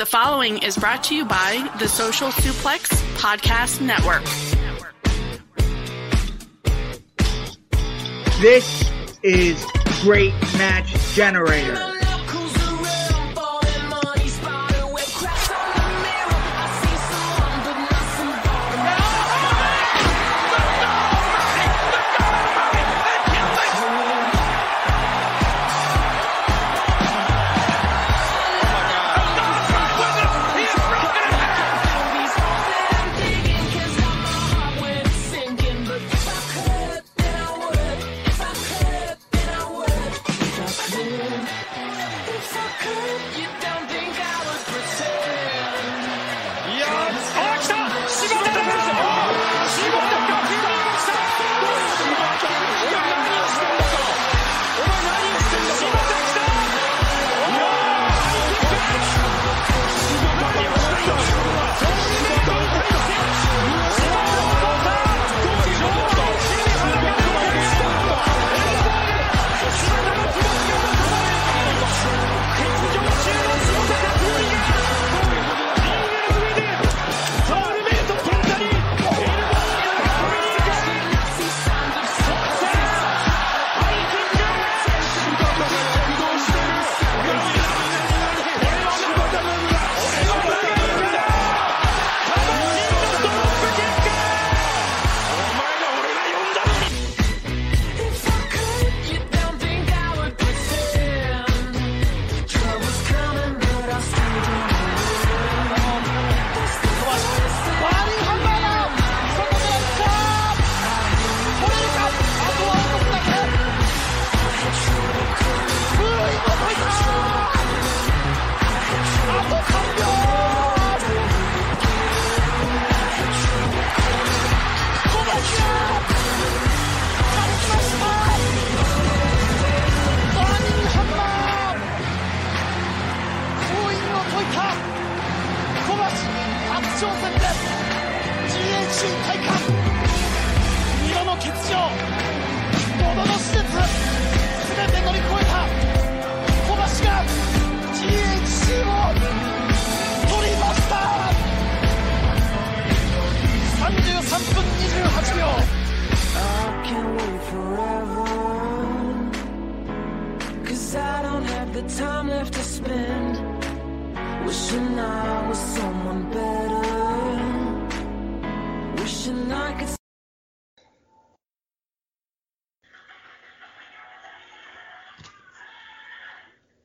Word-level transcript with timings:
The 0.00 0.06
following 0.06 0.62
is 0.62 0.78
brought 0.78 1.04
to 1.04 1.14
you 1.14 1.26
by 1.26 1.70
the 1.78 1.86
Social 1.86 2.30
Suplex 2.30 2.88
Podcast 3.18 3.82
Network. 3.82 4.24
This 8.40 8.90
is 9.22 9.62
Great 10.00 10.32
Match 10.56 10.88
Generator. 11.14 11.99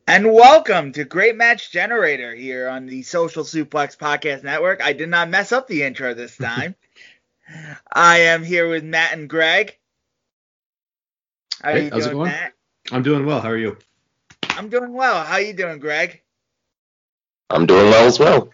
And 0.08 0.32
welcome 0.32 0.94
to 0.94 1.04
Great 1.04 1.36
Match 1.36 1.74
Generator 1.74 2.34
here 2.34 2.70
on 2.70 2.86
the 2.86 3.04
Social 3.04 3.44
Suplex 3.44 3.98
Podcast 3.98 4.44
Network. 4.44 4.82
I 4.82 4.94
did 4.94 5.10
not 5.10 5.30
mess 5.30 5.52
up 5.52 5.68
the 5.68 5.84
intro 5.84 6.14
this 6.14 6.38
time. 6.42 6.74
I 7.94 8.20
am 8.20 8.46
here 8.46 8.70
with 8.70 8.86
Matt 8.86 9.12
and 9.12 9.28
Greg. 9.28 9.78
How 11.62 11.72
hey, 11.72 11.84
you 11.86 11.90
how's 11.90 12.04
doing, 12.04 12.12
it 12.12 12.14
going? 12.14 12.32
Matt? 12.32 12.54
I'm 12.94 13.04
doing 13.04 13.26
well. 13.26 13.42
How 13.42 13.50
are 13.50 13.58
you? 13.58 13.78
I'm 14.58 14.70
doing 14.70 14.94
well. 14.94 15.24
How 15.24 15.38
you 15.38 15.54
doing, 15.54 15.80
Greg? 15.80 16.22
I'm 17.50 17.66
doing 17.66 17.90
well 17.92 18.06
as 18.06 18.20
well. 18.20 18.50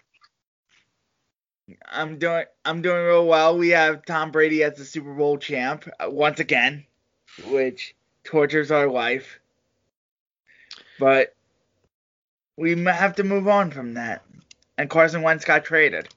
I'm 1.90 2.18
doing 2.18 2.44
I'm 2.64 2.82
doing 2.82 3.04
real 3.04 3.26
well. 3.26 3.56
We 3.56 3.70
have 3.70 4.04
Tom 4.04 4.30
Brady 4.30 4.64
as 4.64 4.76
the 4.76 4.84
Super 4.84 5.14
Bowl 5.14 5.38
champ 5.38 5.88
uh, 6.00 6.10
once 6.10 6.40
again, 6.40 6.84
which 7.46 7.94
tortures 8.24 8.70
our 8.70 8.88
life. 8.88 9.38
But 10.98 11.34
we 12.56 12.82
have 12.84 13.16
to 13.16 13.24
move 13.24 13.48
on 13.48 13.70
from 13.70 13.94
that. 13.94 14.22
and 14.76 14.90
Carson 14.90 15.22
Wentz 15.22 15.44
got 15.44 15.64
traded. 15.64 16.08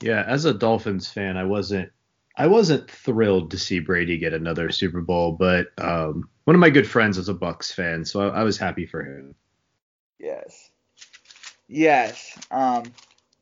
Yeah, 0.00 0.24
as 0.26 0.44
a 0.44 0.54
Dolphins 0.54 1.08
fan, 1.08 1.36
I 1.36 1.44
wasn't 1.44 1.92
I 2.36 2.46
wasn't 2.46 2.90
thrilled 2.90 3.50
to 3.52 3.58
see 3.58 3.78
Brady 3.80 4.18
get 4.18 4.32
another 4.32 4.70
Super 4.70 5.00
Bowl, 5.00 5.32
but 5.32 5.68
um, 5.78 6.28
one 6.46 6.54
of 6.54 6.60
my 6.60 6.70
good 6.70 6.88
friends 6.88 7.18
is 7.18 7.28
a 7.28 7.34
Bucks 7.34 7.72
fan, 7.72 8.04
so 8.04 8.20
I, 8.20 8.40
I 8.40 8.42
was 8.44 8.56
happy 8.56 8.86
for 8.86 9.02
him. 9.02 9.34
Yes. 10.20 10.70
Yes. 11.66 12.38
Um, 12.52 12.84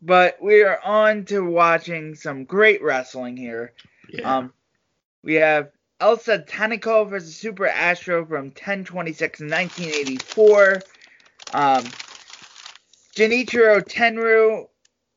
but 0.01 0.39
we 0.43 0.63
are 0.63 0.81
on 0.83 1.27
to 1.27 1.45
watching 1.45 2.15
some 2.15 2.45
great 2.45 2.83
wrestling 2.83 3.37
here. 3.37 3.75
Yeah. 4.09 4.37
Um, 4.37 4.55
we 5.23 5.35
have 5.35 5.71
El 6.01 6.17
Satanico 6.17 7.07
versus 7.09 7.37
Super 7.37 7.67
Astro 7.67 8.25
from 8.25 8.47
1026 8.47 9.41
1984. 9.41 10.81
Um, 11.53 11.85
Genichiro 13.15 13.83
Tenryu 13.83 14.67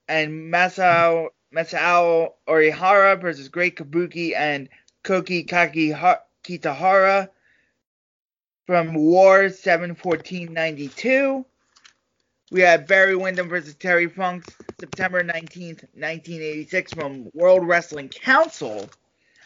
and 0.09 0.53
Masao 0.53 1.29
Masao 1.55 2.33
Orihara 2.49 3.19
versus 3.19 3.47
Great 3.47 3.77
Kabuki 3.77 4.35
and 4.35 4.67
Koki 5.03 5.43
Kaki 5.43 5.91
Kitahara 6.43 7.29
from 8.67 8.93
War 8.93 9.49
71492. 9.49 11.45
We 12.51 12.61
have 12.61 12.85
Barry 12.87 13.15
Windham 13.15 13.49
versus 13.49 13.75
Terry 13.75 14.07
Funk 14.07 14.45
September 14.79 15.23
19th, 15.23 15.83
1986 15.95 16.93
from 16.93 17.31
World 17.33 17.65
Wrestling 17.65 18.09
Council. 18.09 18.89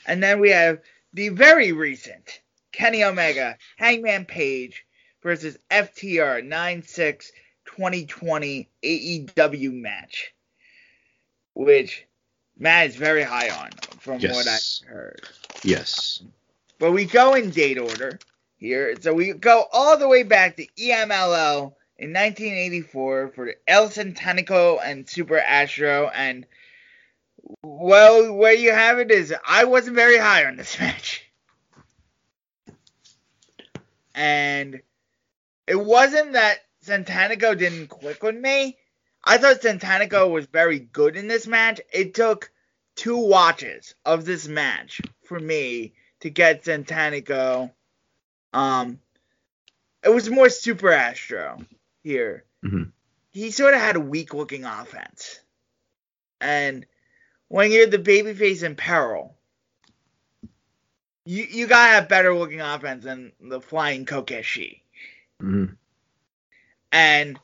And 0.07 0.21
then 0.21 0.39
we 0.39 0.49
have 0.49 0.81
the 1.13 1.29
very 1.29 1.71
recent 1.71 2.41
Kenny 2.71 3.03
Omega, 3.03 3.57
Hangman 3.77 4.25
Page 4.25 4.85
versus 5.21 5.57
FTR 5.69 6.43
96 6.43 7.31
2020 7.65 8.69
AEW 8.83 9.73
match, 9.73 10.33
which 11.53 12.05
Matt 12.57 12.87
is 12.87 12.95
very 12.95 13.23
high 13.23 13.49
on 13.49 13.69
from 13.99 14.19
yes. 14.19 14.35
what 14.35 14.47
I've 14.47 14.89
heard. 14.89 15.21
Yes. 15.63 16.23
But 16.79 16.91
we 16.91 17.05
go 17.05 17.35
in 17.35 17.51
date 17.51 17.77
order 17.77 18.19
here. 18.61 18.95
So 19.01 19.13
we 19.13 19.33
go 19.33 19.65
all 19.73 19.97
the 19.97 20.07
way 20.07 20.23
back 20.23 20.55
to 20.55 20.67
EMLL 20.77 21.73
in 21.97 22.13
1984 22.13 23.31
for 23.35 23.55
El 23.67 23.89
Satanico 23.89 24.79
and 24.81 25.09
Super 25.09 25.37
Astro. 25.37 26.09
And, 26.13 26.45
well, 27.63 28.31
where 28.33 28.53
you 28.53 28.71
have 28.71 28.99
it 28.99 29.11
is 29.11 29.33
I 29.45 29.65
wasn't 29.65 29.95
very 29.95 30.17
high 30.17 30.45
on 30.45 30.55
this 30.55 30.79
match. 30.79 31.25
And 34.13 34.81
it 35.67 35.79
wasn't 35.79 36.33
that 36.33 36.59
Santanico 36.85 37.57
didn't 37.57 37.87
click 37.87 38.21
with 38.21 38.35
me. 38.35 38.77
I 39.23 39.37
thought 39.37 39.61
Santanico 39.61 40.29
was 40.29 40.45
very 40.47 40.79
good 40.79 41.15
in 41.15 41.27
this 41.27 41.47
match. 41.47 41.81
It 41.91 42.13
took 42.13 42.51
two 42.95 43.17
watches 43.17 43.95
of 44.05 44.25
this 44.25 44.47
match 44.47 45.01
for 45.23 45.39
me 45.39 45.93
to 46.19 46.29
get 46.29 46.63
Santanico. 46.63 47.71
Um, 48.53 48.99
it 50.03 50.09
was 50.09 50.29
more 50.29 50.49
Super 50.49 50.91
Astro 50.91 51.59
here. 52.03 52.43
Mm-hmm. 52.63 52.89
He 53.31 53.51
sort 53.51 53.73
of 53.73 53.79
had 53.79 53.95
a 53.95 54.01
weak 54.01 54.33
looking 54.33 54.65
offense. 54.65 55.39
And 56.39 56.85
when 57.47 57.71
you're 57.71 57.87
the 57.87 57.99
babyface 57.99 58.63
in 58.63 58.75
peril, 58.75 59.35
you 61.25 61.43
you 61.43 61.67
gotta 61.67 61.93
have 61.93 62.09
better 62.09 62.33
looking 62.35 62.61
offense 62.61 63.03
than 63.03 63.31
the 63.39 63.61
flying 63.61 64.05
Kokeshi. 64.05 64.81
Mm-hmm. 65.41 65.73
And 66.91 67.39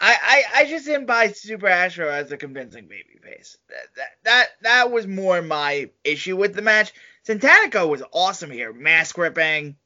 I, 0.00 0.16
I 0.22 0.60
I 0.60 0.64
just 0.66 0.86
didn't 0.86 1.06
buy 1.06 1.28
Super 1.28 1.68
Astro 1.68 2.08
as 2.08 2.30
a 2.32 2.36
convincing 2.36 2.84
babyface. 2.84 3.56
That, 3.68 3.94
that 3.96 4.08
that 4.24 4.48
that 4.62 4.90
was 4.90 5.06
more 5.06 5.42
my 5.42 5.90
issue 6.04 6.36
with 6.36 6.54
the 6.54 6.62
match. 6.62 6.92
Santanico 7.26 7.88
was 7.88 8.02
awesome 8.12 8.50
here, 8.50 8.72
mask 8.72 9.18
ripping, 9.18 9.76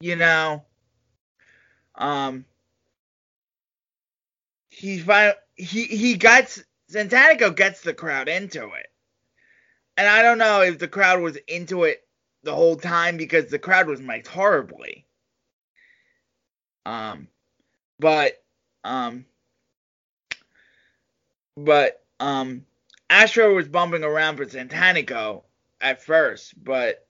you 0.00 0.16
know. 0.16 0.64
Um, 1.94 2.44
he 4.68 4.98
finally 4.98 5.34
he 5.56 5.84
he 5.84 6.14
gets 6.14 6.62
Santanico 6.90 7.54
gets 7.54 7.80
the 7.80 7.94
crowd 7.94 8.28
into 8.28 8.64
it. 8.64 8.86
And 9.96 10.08
I 10.08 10.22
don't 10.22 10.38
know 10.38 10.62
if 10.62 10.78
the 10.78 10.88
crowd 10.88 11.20
was 11.20 11.36
into 11.48 11.84
it 11.84 12.04
the 12.42 12.54
whole 12.54 12.76
time 12.76 13.16
because 13.16 13.50
the 13.50 13.58
crowd 13.58 13.86
was 13.86 14.00
mic'd 14.00 14.26
horribly. 14.26 15.06
Um 16.84 17.28
but 17.98 18.42
um 18.82 19.24
but 21.56 22.04
um 22.20 22.66
Astro 23.08 23.54
was 23.54 23.68
bumping 23.68 24.02
around 24.02 24.36
for 24.36 24.46
Santanico 24.46 25.44
at 25.80 26.02
first, 26.02 26.52
but 26.62 27.03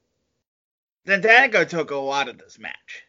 Santanico 1.07 1.69
took 1.69 1.91
a 1.91 1.97
lot 1.97 2.29
of 2.29 2.39
this 2.39 2.59
match. 2.59 3.05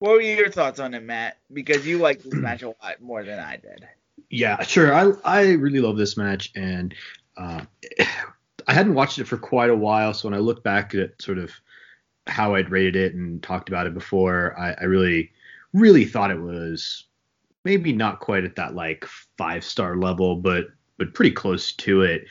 What 0.00 0.12
were 0.12 0.20
your 0.20 0.50
thoughts 0.50 0.80
on 0.80 0.94
it, 0.94 1.02
Matt? 1.02 1.38
Because 1.52 1.86
you 1.86 1.98
liked 1.98 2.24
this 2.24 2.34
match 2.34 2.62
a 2.62 2.68
lot 2.68 3.00
more 3.00 3.22
than 3.22 3.38
I 3.38 3.56
did. 3.56 3.86
Yeah, 4.28 4.62
sure. 4.62 4.92
I 4.92 5.12
I 5.24 5.52
really 5.52 5.80
love 5.80 5.96
this 5.96 6.16
match, 6.16 6.52
and 6.54 6.94
uh, 7.36 7.64
I 8.66 8.72
hadn't 8.72 8.94
watched 8.94 9.18
it 9.18 9.28
for 9.28 9.38
quite 9.38 9.70
a 9.70 9.76
while. 9.76 10.12
So 10.12 10.28
when 10.28 10.38
I 10.38 10.42
look 10.42 10.62
back 10.62 10.94
at 10.94 11.20
sort 11.22 11.38
of 11.38 11.52
how 12.26 12.54
I'd 12.54 12.70
rated 12.70 12.96
it 12.96 13.14
and 13.14 13.42
talked 13.42 13.68
about 13.68 13.86
it 13.86 13.94
before, 13.94 14.58
I, 14.58 14.72
I 14.72 14.84
really 14.84 15.32
really 15.72 16.04
thought 16.04 16.30
it 16.30 16.40
was 16.40 17.04
maybe 17.64 17.92
not 17.92 18.20
quite 18.20 18.44
at 18.44 18.56
that 18.56 18.74
like 18.74 19.04
five 19.38 19.64
star 19.64 19.96
level, 19.96 20.36
but 20.36 20.66
but 20.98 21.14
pretty 21.14 21.32
close 21.32 21.72
to 21.72 22.02
it. 22.02 22.26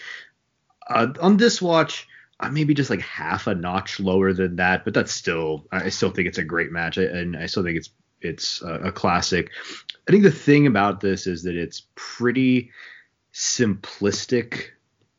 Uh, 0.88 1.07
on 1.21 1.38
this 1.38 1.62
watch, 1.62 2.07
maybe 2.51 2.74
just 2.74 2.90
like 2.90 3.01
half 3.01 3.48
a 3.48 3.56
notch 3.56 4.00
lower 4.00 4.34
than 4.34 4.57
that, 4.57 4.84
but 4.84 4.94
that's 4.94 5.13
still 5.13 5.66
I 5.72 5.90
still 5.90 6.10
think 6.10 6.28
it's 6.28 6.38
a 6.38 6.44
great 6.44 6.72
match, 6.72 6.98
and 6.98 7.38
I 7.38 7.45
still 7.45 7.63
think 7.63 7.78
it's 7.78 7.90
it's 8.22 8.62
a, 8.62 8.86
a 8.86 8.92
classic. 8.92 9.51
I 10.07 10.12
think 10.12 10.24
the 10.24 10.31
thing 10.31 10.68
about 10.68 11.01
this 11.01 11.28
is 11.28 11.44
that 11.44 11.56
it's 11.56 11.84
pretty 11.95 12.72
simplistic 13.34 14.69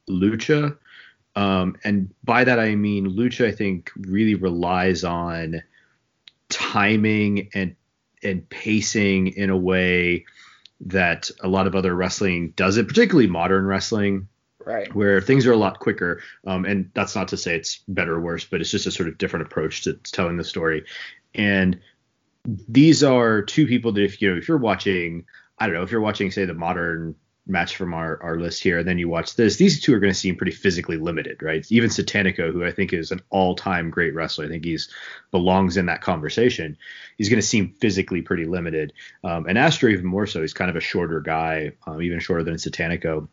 lucha, 0.08 0.76
um, 1.36 1.76
and 1.84 2.12
by 2.24 2.44
that 2.44 2.58
I 2.58 2.74
mean 2.74 3.10
lucha. 3.10 3.46
I 3.46 3.52
think 3.52 3.90
really 3.96 4.34
relies 4.34 5.04
on 5.04 5.62
timing 6.48 7.50
and 7.54 7.76
and 8.22 8.48
pacing 8.48 9.28
in 9.28 9.50
a 9.50 9.56
way 9.56 10.24
that 10.80 11.30
a 11.40 11.48
lot 11.48 11.66
of 11.66 11.74
other 11.74 11.94
wrestling 11.94 12.52
doesn't, 12.56 12.86
particularly 12.86 13.28
modern 13.28 13.64
wrestling 13.64 14.28
right. 14.66 14.94
where 14.94 15.20
things 15.20 15.46
are 15.46 15.52
a 15.52 15.56
lot 15.56 15.80
quicker. 15.80 16.22
Um, 16.46 16.64
and 16.64 16.90
that's 16.94 17.14
not 17.14 17.28
to 17.28 17.36
say 17.36 17.56
it's 17.56 17.80
better 17.88 18.14
or 18.14 18.20
worse 18.20 18.44
but 18.44 18.60
it's 18.60 18.70
just 18.70 18.86
a 18.86 18.90
sort 18.90 19.08
of 19.08 19.18
different 19.18 19.46
approach 19.46 19.82
to 19.82 19.94
telling 19.94 20.36
the 20.36 20.44
story. 20.44 20.84
And 21.34 21.80
these 22.46 23.02
are 23.02 23.42
two 23.42 23.66
people 23.66 23.92
that 23.92 24.02
if 24.02 24.20
you 24.20 24.30
know 24.30 24.36
if 24.36 24.48
you're 24.48 24.58
watching 24.58 25.24
i 25.58 25.66
don't 25.66 25.74
know 25.74 25.82
if 25.82 25.90
you're 25.90 26.00
watching 26.00 26.30
say 26.30 26.44
the 26.44 26.54
modern 26.54 27.14
match 27.46 27.76
from 27.76 27.92
our, 27.92 28.22
our 28.22 28.38
list 28.38 28.62
here 28.62 28.78
and 28.78 28.88
then 28.88 28.96
you 28.96 29.06
watch 29.06 29.36
this 29.36 29.56
these 29.56 29.80
two 29.80 29.94
are 29.94 29.98
going 29.98 30.12
to 30.12 30.18
seem 30.18 30.34
pretty 30.34 30.52
physically 30.52 30.96
limited 30.96 31.42
right? 31.42 31.70
Even 31.70 31.90
satanico 31.90 32.50
who 32.50 32.64
i 32.64 32.72
think 32.72 32.92
is 32.92 33.10
an 33.10 33.20
all-time 33.30 33.90
great 33.90 34.14
wrestler 34.14 34.46
i 34.46 34.48
think 34.48 34.64
he's 34.64 34.88
belongs 35.30 35.76
in 35.76 35.86
that 35.86 36.00
conversation 36.00 36.76
he's 37.18 37.28
going 37.28 37.40
to 37.40 37.46
seem 37.46 37.74
physically 37.80 38.22
pretty 38.22 38.46
limited. 38.46 38.92
Um, 39.24 39.46
and 39.46 39.58
astro 39.58 39.90
even 39.90 40.06
more 40.06 40.26
so 40.26 40.40
he's 40.40 40.54
kind 40.54 40.70
of 40.70 40.76
a 40.76 40.80
shorter 40.80 41.20
guy 41.20 41.72
um, 41.86 42.00
even 42.00 42.18
shorter 42.18 42.44
than 42.44 42.54
satanico 42.54 43.28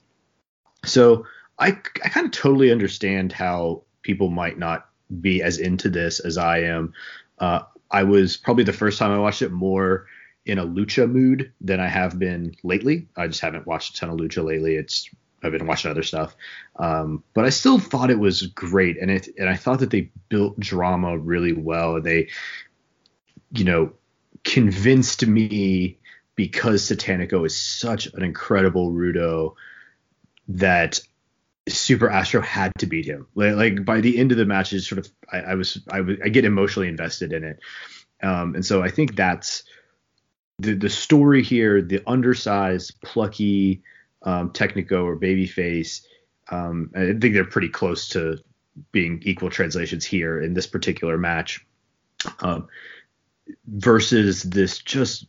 so 0.83 1.25
I, 1.59 1.67
I 2.03 2.09
kind 2.09 2.25
of 2.25 2.31
totally 2.31 2.71
understand 2.71 3.31
how 3.31 3.83
people 4.01 4.29
might 4.29 4.57
not 4.57 4.89
be 5.19 5.41
as 5.41 5.57
into 5.57 5.89
this 5.89 6.19
as 6.19 6.37
I 6.37 6.59
am. 6.59 6.93
Uh, 7.39 7.61
I 7.89 8.03
was 8.03 8.37
probably 8.37 8.63
the 8.63 8.73
first 8.73 8.97
time 8.97 9.11
I 9.11 9.19
watched 9.19 9.41
it 9.41 9.51
more 9.51 10.07
in 10.45 10.57
a 10.57 10.65
lucha 10.65 11.09
mood 11.09 11.51
than 11.61 11.79
I 11.79 11.87
have 11.87 12.17
been 12.17 12.55
lately. 12.63 13.07
I 13.15 13.27
just 13.27 13.41
haven't 13.41 13.67
watched 13.67 13.95
a 13.95 13.99
ton 13.99 14.09
of 14.09 14.17
lucha 14.17 14.43
lately. 14.43 14.75
It's 14.75 15.09
I've 15.43 15.51
been 15.51 15.67
watching 15.67 15.89
other 15.89 16.03
stuff, 16.03 16.35
um, 16.75 17.23
but 17.33 17.45
I 17.45 17.49
still 17.49 17.79
thought 17.79 18.11
it 18.11 18.19
was 18.19 18.43
great, 18.43 18.97
and 19.01 19.09
it 19.09 19.27
and 19.39 19.49
I 19.49 19.55
thought 19.55 19.79
that 19.79 19.89
they 19.89 20.11
built 20.29 20.59
drama 20.59 21.17
really 21.17 21.53
well. 21.53 21.99
They, 21.99 22.29
you 23.51 23.63
know, 23.63 23.93
convinced 24.43 25.25
me 25.25 25.97
because 26.35 26.87
Satanico 26.87 27.43
is 27.45 27.59
such 27.59 28.05
an 28.13 28.23
incredible 28.23 28.91
Rudo 28.91 29.55
that 30.57 30.99
Super 31.67 32.09
Astro 32.09 32.41
had 32.41 32.71
to 32.79 32.85
beat 32.85 33.05
him. 33.05 33.27
Like, 33.35 33.55
like 33.55 33.85
by 33.85 34.01
the 34.01 34.17
end 34.17 34.31
of 34.31 34.37
the 34.37 34.45
match, 34.45 34.73
is 34.73 34.87
sort 34.87 34.99
of 34.99 35.11
I, 35.31 35.39
I 35.39 35.55
was 35.55 35.79
I, 35.89 36.01
get 36.01 36.45
emotionally 36.45 36.87
invested 36.87 37.33
in 37.33 37.43
it, 37.43 37.59
um, 38.21 38.55
and 38.55 38.65
so 38.65 38.81
I 38.81 38.89
think 38.89 39.15
that's 39.15 39.63
the 40.59 40.73
the 40.73 40.89
story 40.89 41.43
here. 41.43 41.81
The 41.81 42.01
undersized, 42.07 42.99
plucky 43.01 43.83
um, 44.23 44.51
Tecnico 44.51 45.03
or 45.03 45.17
Babyface. 45.17 46.03
Um, 46.49 46.91
I 46.95 47.13
think 47.19 47.33
they're 47.33 47.45
pretty 47.45 47.69
close 47.69 48.09
to 48.09 48.37
being 48.91 49.21
equal 49.23 49.49
translations 49.49 50.05
here 50.05 50.41
in 50.41 50.53
this 50.53 50.67
particular 50.67 51.17
match. 51.17 51.65
Um, 52.39 52.67
versus 53.67 54.43
this 54.43 54.79
just 54.79 55.25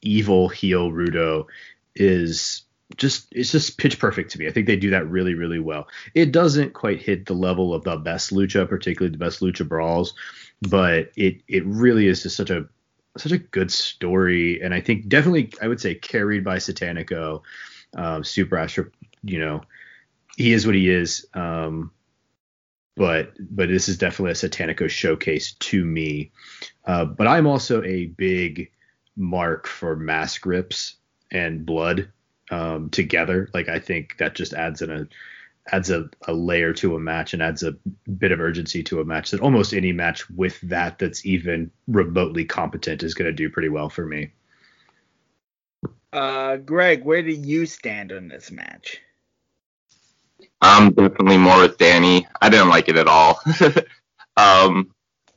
evil 0.00 0.48
heel 0.48 0.90
Rudo 0.90 1.46
is 1.94 2.64
just 2.96 3.28
it's 3.32 3.52
just 3.52 3.78
pitch 3.78 3.98
perfect 3.98 4.30
to 4.32 4.38
me. 4.38 4.46
I 4.46 4.50
think 4.50 4.66
they 4.66 4.76
do 4.76 4.90
that 4.90 5.08
really 5.08 5.34
really 5.34 5.58
well. 5.58 5.88
It 6.14 6.32
doesn't 6.32 6.72
quite 6.72 7.00
hit 7.00 7.26
the 7.26 7.34
level 7.34 7.74
of 7.74 7.84
the 7.84 7.96
best 7.96 8.32
lucha, 8.32 8.68
particularly 8.68 9.12
the 9.12 9.18
best 9.18 9.40
lucha 9.40 9.66
brawls, 9.66 10.14
but 10.62 11.10
it 11.16 11.42
it 11.48 11.64
really 11.66 12.06
is 12.06 12.22
just 12.22 12.36
such 12.36 12.50
a 12.50 12.66
such 13.16 13.32
a 13.32 13.38
good 13.38 13.70
story, 13.70 14.62
and 14.62 14.72
I 14.72 14.80
think 14.80 15.08
definitely 15.08 15.52
I 15.60 15.68
would 15.68 15.80
say 15.80 15.94
carried 15.94 16.44
by 16.44 16.56
Satanico, 16.56 17.42
um, 17.96 18.24
Super 18.24 18.56
Astro. 18.56 18.86
You 19.22 19.38
know, 19.38 19.62
he 20.36 20.52
is 20.52 20.66
what 20.66 20.74
he 20.74 20.88
is. 20.88 21.26
Um, 21.34 21.92
but 22.96 23.32
but 23.38 23.68
this 23.68 23.88
is 23.88 23.98
definitely 23.98 24.32
a 24.32 24.34
Satanico 24.34 24.88
showcase 24.88 25.54
to 25.54 25.84
me. 25.84 26.32
Uh, 26.84 27.04
but 27.04 27.26
I'm 27.26 27.46
also 27.46 27.82
a 27.82 28.06
big 28.06 28.70
mark 29.16 29.66
for 29.66 29.96
mask 29.96 30.46
rips 30.46 30.96
and 31.30 31.64
blood 31.64 32.10
um, 32.52 32.90
together. 32.90 33.48
Like 33.52 33.68
I 33.68 33.80
think 33.80 34.18
that 34.18 34.34
just 34.34 34.52
adds 34.52 34.82
in 34.82 34.90
a 34.90 35.08
adds 35.72 35.90
a, 35.90 36.08
a 36.26 36.32
layer 36.32 36.72
to 36.74 36.96
a 36.96 37.00
match 37.00 37.32
and 37.32 37.42
adds 37.42 37.62
a 37.62 37.72
bit 38.18 38.32
of 38.32 38.40
urgency 38.40 38.82
to 38.82 39.00
a 39.00 39.04
match 39.04 39.30
that 39.30 39.40
almost 39.40 39.72
any 39.72 39.92
match 39.92 40.28
with 40.28 40.60
that 40.62 40.98
that's 40.98 41.24
even 41.24 41.70
remotely 41.86 42.44
competent 42.44 43.02
is 43.02 43.14
going 43.14 43.26
to 43.26 43.32
do 43.32 43.48
pretty 43.48 43.68
well 43.68 43.88
for 43.88 44.04
me. 44.04 44.32
Uh, 46.12 46.56
Greg, 46.56 47.04
where 47.04 47.22
do 47.22 47.30
you 47.30 47.64
stand 47.64 48.12
on 48.12 48.28
this 48.28 48.50
match? 48.50 49.00
I'm 50.60 50.92
definitely 50.92 51.38
more 51.38 51.60
with 51.60 51.78
Danny. 51.78 52.26
I 52.40 52.50
didn't 52.50 52.68
like 52.68 52.88
it 52.88 52.96
at 52.96 53.06
all. 53.06 53.40
um, 54.36 54.92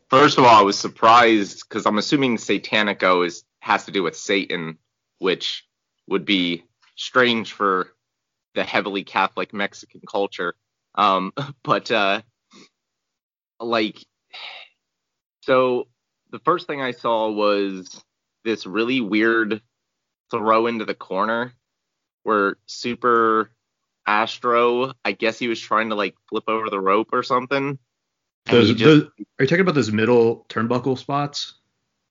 first 0.09 0.39
of 0.39 0.43
all, 0.43 0.59
I 0.59 0.63
was 0.63 0.77
surprised 0.77 1.63
because 1.69 1.85
I'm 1.85 1.99
assuming 1.99 2.37
Satanico 2.37 3.25
is 3.25 3.43
has 3.59 3.85
to 3.85 3.91
do 3.91 4.03
with 4.03 4.17
Satan, 4.17 4.77
which 5.19 5.65
would 6.07 6.25
be 6.25 6.65
strange 6.95 7.53
for 7.53 7.87
the 8.55 8.63
heavily 8.63 9.03
Catholic 9.03 9.53
Mexican 9.53 10.01
culture. 10.09 10.55
Um, 10.95 11.33
but 11.63 11.91
uh, 11.91 12.21
like, 13.59 14.03
so 15.41 15.87
the 16.31 16.39
first 16.39 16.67
thing 16.67 16.81
I 16.81 16.91
saw 16.91 17.29
was 17.29 18.03
this 18.43 18.65
really 18.65 19.01
weird 19.01 19.61
throw 20.31 20.67
into 20.67 20.85
the 20.85 20.95
corner 20.95 21.53
where 22.23 22.57
Super 22.65 23.51
Astro, 24.07 24.93
I 25.03 25.11
guess 25.11 25.37
he 25.37 25.47
was 25.47 25.59
trying 25.59 25.89
to 25.89 25.95
like 25.95 26.15
flip 26.29 26.45
over 26.47 26.69
the 26.69 26.79
rope 26.79 27.09
or 27.13 27.23
something. 27.23 27.77
Those, 28.45 28.69
just, 28.69 28.83
those, 28.83 29.03
are 29.03 29.43
you 29.43 29.47
talking 29.47 29.61
about 29.61 29.75
those 29.75 29.91
middle 29.91 30.45
turnbuckle 30.49 30.97
spots? 30.97 31.55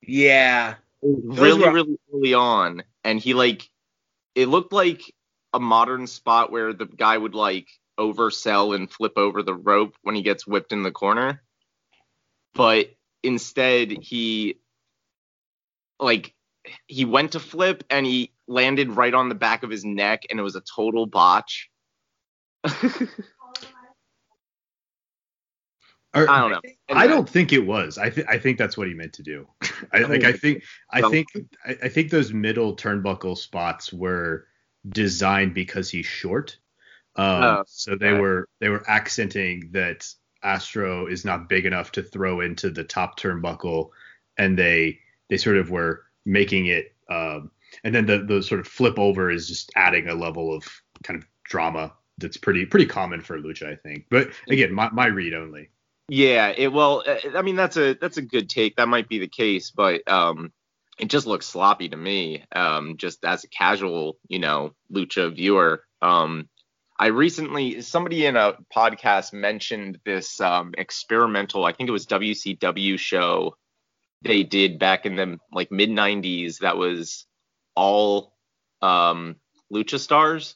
Yeah. 0.01 0.75
Really, 1.01 1.63
were... 1.63 1.71
really 1.71 1.99
early 2.13 2.33
on. 2.33 2.83
And 3.03 3.19
he 3.19 3.33
like 3.33 3.69
it 4.35 4.47
looked 4.47 4.73
like 4.73 5.01
a 5.53 5.59
modern 5.59 6.05
spot 6.05 6.51
where 6.51 6.73
the 6.73 6.85
guy 6.85 7.17
would 7.17 7.35
like 7.35 7.67
oversell 7.99 8.75
and 8.75 8.91
flip 8.91 9.13
over 9.17 9.41
the 9.41 9.53
rope 9.53 9.95
when 10.01 10.15
he 10.15 10.21
gets 10.21 10.45
whipped 10.45 10.73
in 10.73 10.83
the 10.83 10.91
corner. 10.91 11.41
But 12.53 12.89
instead 13.23 13.91
he 13.91 14.59
like 15.99 16.33
he 16.87 17.05
went 17.05 17.33
to 17.33 17.39
flip 17.39 17.83
and 17.89 18.05
he 18.05 18.33
landed 18.47 18.91
right 18.91 19.13
on 19.13 19.29
the 19.29 19.35
back 19.35 19.63
of 19.63 19.69
his 19.69 19.85
neck 19.85 20.23
and 20.29 20.39
it 20.39 20.43
was 20.43 20.55
a 20.55 20.61
total 20.61 21.05
botch. 21.05 21.69
Or, 26.15 26.29
I 26.29 26.39
don't 26.39 26.51
know. 26.51 26.61
Anyway. 26.87 27.03
I 27.03 27.07
don't 27.07 27.27
think 27.27 27.51
it 27.51 27.65
was. 27.65 27.97
I 27.97 28.09
think 28.09 28.29
I 28.29 28.39
think 28.39 28.57
that's 28.57 28.77
what 28.77 28.87
he 28.87 28.93
meant 28.93 29.13
to 29.13 29.23
do. 29.23 29.47
I 29.93 29.99
like. 29.99 30.23
I 30.23 30.31
think. 30.31 30.63
I 30.89 31.01
think. 31.01 31.27
I 31.65 31.89
think 31.89 32.09
those 32.09 32.31
middle 32.31 32.75
turnbuckle 32.75 33.37
spots 33.37 33.91
were 33.91 34.47
designed 34.87 35.53
because 35.53 35.89
he's 35.89 36.05
short. 36.05 36.57
Um, 37.17 37.43
oh, 37.43 37.63
so 37.67 37.95
they 37.95 38.13
were 38.13 38.47
they 38.61 38.69
were 38.69 38.89
accenting 38.89 39.69
that 39.71 40.07
Astro 40.41 41.07
is 41.07 41.25
not 41.25 41.49
big 41.49 41.65
enough 41.65 41.91
to 41.93 42.03
throw 42.03 42.39
into 42.39 42.69
the 42.69 42.83
top 42.83 43.19
turnbuckle, 43.19 43.89
and 44.37 44.57
they 44.57 44.99
they 45.29 45.37
sort 45.37 45.57
of 45.57 45.69
were 45.69 46.03
making 46.25 46.67
it. 46.67 46.95
Um, 47.09 47.51
and 47.83 47.93
then 47.93 48.05
the 48.05 48.19
the 48.19 48.41
sort 48.41 48.61
of 48.61 48.67
flip 48.67 48.97
over 48.97 49.29
is 49.29 49.49
just 49.49 49.69
adding 49.75 50.07
a 50.07 50.15
level 50.15 50.53
of 50.53 50.63
kind 51.03 51.19
of 51.19 51.27
drama 51.43 51.93
that's 52.17 52.37
pretty 52.37 52.65
pretty 52.65 52.85
common 52.85 53.19
for 53.19 53.37
lucha, 53.37 53.69
I 53.69 53.75
think. 53.75 54.05
But 54.09 54.29
again, 54.49 54.73
my 54.73 54.89
my 54.91 55.07
read 55.07 55.33
only. 55.33 55.69
Yeah, 56.07 56.53
it 56.55 56.71
well, 56.71 57.03
uh, 57.05 57.37
I 57.37 57.41
mean 57.41 57.55
that's 57.55 57.77
a 57.77 57.93
that's 57.93 58.17
a 58.17 58.21
good 58.21 58.49
take. 58.49 58.75
That 58.75 58.87
might 58.87 59.09
be 59.09 59.19
the 59.19 59.27
case, 59.27 59.71
but 59.71 60.07
um, 60.07 60.51
it 60.99 61.09
just 61.09 61.25
looks 61.25 61.47
sloppy 61.47 61.89
to 61.89 61.97
me. 61.97 62.45
Um, 62.55 62.97
just 62.97 63.25
as 63.25 63.43
a 63.43 63.47
casual, 63.47 64.17
you 64.27 64.39
know, 64.39 64.75
lucha 64.91 65.35
viewer. 65.35 65.83
Um, 66.01 66.47
I 66.97 67.07
recently 67.07 67.81
somebody 67.81 68.25
in 68.25 68.37
a 68.37 68.53
podcast 68.73 69.33
mentioned 69.33 69.99
this 70.05 70.39
um 70.39 70.73
experimental, 70.77 71.65
I 71.65 71.73
think 71.73 71.89
it 71.89 71.93
was 71.93 72.05
WCW 72.05 72.99
show 72.99 73.55
they 74.21 74.43
did 74.43 74.79
back 74.79 75.05
in 75.05 75.15
the 75.15 75.37
like 75.51 75.71
mid 75.71 75.89
90s 75.89 76.59
that 76.59 76.77
was 76.77 77.25
all 77.75 78.33
um 78.81 79.35
lucha 79.73 79.99
stars. 79.99 80.55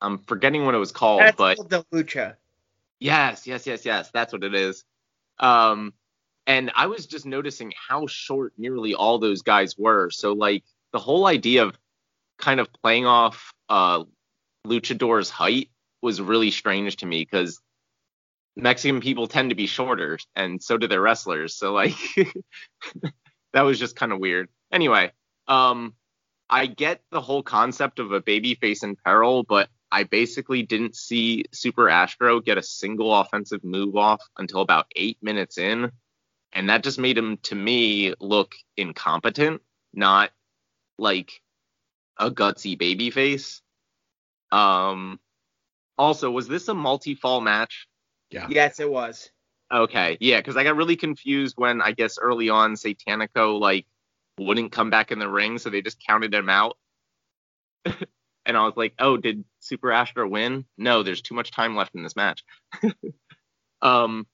I'm 0.00 0.18
forgetting 0.18 0.64
what 0.64 0.74
it 0.74 0.78
was 0.78 0.92
called, 0.92 1.22
That's 1.22 1.36
but 1.36 1.56
called 1.56 1.70
the 1.70 1.84
lucha. 1.92 2.36
Yes, 3.00 3.46
yes, 3.46 3.66
yes, 3.66 3.84
yes. 3.84 4.10
That's 4.12 4.32
what 4.32 4.44
it 4.44 4.54
is. 4.54 4.84
Um, 5.38 5.92
and 6.46 6.72
I 6.74 6.86
was 6.86 7.06
just 7.06 7.26
noticing 7.26 7.72
how 7.88 8.06
short 8.06 8.54
nearly 8.56 8.94
all 8.94 9.18
those 9.18 9.42
guys 9.42 9.76
were. 9.76 10.10
So 10.10 10.32
like 10.32 10.64
the 10.92 10.98
whole 10.98 11.26
idea 11.26 11.64
of 11.64 11.78
kind 12.38 12.60
of 12.60 12.72
playing 12.82 13.06
off 13.06 13.52
uh, 13.68 14.04
Luchador's 14.66 15.30
height 15.30 15.70
was 16.02 16.20
really 16.20 16.50
strange 16.50 16.96
to 16.96 17.06
me 17.06 17.20
because 17.20 17.60
Mexican 18.56 19.00
people 19.00 19.28
tend 19.28 19.50
to 19.50 19.56
be 19.56 19.66
shorter, 19.66 20.18
and 20.34 20.62
so 20.62 20.76
do 20.78 20.88
their 20.88 21.00
wrestlers. 21.00 21.56
So 21.56 21.72
like 21.72 21.94
that 23.52 23.62
was 23.62 23.78
just 23.78 23.94
kind 23.94 24.12
of 24.12 24.18
weird. 24.18 24.48
Anyway, 24.72 25.12
um, 25.46 25.94
I 26.50 26.66
get 26.66 27.02
the 27.10 27.20
whole 27.20 27.42
concept 27.42 27.98
of 27.98 28.12
a 28.12 28.20
baby 28.20 28.54
face 28.54 28.82
in 28.82 28.96
peril, 28.96 29.42
but 29.42 29.68
I 29.90 30.04
basically 30.04 30.62
didn't 30.62 30.96
see 30.96 31.44
Super 31.52 31.88
Astro 31.88 32.40
get 32.40 32.58
a 32.58 32.62
single 32.62 33.14
offensive 33.14 33.64
move 33.64 33.96
off 33.96 34.22
until 34.36 34.60
about 34.60 34.86
eight 34.94 35.18
minutes 35.22 35.58
in. 35.58 35.90
And 36.52 36.70
that 36.70 36.82
just 36.82 36.98
made 36.98 37.16
him, 37.16 37.38
to 37.44 37.54
me, 37.54 38.14
look 38.20 38.54
incompetent, 38.76 39.62
not 39.92 40.30
like 40.98 41.40
a 42.18 42.30
gutsy 42.30 42.78
baby 42.78 43.10
face. 43.10 43.62
Um, 44.50 45.20
also, 45.96 46.30
was 46.30 46.48
this 46.48 46.68
a 46.68 46.74
multi 46.74 47.14
fall 47.14 47.40
match? 47.40 47.86
Yeah. 48.30 48.46
Yes, 48.50 48.80
it 48.80 48.90
was. 48.90 49.30
Okay. 49.72 50.16
Yeah, 50.20 50.38
because 50.38 50.56
I 50.56 50.64
got 50.64 50.76
really 50.76 50.96
confused 50.96 51.54
when 51.58 51.82
I 51.82 51.92
guess 51.92 52.18
early 52.18 52.48
on 52.48 52.74
Satanico 52.74 53.58
like 53.58 53.86
wouldn't 54.38 54.72
come 54.72 54.90
back 54.90 55.12
in 55.12 55.18
the 55.18 55.28
ring, 55.28 55.58
so 55.58 55.70
they 55.70 55.82
just 55.82 56.02
counted 56.04 56.32
him 56.32 56.48
out. 56.48 56.76
and 58.48 58.56
I 58.56 58.64
was 58.64 58.76
like, 58.76 58.94
oh, 58.98 59.18
did 59.18 59.44
Super 59.60 59.92
Astro 59.92 60.26
win? 60.26 60.64
No, 60.78 61.02
there's 61.02 61.20
too 61.20 61.34
much 61.34 61.50
time 61.52 61.76
left 61.76 61.94
in 61.94 62.02
this 62.02 62.16
match. 62.16 62.42
um, 63.82 64.26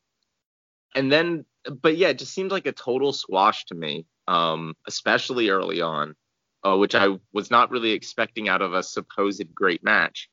and 0.94 1.10
then, 1.10 1.44
but 1.82 1.96
yeah, 1.96 2.08
it 2.08 2.20
just 2.20 2.32
seemed 2.32 2.52
like 2.52 2.66
a 2.66 2.72
total 2.72 3.12
squash 3.12 3.64
to 3.66 3.74
me, 3.74 4.06
um, 4.28 4.74
especially 4.86 5.50
early 5.50 5.80
on, 5.80 6.14
uh, 6.62 6.76
which 6.76 6.94
I 6.94 7.18
was 7.32 7.50
not 7.50 7.72
really 7.72 7.90
expecting 7.90 8.48
out 8.48 8.62
of 8.62 8.72
a 8.72 8.84
supposed 8.84 9.52
great 9.52 9.82
match. 9.82 10.30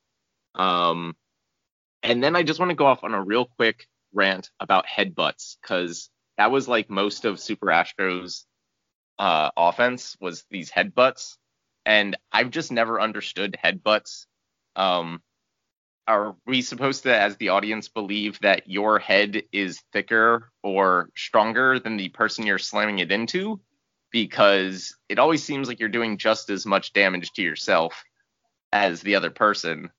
Um, 0.54 1.16
and 2.04 2.24
then 2.24 2.36
I 2.36 2.44
just 2.44 2.60
want 2.60 2.70
to 2.70 2.76
go 2.76 2.86
off 2.86 3.04
on 3.04 3.16
a 3.16 3.24
real 3.24 3.46
quick 3.46 3.88
rant 4.14 4.52
about 4.60 4.86
headbutts 4.86 5.56
because 5.60 6.10
that 6.38 6.52
was 6.52 6.68
like 6.68 6.90
most 6.90 7.26
of 7.26 7.40
Super 7.40 7.72
Astro's 7.72 8.46
uh, 9.18 9.50
offense 9.58 10.16
was 10.22 10.46
these 10.52 10.70
headbutts 10.70 11.38
and 11.86 12.16
I've 12.32 12.52
just 12.52 12.72
never 12.72 13.00
understood 13.00 13.58
headbutts. 13.64 14.26
Um, 14.76 15.22
are 16.08 16.36
we 16.46 16.62
supposed 16.62 17.04
to, 17.04 17.16
as 17.16 17.38
the 17.38 17.50
audience, 17.50 17.88
believe 17.88 18.40
that 18.42 18.70
your 18.70 19.00
head 19.00 19.44
is 19.52 19.82
thicker 19.94 20.52
or 20.64 21.10
stronger 21.16 21.80
than 21.80 21.98
the 21.98 22.10
person 22.10 22.46
you're 22.46 22.58
slamming 22.58 23.00
it 23.00 23.12
into? 23.12 23.62
Because 24.12 24.96
it 25.08 25.20
always 25.20 25.44
seems 25.44 25.68
like 25.68 25.80
you're 25.80 25.90
doing 25.90 26.18
just 26.18 26.50
as 26.50 26.66
much 26.66 26.94
damage 26.94 27.32
to 27.34 27.42
yourself 27.42 28.04
as 28.74 29.02
the 29.02 29.16
other 29.16 29.30
person. 29.30 29.90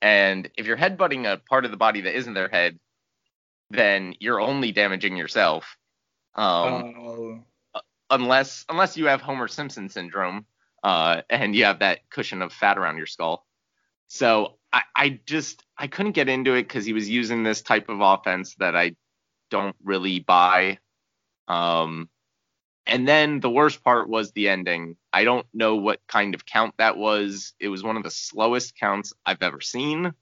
And 0.00 0.48
if 0.56 0.66
you're 0.66 0.76
headbutting 0.76 1.30
a 1.30 1.38
part 1.38 1.64
of 1.64 1.70
the 1.70 1.76
body 1.76 2.02
that 2.02 2.16
isn't 2.16 2.34
their 2.34 2.48
head, 2.48 2.78
then 3.70 4.14
you're 4.20 4.40
only 4.40 4.72
damaging 4.72 5.16
yourself. 5.16 5.76
Um, 6.34 7.44
uh, 7.74 7.80
unless 8.10 8.64
unless 8.68 8.96
you 8.96 9.06
have 9.06 9.20
Homer 9.20 9.48
Simpson 9.48 9.88
syndrome, 9.88 10.46
uh, 10.82 11.22
and 11.28 11.54
you 11.54 11.64
have 11.64 11.80
that 11.80 12.08
cushion 12.10 12.42
of 12.42 12.52
fat 12.52 12.78
around 12.78 12.96
your 12.96 13.06
skull. 13.06 13.46
So 14.08 14.58
I, 14.72 14.82
I 14.94 15.20
just 15.26 15.64
I 15.76 15.86
couldn't 15.86 16.12
get 16.12 16.28
into 16.28 16.54
it 16.54 16.62
because 16.62 16.84
he 16.84 16.92
was 16.92 17.08
using 17.08 17.42
this 17.42 17.62
type 17.62 17.88
of 17.88 18.00
offense 18.00 18.54
that 18.58 18.76
I 18.76 18.96
don't 19.50 19.76
really 19.82 20.20
buy. 20.20 20.78
Um, 21.46 22.08
and 22.86 23.06
then 23.06 23.40
the 23.40 23.50
worst 23.50 23.84
part 23.84 24.08
was 24.08 24.32
the 24.32 24.48
ending. 24.48 24.96
I 25.12 25.24
don't 25.24 25.46
know 25.52 25.76
what 25.76 26.00
kind 26.08 26.34
of 26.34 26.46
count 26.46 26.74
that 26.78 26.96
was. 26.96 27.52
It 27.60 27.68
was 27.68 27.82
one 27.82 27.96
of 27.96 28.02
the 28.02 28.10
slowest 28.10 28.78
counts 28.78 29.12
I've 29.26 29.42
ever 29.42 29.60
seen. 29.60 30.14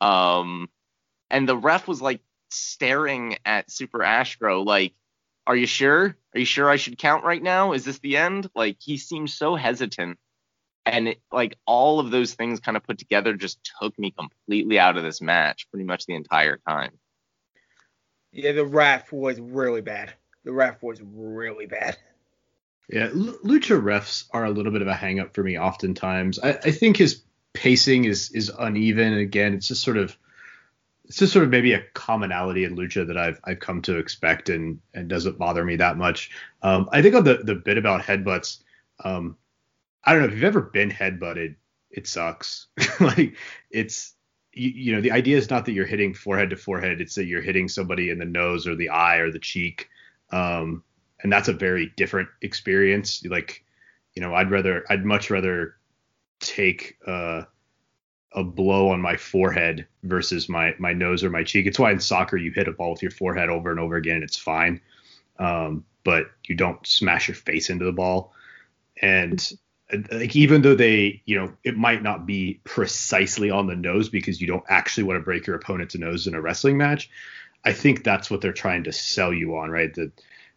Um, 0.00 0.68
and 1.30 1.48
the 1.48 1.56
ref 1.56 1.86
was 1.86 2.02
like 2.02 2.20
staring 2.50 3.36
at 3.44 3.70
Super 3.70 4.02
Astro, 4.02 4.62
like, 4.62 4.94
"Are 5.50 5.56
you 5.56 5.66
sure? 5.66 6.16
Are 6.32 6.38
you 6.38 6.44
sure 6.44 6.70
I 6.70 6.76
should 6.76 6.96
count 6.96 7.24
right 7.24 7.42
now? 7.42 7.72
Is 7.72 7.84
this 7.84 7.98
the 7.98 8.16
end?" 8.16 8.48
Like 8.54 8.76
he 8.78 8.96
seemed 8.98 9.30
so 9.30 9.56
hesitant, 9.56 10.16
and 10.86 11.08
it, 11.08 11.20
like 11.32 11.56
all 11.66 11.98
of 11.98 12.12
those 12.12 12.34
things 12.34 12.60
kind 12.60 12.76
of 12.76 12.84
put 12.84 12.98
together 12.98 13.34
just 13.34 13.58
took 13.82 13.98
me 13.98 14.12
completely 14.12 14.78
out 14.78 14.96
of 14.96 15.02
this 15.02 15.20
match, 15.20 15.68
pretty 15.72 15.84
much 15.84 16.06
the 16.06 16.14
entire 16.14 16.60
time. 16.68 16.92
Yeah, 18.30 18.52
the 18.52 18.64
ref 18.64 19.10
was 19.10 19.40
really 19.40 19.80
bad. 19.80 20.14
The 20.44 20.52
ref 20.52 20.84
was 20.84 21.02
really 21.02 21.66
bad. 21.66 21.96
Yeah, 22.88 23.06
L- 23.06 23.38
lucha 23.44 23.82
refs 23.82 24.26
are 24.30 24.44
a 24.44 24.50
little 24.50 24.70
bit 24.70 24.82
of 24.82 24.88
a 24.88 24.94
hangup 24.94 25.34
for 25.34 25.42
me 25.42 25.58
oftentimes. 25.58 26.38
I, 26.38 26.50
I 26.50 26.70
think 26.70 26.96
his 26.96 27.24
pacing 27.54 28.04
is 28.04 28.30
is 28.30 28.52
uneven. 28.56 29.14
And 29.14 29.20
again, 29.20 29.54
it's 29.54 29.66
just 29.66 29.82
sort 29.82 29.96
of 29.96 30.16
it's 31.10 31.18
just 31.18 31.32
sort 31.32 31.44
of 31.44 31.50
maybe 31.50 31.72
a 31.72 31.82
commonality 31.94 32.62
in 32.62 32.76
lucha 32.76 33.04
that 33.04 33.18
I've 33.18 33.40
I've 33.42 33.58
come 33.58 33.82
to 33.82 33.98
expect 33.98 34.48
and 34.48 34.78
and 34.94 35.08
doesn't 35.08 35.38
bother 35.38 35.64
me 35.64 35.74
that 35.74 35.96
much. 35.96 36.30
Um, 36.62 36.88
I 36.92 37.02
think 37.02 37.16
on 37.16 37.24
the 37.24 37.38
the 37.38 37.56
bit 37.56 37.78
about 37.78 38.00
headbutts, 38.00 38.60
um, 39.04 39.36
I 40.04 40.12
don't 40.12 40.22
know 40.22 40.28
if 40.28 40.34
you've 40.34 40.44
ever 40.44 40.60
been 40.60 40.88
headbutted, 40.88 41.56
it 41.90 42.06
sucks. 42.06 42.68
like 43.00 43.34
it's 43.72 44.14
you, 44.52 44.70
you 44.70 44.92
know 44.94 45.00
the 45.00 45.10
idea 45.10 45.36
is 45.36 45.50
not 45.50 45.64
that 45.64 45.72
you're 45.72 45.84
hitting 45.84 46.14
forehead 46.14 46.50
to 46.50 46.56
forehead, 46.56 47.00
it's 47.00 47.16
that 47.16 47.24
you're 47.24 47.42
hitting 47.42 47.66
somebody 47.66 48.10
in 48.10 48.20
the 48.20 48.24
nose 48.24 48.68
or 48.68 48.76
the 48.76 48.90
eye 48.90 49.16
or 49.16 49.32
the 49.32 49.40
cheek. 49.40 49.88
Um, 50.30 50.84
and 51.24 51.32
that's 51.32 51.48
a 51.48 51.52
very 51.52 51.92
different 51.96 52.28
experience. 52.40 53.24
Like, 53.26 53.64
you 54.14 54.22
know, 54.22 54.32
I'd 54.32 54.52
rather, 54.52 54.84
I'd 54.88 55.04
much 55.04 55.28
rather 55.28 55.74
take 56.38 56.98
uh, 57.04 57.42
a 58.32 58.44
blow 58.44 58.90
on 58.90 59.00
my 59.00 59.16
forehead 59.16 59.86
versus 60.02 60.48
my 60.48 60.74
my 60.78 60.92
nose 60.92 61.24
or 61.24 61.30
my 61.30 61.42
cheek. 61.42 61.66
It's 61.66 61.78
why 61.78 61.90
in 61.90 62.00
soccer 62.00 62.36
you 62.36 62.52
hit 62.52 62.68
a 62.68 62.72
ball 62.72 62.92
with 62.92 63.02
your 63.02 63.10
forehead 63.10 63.48
over 63.48 63.70
and 63.70 63.80
over 63.80 63.96
again, 63.96 64.16
and 64.16 64.24
it's 64.24 64.36
fine. 64.36 64.80
Um, 65.38 65.84
but 66.04 66.30
you 66.46 66.54
don't 66.54 66.84
smash 66.86 67.28
your 67.28 67.34
face 67.34 67.70
into 67.70 67.84
the 67.84 67.92
ball. 67.92 68.32
And 69.00 69.50
like 70.12 70.36
even 70.36 70.62
though 70.62 70.74
they, 70.74 71.22
you 71.24 71.38
know, 71.38 71.52
it 71.64 71.76
might 71.76 72.02
not 72.02 72.26
be 72.26 72.60
precisely 72.64 73.50
on 73.50 73.66
the 73.66 73.76
nose 73.76 74.08
because 74.08 74.40
you 74.40 74.46
don't 74.46 74.64
actually 74.68 75.04
want 75.04 75.18
to 75.18 75.24
break 75.24 75.46
your 75.46 75.56
opponent's 75.56 75.96
nose 75.96 76.26
in 76.26 76.34
a 76.34 76.40
wrestling 76.40 76.76
match. 76.76 77.10
I 77.64 77.72
think 77.72 78.04
that's 78.04 78.30
what 78.30 78.40
they're 78.40 78.52
trying 78.52 78.84
to 78.84 78.92
sell 78.92 79.32
you 79.32 79.56
on, 79.56 79.70
right? 79.70 79.92
That 79.94 80.12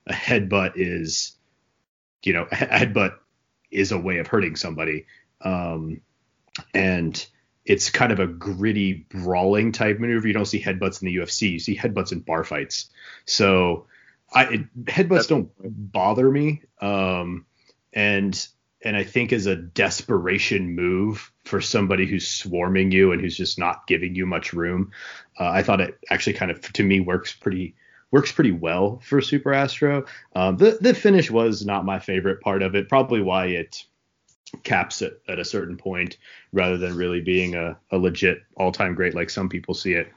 a 0.07 0.13
headbutt 0.13 0.73
is, 0.75 1.33
you 2.23 2.33
know, 2.33 2.43
a 2.51 2.55
headbutt 2.55 3.15
is 3.71 3.91
a 3.91 3.97
way 3.97 4.19
of 4.19 4.27
hurting 4.27 4.55
somebody. 4.55 5.05
Um, 5.41 6.01
and 6.73 7.25
it's 7.65 7.89
kind 7.89 8.11
of 8.11 8.19
a 8.19 8.27
gritty 8.27 9.05
brawling 9.09 9.71
type 9.71 9.99
maneuver. 9.99 10.27
You 10.27 10.33
don't 10.33 10.45
see 10.45 10.61
headbutts 10.61 11.01
in 11.01 11.07
the 11.07 11.15
UFC. 11.15 11.51
You 11.51 11.59
see 11.59 11.77
headbutts 11.77 12.11
in 12.11 12.19
bar 12.19 12.43
fights. 12.43 12.89
So 13.25 13.87
I 14.33 14.43
it, 14.45 14.85
headbutts 14.85 15.27
don't 15.27 15.49
bother 15.59 16.29
me. 16.29 16.63
Um, 16.81 17.45
and 17.93 18.47
and 18.83 18.97
I 18.97 19.03
think 19.03 19.31
as 19.31 19.45
a 19.45 19.55
desperation 19.55 20.75
move 20.75 21.31
for 21.45 21.61
somebody 21.61 22.05
who's 22.05 22.27
swarming 22.27 22.91
you 22.91 23.13
and 23.13 23.21
who's 23.21 23.37
just 23.37 23.57
not 23.57 23.87
giving 23.87 24.13
you 24.13 24.25
much 24.25 24.51
room, 24.51 24.91
uh, 25.39 25.47
I 25.47 25.63
thought 25.63 25.79
it 25.79 25.97
actually 26.09 26.33
kind 26.33 26.51
of 26.51 26.61
to 26.73 26.83
me 26.83 26.99
works 26.99 27.33
pretty 27.33 27.75
works 28.11 28.31
pretty 28.31 28.51
well 28.51 28.99
for 29.03 29.21
Super 29.21 29.53
Astro. 29.53 30.05
Um, 30.35 30.57
the 30.57 30.77
the 30.81 30.93
finish 30.93 31.31
was 31.31 31.65
not 31.65 31.85
my 31.85 31.99
favorite 31.99 32.41
part 32.41 32.61
of 32.61 32.75
it. 32.75 32.89
Probably 32.89 33.21
why 33.21 33.47
it 33.47 33.85
caps 34.63 35.01
it 35.01 35.21
at 35.27 35.39
a 35.39 35.45
certain 35.45 35.77
point 35.77 36.17
rather 36.51 36.77
than 36.77 36.95
really 36.95 37.21
being 37.21 37.55
a, 37.55 37.77
a 37.91 37.97
legit 37.97 38.43
all 38.55 38.71
time 38.71 38.93
great 38.93 39.15
like 39.15 39.29
some 39.29 39.49
people 39.49 39.73
see 39.73 39.93
it. 39.93 40.11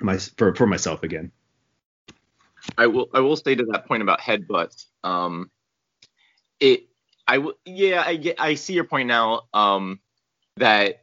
My 0.00 0.18
for 0.18 0.54
for 0.54 0.66
myself 0.66 1.02
again. 1.02 1.32
I 2.78 2.86
will 2.86 3.08
I 3.12 3.20
will 3.20 3.36
say 3.36 3.54
to 3.54 3.64
that 3.72 3.86
point 3.86 4.02
about 4.02 4.20
headbutts. 4.20 4.86
Um, 5.02 5.50
it 6.60 6.88
I 7.26 7.38
will 7.38 7.54
yeah 7.64 8.02
I 8.06 8.16
get 8.16 8.40
I 8.40 8.54
see 8.54 8.74
your 8.74 8.84
point 8.84 9.08
now. 9.08 9.42
Um, 9.52 10.00
that 10.56 11.02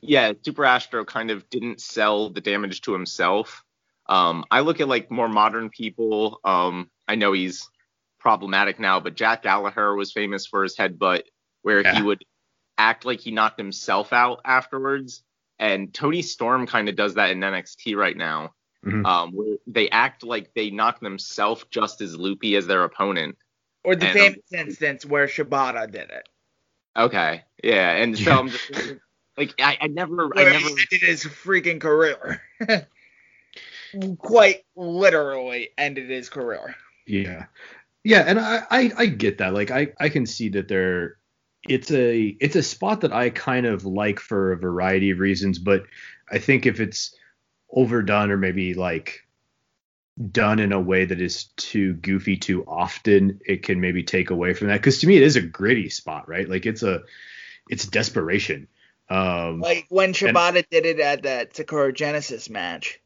yeah 0.00 0.32
Super 0.44 0.64
Astro 0.64 1.04
kind 1.04 1.30
of 1.30 1.48
didn't 1.50 1.80
sell 1.80 2.30
the 2.30 2.40
damage 2.40 2.82
to 2.82 2.92
himself 2.92 3.64
um, 4.08 4.44
I 4.50 4.60
look 4.60 4.80
at 4.80 4.88
like 4.88 5.10
more 5.10 5.28
modern 5.28 5.70
people. 5.70 6.40
Um, 6.44 6.90
I 7.08 7.14
know 7.16 7.32
he's 7.32 7.68
problematic 8.18 8.78
now, 8.78 9.00
but 9.00 9.14
Jack 9.14 9.42
Gallagher 9.42 9.94
was 9.94 10.12
famous 10.12 10.46
for 10.46 10.62
his 10.62 10.76
headbutt, 10.76 11.22
where 11.66 11.80
yeah. 11.80 11.96
he 11.96 12.02
would 12.02 12.24
act 12.78 13.04
like 13.04 13.18
he 13.18 13.32
knocked 13.32 13.58
himself 13.58 14.12
out 14.12 14.40
afterwards. 14.44 15.24
And 15.58 15.92
Toni 15.92 16.22
Storm 16.22 16.64
kind 16.68 16.88
of 16.88 16.94
does 16.94 17.14
that 17.14 17.30
in 17.30 17.40
NXT 17.40 17.96
right 17.96 18.16
now. 18.16 18.52
Mm-hmm. 18.86 19.04
Um, 19.04 19.32
where 19.32 19.56
they 19.66 19.90
act 19.90 20.22
like 20.22 20.54
they 20.54 20.70
knock 20.70 21.00
themselves 21.00 21.64
just 21.72 22.00
as 22.02 22.16
loopy 22.16 22.54
as 22.54 22.68
their 22.68 22.84
opponent. 22.84 23.36
Or 23.82 23.96
the 23.96 24.06
and, 24.06 24.14
famous 24.14 24.38
um, 24.54 24.60
instance 24.60 25.04
where 25.04 25.26
Shibata 25.26 25.90
did 25.90 26.08
it. 26.08 26.28
Okay, 26.96 27.42
yeah, 27.64 27.96
and 27.96 28.16
so 28.16 28.30
I'm 28.30 28.48
just 28.48 28.70
like 29.36 29.52
I, 29.60 29.76
I 29.80 29.86
never, 29.88 30.28
where 30.28 30.48
I 30.48 30.52
never 30.52 30.68
ended 30.68 31.02
his 31.02 31.24
freaking 31.24 31.80
career. 31.80 32.40
quite 34.18 34.64
literally 34.76 35.70
ended 35.76 36.10
his 36.10 36.28
career. 36.28 36.76
Yeah. 37.08 37.46
Yeah, 38.04 38.20
and 38.20 38.38
I, 38.38 38.62
I, 38.70 38.92
I 38.96 39.06
get 39.06 39.38
that. 39.38 39.52
Like 39.52 39.72
I, 39.72 39.88
I 39.98 40.10
can 40.10 40.26
see 40.26 40.50
that 40.50 40.68
there 40.68 41.16
it's 41.68 41.90
a 41.90 42.36
it's 42.40 42.56
a 42.56 42.62
spot 42.62 43.02
that 43.02 43.12
I 43.12 43.30
kind 43.30 43.66
of 43.66 43.84
like 43.84 44.20
for 44.20 44.52
a 44.52 44.58
variety 44.58 45.10
of 45.10 45.18
reasons, 45.18 45.58
but 45.58 45.84
I 46.30 46.38
think 46.38 46.66
if 46.66 46.80
it's 46.80 47.14
overdone 47.70 48.30
or 48.30 48.36
maybe 48.36 48.74
like 48.74 49.26
done 50.30 50.58
in 50.58 50.72
a 50.72 50.80
way 50.80 51.04
that 51.04 51.20
is 51.20 51.44
too 51.56 51.94
goofy 51.94 52.36
too 52.36 52.64
often, 52.66 53.40
it 53.44 53.62
can 53.62 53.80
maybe 53.80 54.02
take 54.02 54.30
away 54.30 54.54
from 54.54 54.68
that. 54.68 54.78
Because 54.78 55.00
to 55.00 55.06
me, 55.06 55.16
it 55.16 55.22
is 55.22 55.36
a 55.36 55.42
gritty 55.42 55.90
spot, 55.90 56.28
right? 56.28 56.48
Like 56.48 56.66
it's 56.66 56.82
a 56.82 57.02
it's 57.68 57.86
desperation. 57.86 58.68
Um, 59.08 59.60
like 59.60 59.86
when 59.88 60.12
Shibata 60.12 60.56
and, 60.56 60.66
did 60.70 60.86
it 60.86 61.00
at 61.00 61.22
that 61.24 61.54
Sakura 61.54 61.92
Genesis 61.92 62.50
match. 62.50 63.00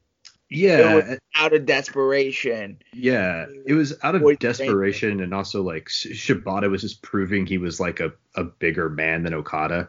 Yeah, 0.50 1.16
out 1.36 1.52
of 1.52 1.64
desperation. 1.64 2.82
Yeah, 2.92 3.46
it 3.64 3.74
was 3.74 3.94
out 4.02 4.16
of 4.16 4.38
desperation, 4.40 5.20
and 5.20 5.32
also 5.32 5.62
like 5.62 5.86
Shibata 5.86 6.68
was 6.68 6.80
just 6.80 7.02
proving 7.02 7.46
he 7.46 7.58
was 7.58 7.78
like 7.78 8.00
a, 8.00 8.12
a 8.34 8.42
bigger 8.42 8.88
man 8.88 9.22
than 9.22 9.32
Okada, 9.32 9.88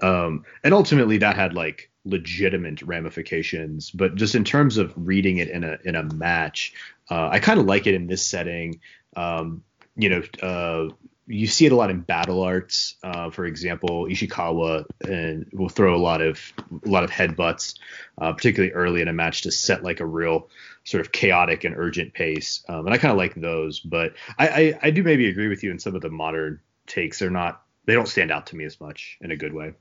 um, 0.00 0.46
and 0.64 0.72
ultimately 0.72 1.18
that 1.18 1.36
had 1.36 1.52
like 1.52 1.90
legitimate 2.06 2.80
ramifications. 2.80 3.90
But 3.90 4.14
just 4.14 4.34
in 4.34 4.44
terms 4.44 4.78
of 4.78 4.94
reading 4.96 5.38
it 5.38 5.50
in 5.50 5.62
a 5.62 5.76
in 5.84 5.94
a 5.94 6.04
match, 6.14 6.72
uh, 7.10 7.28
I 7.30 7.38
kind 7.38 7.60
of 7.60 7.66
like 7.66 7.86
it 7.86 7.94
in 7.94 8.06
this 8.06 8.26
setting. 8.26 8.80
Um, 9.14 9.62
you 9.94 10.08
know, 10.08 10.22
uh, 10.42 10.94
you 11.28 11.46
see 11.46 11.66
it 11.66 11.72
a 11.72 11.76
lot 11.76 11.90
in 11.90 12.02
Battlarts. 12.02 12.94
Uh, 13.02 13.30
for 13.30 13.44
example, 13.44 14.06
Ishikawa 14.06 14.86
and 15.02 15.46
will 15.52 15.68
throw 15.68 15.94
a 15.94 16.00
lot 16.00 16.22
of 16.22 16.40
a 16.84 16.88
lot 16.88 17.04
of 17.04 17.10
headbutts, 17.10 17.74
uh, 18.16 18.32
particularly 18.32 18.72
early 18.72 19.02
in 19.02 19.08
a 19.08 19.12
match 19.12 19.42
to 19.42 19.52
set 19.52 19.84
like 19.84 20.00
a 20.00 20.06
real 20.06 20.48
sort 20.84 21.02
of 21.02 21.12
chaotic 21.12 21.64
and 21.64 21.76
urgent 21.76 22.14
pace. 22.14 22.64
Um, 22.68 22.86
and 22.86 22.94
I 22.94 22.98
kind 22.98 23.12
of 23.12 23.18
like 23.18 23.34
those, 23.34 23.78
but 23.78 24.14
I, 24.38 24.48
I, 24.48 24.78
I 24.84 24.90
do 24.90 25.02
maybe 25.02 25.28
agree 25.28 25.48
with 25.48 25.62
you 25.62 25.70
in 25.70 25.78
some 25.78 25.94
of 25.94 26.00
the 26.00 26.10
modern 26.10 26.60
takes. 26.86 27.18
They're 27.18 27.30
not 27.30 27.62
they 27.84 27.94
don't 27.94 28.08
stand 28.08 28.32
out 28.32 28.46
to 28.46 28.56
me 28.56 28.64
as 28.64 28.80
much 28.80 29.18
in 29.20 29.30
a 29.30 29.36
good 29.36 29.52
way. 29.52 29.74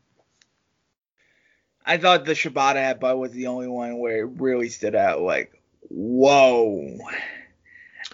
I 1.85 1.97
thought 1.97 2.25
the 2.25 2.33
Shibata 2.33 2.75
headbutt 2.75 3.17
was 3.17 3.31
the 3.31 3.47
only 3.47 3.69
one 3.69 3.97
where 3.97 4.19
it 4.19 4.41
really 4.41 4.67
stood 4.67 4.95
out. 4.95 5.21
Like, 5.21 5.61
whoa 5.89 6.97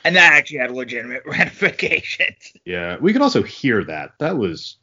and 0.04 0.16
that 0.16 0.34
actually 0.34 0.60
had 0.60 0.72
legitimate 0.72 1.24
ramifications. 1.26 2.54
Yeah, 2.66 2.98
we 3.00 3.14
could 3.14 3.22
also 3.22 3.44
hear 3.44 3.84
that. 3.86 4.12
That 4.20 4.38
was 4.38 4.78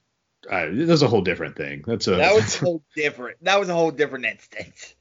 uh, 0.51 0.69
that's 0.73 1.03
a 1.03 1.09
whole 1.09 1.23
different 1.23 1.57
thing. 1.57 1.83
That's 1.87 2.07
a 2.07 2.13
that 2.13 2.35
was 2.35 2.57
a 2.63 2.65
whole 2.65 2.83
different. 2.95 3.43
That 3.45 3.61
was 3.61 3.69
a 3.69 3.75
whole 3.75 3.91
different 3.91 4.27
instance. 4.27 4.95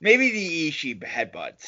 Maybe 0.00 0.30
the 0.30 0.70
Ishii 0.70 1.02
headbutts. 1.02 1.66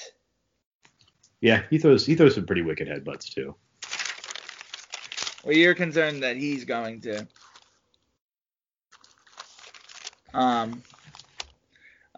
Yeah, 1.40 1.62
he 1.70 1.79
throws 1.79 2.07
he 2.07 2.14
throws 2.14 2.35
some 2.35 2.46
pretty 2.46 2.62
wicked 2.62 2.88
headbutts 2.88 3.33
too. 3.35 3.55
Well, 5.44 5.57
you're 5.57 5.74
concerned 5.74 6.22
that 6.22 6.37
he's 6.37 6.64
going 6.64 7.00
to 7.03 7.26
um 10.35 10.83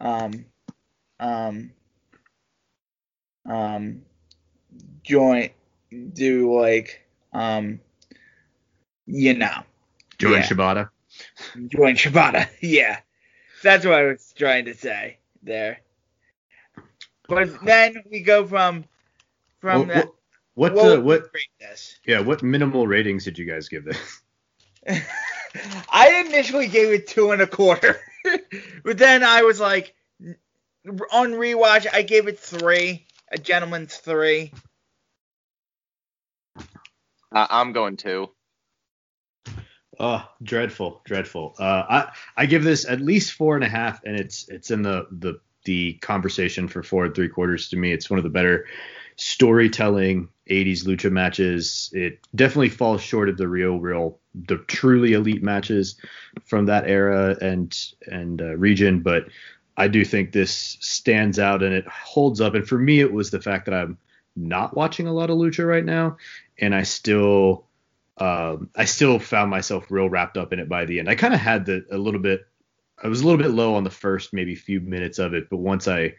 um 0.01 0.45
um 1.21 1.71
um 3.49 4.03
join 5.03 5.51
do 6.13 6.59
like 6.59 7.03
um 7.33 7.81
you 9.07 9.35
know 9.35 9.63
join 10.19 10.33
yeah. 10.33 10.43
Shibata. 10.43 10.89
Join 11.69 11.95
Shibata, 11.97 12.49
yeah. 12.61 13.01
That's 13.63 13.85
what 13.85 13.95
I 13.95 14.03
was 14.05 14.33
trying 14.37 14.65
to 14.65 14.75
say 14.75 15.19
there. 15.43 15.81
But 17.29 17.65
then 17.65 18.03
we 18.11 18.21
go 18.21 18.47
from 18.47 18.85
from 19.61 19.89
well, 19.89 20.15
What 20.55 20.75
what 20.75 20.99
uh, 20.99 21.01
what 21.01 21.31
yeah 22.07 22.21
what 22.21 22.43
minimal 22.43 22.87
ratings 22.87 23.25
did 23.25 23.39
you 23.39 23.47
guys 23.47 23.69
give 23.69 23.85
this? 23.85 24.21
I 25.91 26.25
initially 26.27 26.69
gave 26.69 26.93
it 26.93 27.07
two 27.07 27.31
and 27.31 27.41
a 27.41 27.47
quarter, 27.47 28.01
but 28.85 28.99
then 28.99 29.23
I 29.23 29.43
was 29.43 29.61
like, 29.61 29.95
on 31.13 31.33
rewatch, 31.33 31.87
I 31.93 32.03
gave 32.03 32.27
it 32.27 32.39
three. 32.39 33.07
A 33.31 33.39
gentleman's 33.39 33.97
three. 33.97 34.53
Uh, 37.33 37.47
I'm 37.51 37.73
going 37.73 37.97
to. 37.99 38.31
Oh, 39.99 40.27
dreadful, 40.43 41.03
dreadful. 41.05 41.55
Uh, 41.59 41.85
I 41.89 42.13
I 42.37 42.47
give 42.47 42.65
this 42.65 42.87
at 42.87 43.01
least 43.01 43.33
four 43.33 43.55
and 43.55 43.65
a 43.65 43.69
half, 43.69 44.03
and 44.05 44.19
it's 44.19 44.49
it's 44.49 44.71
in 44.71 44.83
the 44.83 45.07
the 45.11 45.41
the 45.65 45.95
conversation 45.95 46.67
for 46.67 46.83
four 46.83 47.05
and 47.05 47.15
three 47.15 47.29
quarters. 47.29 47.69
To 47.69 47.77
me, 47.77 47.93
it's 47.93 48.11
one 48.11 48.19
of 48.19 48.25
the 48.25 48.31
better 48.31 48.67
storytelling 49.17 50.29
80s 50.49 50.85
lucha 50.85 51.11
matches. 51.11 51.91
It 51.93 52.19
definitely 52.35 52.71
falls 52.71 53.03
short 53.03 53.29
of 53.29 53.37
the 53.37 53.49
real, 53.49 53.79
real, 53.79 54.19
the 54.35 54.57
truly 54.59 55.13
elite 55.13 55.43
matches 55.43 55.97
from 56.45 56.67
that 56.67 56.89
era 56.89 57.37
and 57.41 57.79
and 58.07 58.41
uh, 58.41 58.57
region, 58.57 59.01
but 59.01 59.27
I 59.77 59.89
do 59.89 60.05
think 60.05 60.33
this 60.33 60.77
stands 60.81 61.39
out 61.39 61.63
and 61.63 61.75
it 61.75 61.87
holds 61.87 62.41
up. 62.41 62.55
And 62.55 62.67
for 62.67 62.79
me, 62.79 63.01
it 63.01 63.13
was 63.13 63.31
the 63.31 63.41
fact 63.41 63.67
that 63.67 63.75
I'm 63.75 63.99
not 64.35 64.77
watching 64.77 65.07
a 65.07 65.13
lot 65.13 65.31
of 65.31 65.37
lucha 65.37 65.67
right 65.67 65.85
now, 65.85 66.17
and 66.59 66.75
I 66.75 66.83
still 66.83 67.67
um, 68.19 68.71
I 68.77 68.85
still 68.85 69.19
found 69.19 69.51
myself 69.51 69.91
real 69.91 70.09
wrapped 70.09 70.37
up 70.37 70.53
in 70.53 70.59
it 70.59 70.69
by 70.69 70.85
the 70.85 70.99
end. 70.99 71.09
I 71.09 71.15
kind 71.15 71.35
of 71.35 71.41
had 71.41 71.67
the 71.67 71.85
a 71.91 71.99
little 71.99 72.21
bit. 72.21 72.47
I 73.03 73.09
was 73.09 73.21
a 73.21 73.25
little 73.25 73.43
bit 73.43 73.51
low 73.51 73.75
on 73.75 73.85
the 73.85 73.91
first 73.91 74.33
maybe 74.33 74.55
few 74.55 74.81
minutes 74.81 75.19
of 75.19 75.35
it, 75.35 75.49
but 75.51 75.57
once 75.57 75.89
I 75.89 76.15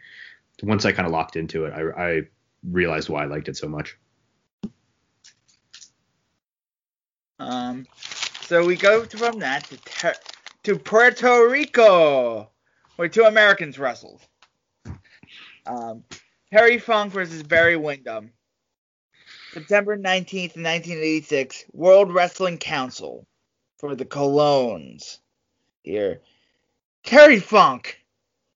once 0.62 0.84
I 0.84 0.92
kind 0.92 1.06
of 1.06 1.12
locked 1.12 1.36
into 1.36 1.64
it, 1.64 1.72
I, 1.72 2.02
I 2.02 2.22
realized 2.62 3.08
why 3.08 3.22
I 3.22 3.26
liked 3.26 3.48
it 3.48 3.56
so 3.56 3.68
much. 3.68 3.96
Um, 7.38 7.86
so 8.42 8.64
we 8.64 8.76
go 8.76 9.04
from 9.04 9.38
that 9.40 9.64
to 9.64 9.76
ter- 9.78 10.14
to 10.64 10.78
Puerto 10.78 11.48
Rico, 11.48 12.50
where 12.96 13.08
two 13.08 13.24
Americans 13.24 13.78
wrestled. 13.78 14.20
Um, 15.66 16.04
Harry 16.54 16.78
Funk 16.78 17.12
versus 17.12 17.42
Barry 17.42 17.76
Windham. 17.76 18.30
September 19.52 19.98
19th, 19.98 20.54
1986, 20.54 21.64
World 21.72 22.14
Wrestling 22.14 22.58
Council 22.58 23.26
for 23.78 23.96
the 23.96 24.04
Colognes. 24.04 25.18
Here. 25.82 26.20
Terry 27.02 27.40
Funk. 27.40 27.98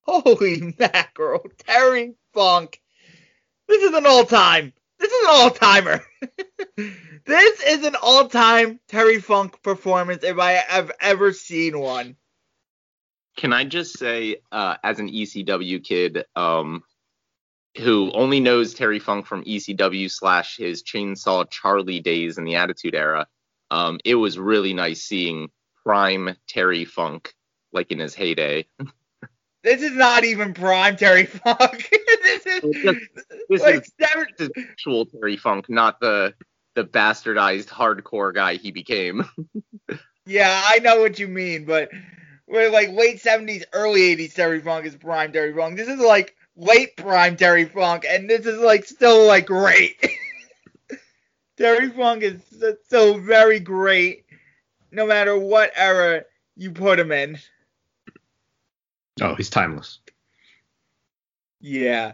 Holy 0.03 0.77
mackerel. 0.79 1.45
Terry 1.67 2.15
Funk. 2.33 2.81
This 3.67 3.83
is 3.83 3.93
an 3.93 4.07
all 4.07 4.25
time. 4.25 4.73
This 5.01 5.11
is 5.11 5.25
an 5.25 5.31
all 5.31 5.51
timer. 5.51 6.01
this 7.27 7.63
is 7.65 7.85
an 7.85 7.97
all 8.01 8.29
time 8.29 8.79
Terry 8.87 9.21
Funk 9.21 9.61
performance 9.65 10.23
if 10.23 10.39
I 10.39 10.53
have 10.53 10.93
ever 11.01 11.33
seen 11.33 11.77
one. 11.81 12.15
Can 13.37 13.53
I 13.53 13.65
just 13.65 13.99
say, 13.99 14.37
uh, 14.53 14.77
as 14.85 15.01
an 15.01 15.09
ECW 15.09 15.83
kid, 15.83 16.25
um, 16.37 16.85
who 17.79 18.11
only 18.13 18.41
knows 18.41 18.75
Terry 18.75 18.99
Funk 18.99 19.27
from 19.27 19.45
ECW 19.45 20.11
slash 20.11 20.57
his 20.57 20.83
Chainsaw 20.83 21.49
Charlie 21.51 22.01
days 22.01 22.39
in 22.39 22.45
the 22.45 22.57
Attitude 22.57 22.95
Era, 22.95 23.27
um, 23.71 23.99
it 24.05 24.17
was 24.17 24.39
really 24.39 24.75
nice 24.75 25.03
seeing 25.03 25.49
prime 25.85 26.37
Terry 26.49 26.85
Funk 26.85 27.35
like 27.73 27.91
in 27.91 27.99
his 27.99 28.15
heyday. 28.15 28.67
This 29.65 29.83
is 29.83 29.93
not 29.93 30.25
even 30.25 30.55
prime 30.55 30.97
Terry 30.97 31.27
Funk. 31.27 31.91
this 32.23 32.47
is 32.47 32.63
This 33.49 33.61
like 33.61 33.87
is, 34.39 34.49
is 34.49 34.51
actual 34.71 35.05
Terry 35.07 35.37
Funk, 35.37 35.69
not 35.69 35.99
the 36.01 36.33
the 36.75 36.85
bastardized 36.85 37.67
hardcore 37.67 38.33
guy 38.33 38.55
he 38.55 38.71
became. 38.71 39.25
Yeah, 40.25 40.63
I 40.67 40.79
know 40.81 41.01
what 41.01 41.19
you 41.19 41.27
mean, 41.27 41.65
but 41.65 41.91
we're 42.47 42.71
like 42.71 42.91
late 42.91 43.19
seventies, 43.19 43.65
early 43.73 44.03
eighties 44.03 44.35
Terry 44.35 44.61
Funk 44.61 44.85
is 44.85 44.95
prime 44.95 45.33
Terry 45.33 45.55
Funk. 45.55 45.77
This 45.77 45.89
is 45.89 46.01
like 46.01 46.37
late 46.59 46.97
prime 46.97 47.37
Terry 47.37 47.65
Funk, 47.65 48.05
and 48.07 48.29
this 48.29 48.45
is 48.45 48.59
like 48.59 48.85
still 48.85 49.27
like 49.27 49.47
great. 49.47 49.97
Terry 51.57 51.89
Funk 51.91 52.23
is 52.23 52.41
so- 52.89 53.19
very 53.19 53.61
great, 53.61 54.25
no 54.93 55.07
matter 55.07 55.37
what 55.39 55.73
era 55.75 56.25
you 56.57 56.73
put 56.73 56.99
him 57.01 57.13
in. 57.13 57.39
Oh, 59.21 59.35
he's 59.35 59.51
timeless. 59.51 60.01
Yeah, 61.61 62.13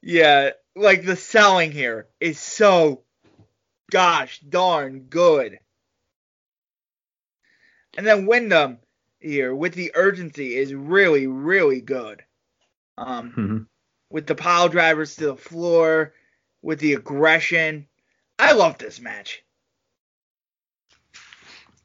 yeah, 0.00 0.50
like 0.76 1.04
the 1.04 1.16
selling 1.16 1.72
here 1.72 2.06
is 2.20 2.38
so 2.38 3.02
gosh 3.90 4.40
darn 4.40 5.00
good. 5.10 5.58
And 7.96 8.06
then 8.06 8.26
Windham 8.26 8.78
here 9.18 9.54
with 9.54 9.74
the 9.74 9.92
urgency 9.94 10.56
is 10.56 10.72
really, 10.72 11.26
really 11.26 11.80
good. 11.80 12.22
Um, 12.96 13.32
Mhm. 13.36 13.66
With 14.10 14.26
the 14.26 14.34
pile 14.34 14.68
drivers 14.68 15.16
to 15.16 15.26
the 15.26 15.36
floor, 15.36 16.12
with 16.62 16.80
the 16.80 16.94
aggression. 16.94 17.86
I 18.38 18.52
love 18.52 18.78
this 18.78 19.00
match. 19.00 19.42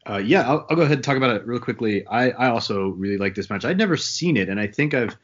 Uh, 0.08 0.18
yeah, 0.18 0.48
I'll, 0.48 0.66
I'll 0.70 0.76
go 0.76 0.84
ahead 0.84 0.98
and 0.98 1.04
talk 1.04 1.18
about 1.18 1.36
it 1.36 1.48
real 1.48 1.60
quickly. 1.60 2.06
I, 2.06 2.30
I 2.30 2.50
also 2.50 2.90
really 2.90 3.18
like 3.18 3.34
this 3.34 3.50
match. 3.50 3.66
I'd 3.66 3.78
never 3.78 3.98
seen 3.98 4.38
it, 4.38 4.50
and 4.50 4.60
I 4.60 4.68
think 4.68 4.94
I've 4.94 5.16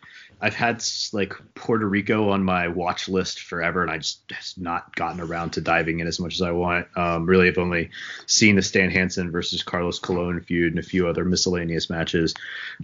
I've 0.44 0.56
had 0.56 0.84
like 1.14 1.36
Puerto 1.54 1.88
Rico 1.88 2.30
on 2.32 2.44
my 2.44 2.68
watch 2.68 3.08
list 3.08 3.42
forever, 3.42 3.84
and 3.84 3.92
I 3.92 4.00
just 4.00 4.24
has 4.32 4.58
not 4.58 4.96
gotten 4.96 5.22
around 5.22 5.52
to 5.52 5.62
diving 5.62 6.00
in 6.00 6.08
as 6.08 6.20
much 6.20 6.34
as 6.34 6.42
I 6.42 6.52
want. 6.52 6.88
Um, 6.98 7.28
really, 7.28 7.48
I've 7.48 7.60
only 7.60 7.92
seen 8.26 8.56
the 8.56 8.64
Stan 8.64 8.90
Hansen 8.90 9.30
versus 9.30 9.62
Carlos 9.62 10.00
Colon 10.00 10.42
feud 10.42 10.74
and 10.74 10.80
a 10.80 10.88
few 10.88 11.08
other 11.08 11.26
miscellaneous 11.26 11.92
matches, 11.92 12.34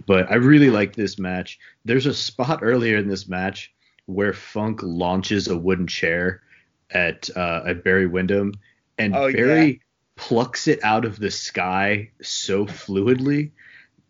but 0.06 0.30
I 0.30 0.36
really 0.36 0.70
like 0.70 0.94
this 0.94 1.18
match. 1.18 1.58
There's 1.84 2.06
a 2.06 2.14
spot 2.14 2.60
earlier 2.62 2.96
in 2.96 3.08
this 3.08 3.26
match 3.26 3.72
where 4.08 4.32
Funk 4.32 4.80
launches 4.82 5.48
a 5.48 5.56
wooden 5.56 5.86
chair 5.86 6.40
at 6.90 7.28
uh, 7.36 7.62
at 7.66 7.84
Barry 7.84 8.06
Windham, 8.06 8.54
and 8.96 9.14
Oh, 9.14 9.30
Barry 9.30 9.66
yeah. 9.66 9.76
plucks 10.16 10.66
it 10.66 10.82
out 10.82 11.04
of 11.04 11.18
the 11.18 11.30
sky 11.30 12.10
so 12.22 12.64
fluidly. 12.64 13.50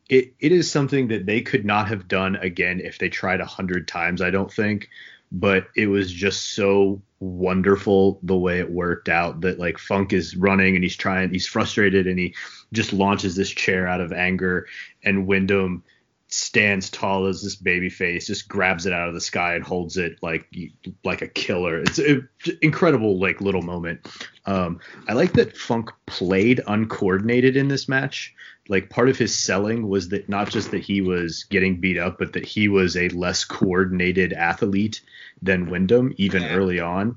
It 0.09 0.35
it 0.39 0.53
is 0.53 0.71
something 0.71 1.09
that 1.09 1.27
they 1.27 1.41
could 1.41 1.65
not 1.65 1.89
have 1.89 2.07
done 2.07 2.37
again 2.37 2.81
if 2.81 2.99
they 2.99 3.09
tried 3.09 3.41
a 3.41 3.45
hundred 3.45 3.89
times. 3.89 4.23
I 4.23 4.31
don't 4.31 4.53
think, 4.53 4.89
but 5.33 5.67
it 5.75 5.89
was 5.89 6.13
just 6.13 6.53
so 6.55 7.03
wonderful 7.21 8.21
the 8.23 8.37
way 8.37 8.61
it 8.61 8.71
worked 8.71 9.09
out 9.09 9.41
that 9.41 9.59
like 9.59 9.79
Funk 9.79 10.13
is 10.13 10.37
running 10.37 10.77
and 10.77 10.85
he's 10.85 10.97
trying, 10.97 11.31
he's 11.31 11.49
frustrated 11.49 12.07
and 12.07 12.17
he 12.19 12.37
just 12.73 12.93
launches 12.93 13.35
this 13.35 13.51
chair 13.51 13.89
out 13.89 14.01
of 14.01 14.13
anger, 14.13 14.67
and 15.03 15.27
Windham 15.27 15.83
stands 16.29 16.91
tall 16.91 17.27
as 17.27 17.43
this 17.43 17.57
baby 17.57 17.89
face, 17.89 18.27
just 18.27 18.49
grabs 18.49 18.85
it 18.87 18.93
out 18.93 19.09
of 19.09 19.15
the 19.15 19.21
sky 19.21 19.55
and 19.55 19.65
holds 19.65 19.97
it 19.97 20.19
like 20.23 20.47
like 21.05 21.23
a 21.23 21.29
killer. 21.29 21.81
It's 21.81 21.99
an 21.99 22.29
incredible 22.63 23.19
like 23.19 23.41
little 23.41 23.63
moment. 23.63 24.07
Um, 24.45 24.81
I 25.09 25.15
like 25.15 25.33
that 25.33 25.57
Funk 25.57 25.91
played 26.07 26.61
uncoordinated 26.67 27.57
in 27.57 27.69
this 27.69 27.89
match. 27.89 28.35
Like 28.69 28.91
part 28.91 29.09
of 29.09 29.17
his 29.17 29.37
selling 29.37 29.89
was 29.89 30.11
that 30.11 30.29
not 30.29 30.51
just 30.51 30.71
that 30.73 30.83
he 30.83 31.01
was 31.01 31.45
getting 31.45 31.81
beat 31.81 31.97
up, 31.99 32.19
but 32.19 32.35
that 32.35 32.45
he 32.45 32.69
was 32.69 32.97
a 32.97 33.09
less 33.09 33.45
coordinated 33.45 34.35
athlete 34.35 35.01
than 35.41 35.71
Windham 35.71 36.13
even 36.19 36.43
Yeah. 36.43 36.55
early 36.55 36.79
on. 36.79 37.17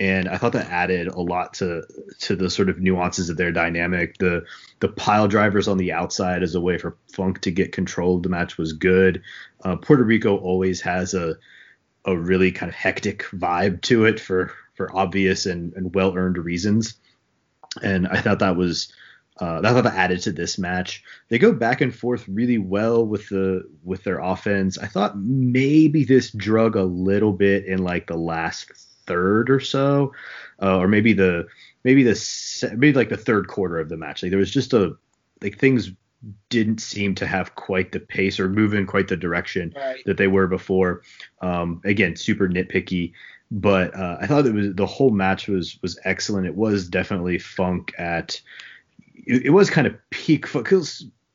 And 0.00 0.28
I 0.28 0.38
thought 0.38 0.54
that 0.54 0.70
added 0.70 1.08
a 1.08 1.20
lot 1.20 1.54
to 1.54 1.82
to 2.20 2.34
the 2.34 2.48
sort 2.48 2.70
of 2.70 2.80
nuances 2.80 3.28
of 3.28 3.36
their 3.36 3.52
dynamic. 3.52 4.16
The 4.18 4.44
the 4.80 4.88
pile 4.88 5.28
drivers 5.28 5.68
on 5.68 5.76
the 5.76 5.92
outside 5.92 6.42
as 6.42 6.54
a 6.54 6.60
way 6.60 6.78
for 6.78 6.96
Funk 7.12 7.42
to 7.42 7.50
get 7.50 7.72
control 7.72 8.16
of 8.16 8.22
the 8.22 8.30
match 8.30 8.56
was 8.56 8.72
good. 8.72 9.22
Uh, 9.62 9.76
Puerto 9.76 10.02
Rico 10.02 10.38
always 10.38 10.80
has 10.80 11.12
a 11.12 11.36
a 12.06 12.16
really 12.16 12.50
kind 12.50 12.70
of 12.70 12.74
hectic 12.74 13.24
vibe 13.24 13.82
to 13.82 14.06
it 14.06 14.18
for 14.18 14.52
for 14.74 14.94
obvious 14.96 15.44
and, 15.44 15.74
and 15.74 15.94
well 15.94 16.16
earned 16.16 16.38
reasons. 16.38 16.94
And 17.82 18.08
I 18.08 18.22
thought 18.22 18.38
that 18.38 18.56
was 18.56 18.90
uh, 19.38 19.60
thought 19.60 19.86
added 19.86 20.20
to 20.22 20.32
this 20.32 20.58
match. 20.58 21.02
They 21.28 21.38
go 21.38 21.52
back 21.52 21.80
and 21.80 21.94
forth 21.94 22.28
really 22.28 22.58
well 22.58 23.06
with 23.06 23.28
the 23.28 23.68
with 23.84 24.04
their 24.04 24.18
offense. 24.18 24.78
I 24.78 24.86
thought 24.86 25.18
maybe 25.18 26.04
this 26.04 26.30
drug 26.30 26.76
a 26.76 26.82
little 26.82 27.32
bit 27.32 27.66
in 27.66 27.84
like 27.84 28.06
the 28.06 28.16
last 28.16 28.70
third 29.06 29.50
or 29.50 29.60
so, 29.60 30.12
uh, 30.62 30.78
or 30.78 30.88
maybe 30.88 31.12
the 31.12 31.46
maybe 31.84 32.02
the 32.02 32.70
maybe 32.72 32.92
like 32.92 33.08
the 33.08 33.16
third 33.16 33.48
quarter 33.48 33.78
of 33.78 33.88
the 33.88 33.96
match. 33.96 34.22
Like 34.22 34.30
there 34.30 34.38
was 34.38 34.50
just 34.50 34.72
a 34.72 34.94
like 35.42 35.58
things 35.58 35.90
didn't 36.50 36.80
seem 36.80 37.14
to 37.14 37.26
have 37.26 37.54
quite 37.54 37.92
the 37.92 38.00
pace 38.00 38.38
or 38.38 38.48
move 38.48 38.74
in 38.74 38.86
quite 38.86 39.08
the 39.08 39.16
direction 39.16 39.72
Right. 39.74 40.02
that 40.04 40.18
they 40.18 40.26
were 40.26 40.46
before. 40.46 41.02
Um, 41.40 41.80
again, 41.84 42.14
super 42.14 42.46
nitpicky, 42.46 43.12
but 43.50 43.94
uh, 43.96 44.18
I 44.20 44.26
thought 44.26 44.46
it 44.46 44.52
was 44.52 44.74
the 44.74 44.86
whole 44.86 45.10
match 45.10 45.48
was 45.48 45.78
was 45.82 45.98
excellent. 46.04 46.46
It 46.46 46.54
was 46.54 46.88
definitely 46.88 47.38
funk 47.38 47.94
at 47.98 48.40
it, 49.14 49.46
it 49.46 49.50
was 49.50 49.70
kind 49.70 49.86
of 49.86 49.96
peak 50.10 50.46
funk. 50.46 50.68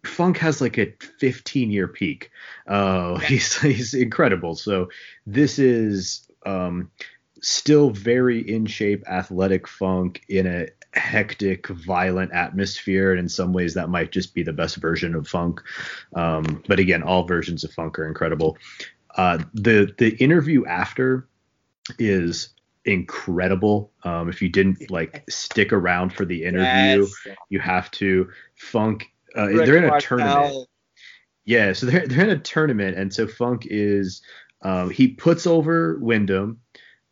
Funk 0.06 0.38
has 0.38 0.62
like 0.62 0.78
a 0.78 0.94
15 1.20 1.72
year 1.72 1.88
peak. 1.88 2.30
Uh, 2.68 3.18
he's 3.20 3.60
he's 3.60 3.94
incredible. 3.96 4.56
So 4.56 4.90
this 5.26 5.58
is 5.58 6.28
um, 6.46 6.92
still 7.42 7.90
very 7.90 8.40
in 8.40 8.66
shape, 8.66 9.04
athletic 9.08 9.68
Funk 9.68 10.22
in 10.30 10.48
a 10.48 10.68
hectic, 10.94 11.68
violent 11.68 12.32
atmosphere, 12.34 13.12
and 13.12 13.20
in 13.20 13.30
some 13.30 13.52
ways 13.54 13.74
that 13.74 13.90
might 13.90 14.12
just 14.12 14.34
be 14.34 14.44
the 14.44 14.54
best 14.54 14.78
version 14.78 15.14
of 15.16 15.28
Funk. 15.28 15.62
Um, 16.16 16.64
but 16.68 16.80
again, 16.80 17.04
all 17.04 17.26
versions 17.28 17.64
of 17.64 17.72
Funk 17.74 18.00
are 18.00 18.08
incredible. 18.08 18.58
Uh, 19.16 19.40
the 19.54 19.94
the 19.98 20.16
interview 20.18 20.66
after 20.66 21.28
is 22.00 22.50
incredible. 22.86 23.92
Um, 24.04 24.30
if 24.30 24.42
you 24.42 24.50
didn't 24.50 24.90
like 24.92 25.24
stick 25.30 25.74
around 25.74 26.14
for 26.14 26.26
the 26.26 26.44
interview, 26.44 27.08
Yes. 27.26 27.38
you 27.50 27.60
have 27.60 27.92
to. 27.92 28.30
Funk. 28.56 29.08
Uh, 29.36 29.48
they're 29.48 29.78
in 29.78 29.84
a 29.86 29.88
Martel. 29.88 30.18
tournament. 30.18 30.68
Yeah, 31.46 31.74
so 31.74 31.86
they're 31.88 32.08
they're 32.08 32.24
in 32.26 32.30
a 32.32 32.40
tournament, 32.40 32.98
and 32.98 33.14
so 33.14 33.28
Funk 33.28 33.68
is 33.70 34.22
um, 34.62 34.90
he 34.90 35.10
puts 35.10 35.46
over 35.46 35.98
Windham. 36.00 36.60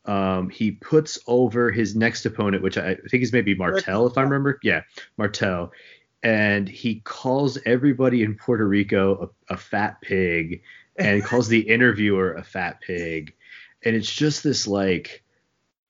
Um, 0.06 0.50
he 0.50 0.72
puts 0.72 1.18
over 1.28 1.72
his 1.72 1.96
next 1.96 2.26
opponent, 2.26 2.64
which 2.64 2.78
I, 2.78 2.96
think 2.96 3.24
is 3.24 3.32
maybe 3.32 3.56
Martel, 3.56 4.08
if 4.08 4.18
I 4.18 4.24
remember. 4.24 4.60
Yeah, 4.62 4.82
Martel, 5.18 5.72
and 6.22 6.68
he 6.68 7.00
calls 7.02 7.58
everybody 7.66 8.24
in 8.24 8.36
Puerto 8.36 8.68
Rico 8.68 9.32
a, 9.50 9.54
a 9.54 9.58
fat 9.58 10.02
pig, 10.02 10.62
and 10.98 11.24
calls 11.26 11.48
the 11.48 11.62
interviewer 11.62 12.34
a 12.34 12.44
fat 12.44 12.82
pig, 12.82 13.34
and 13.84 13.96
it's 13.96 14.12
just 14.12 14.44
this 14.44 14.68
like, 14.68 15.24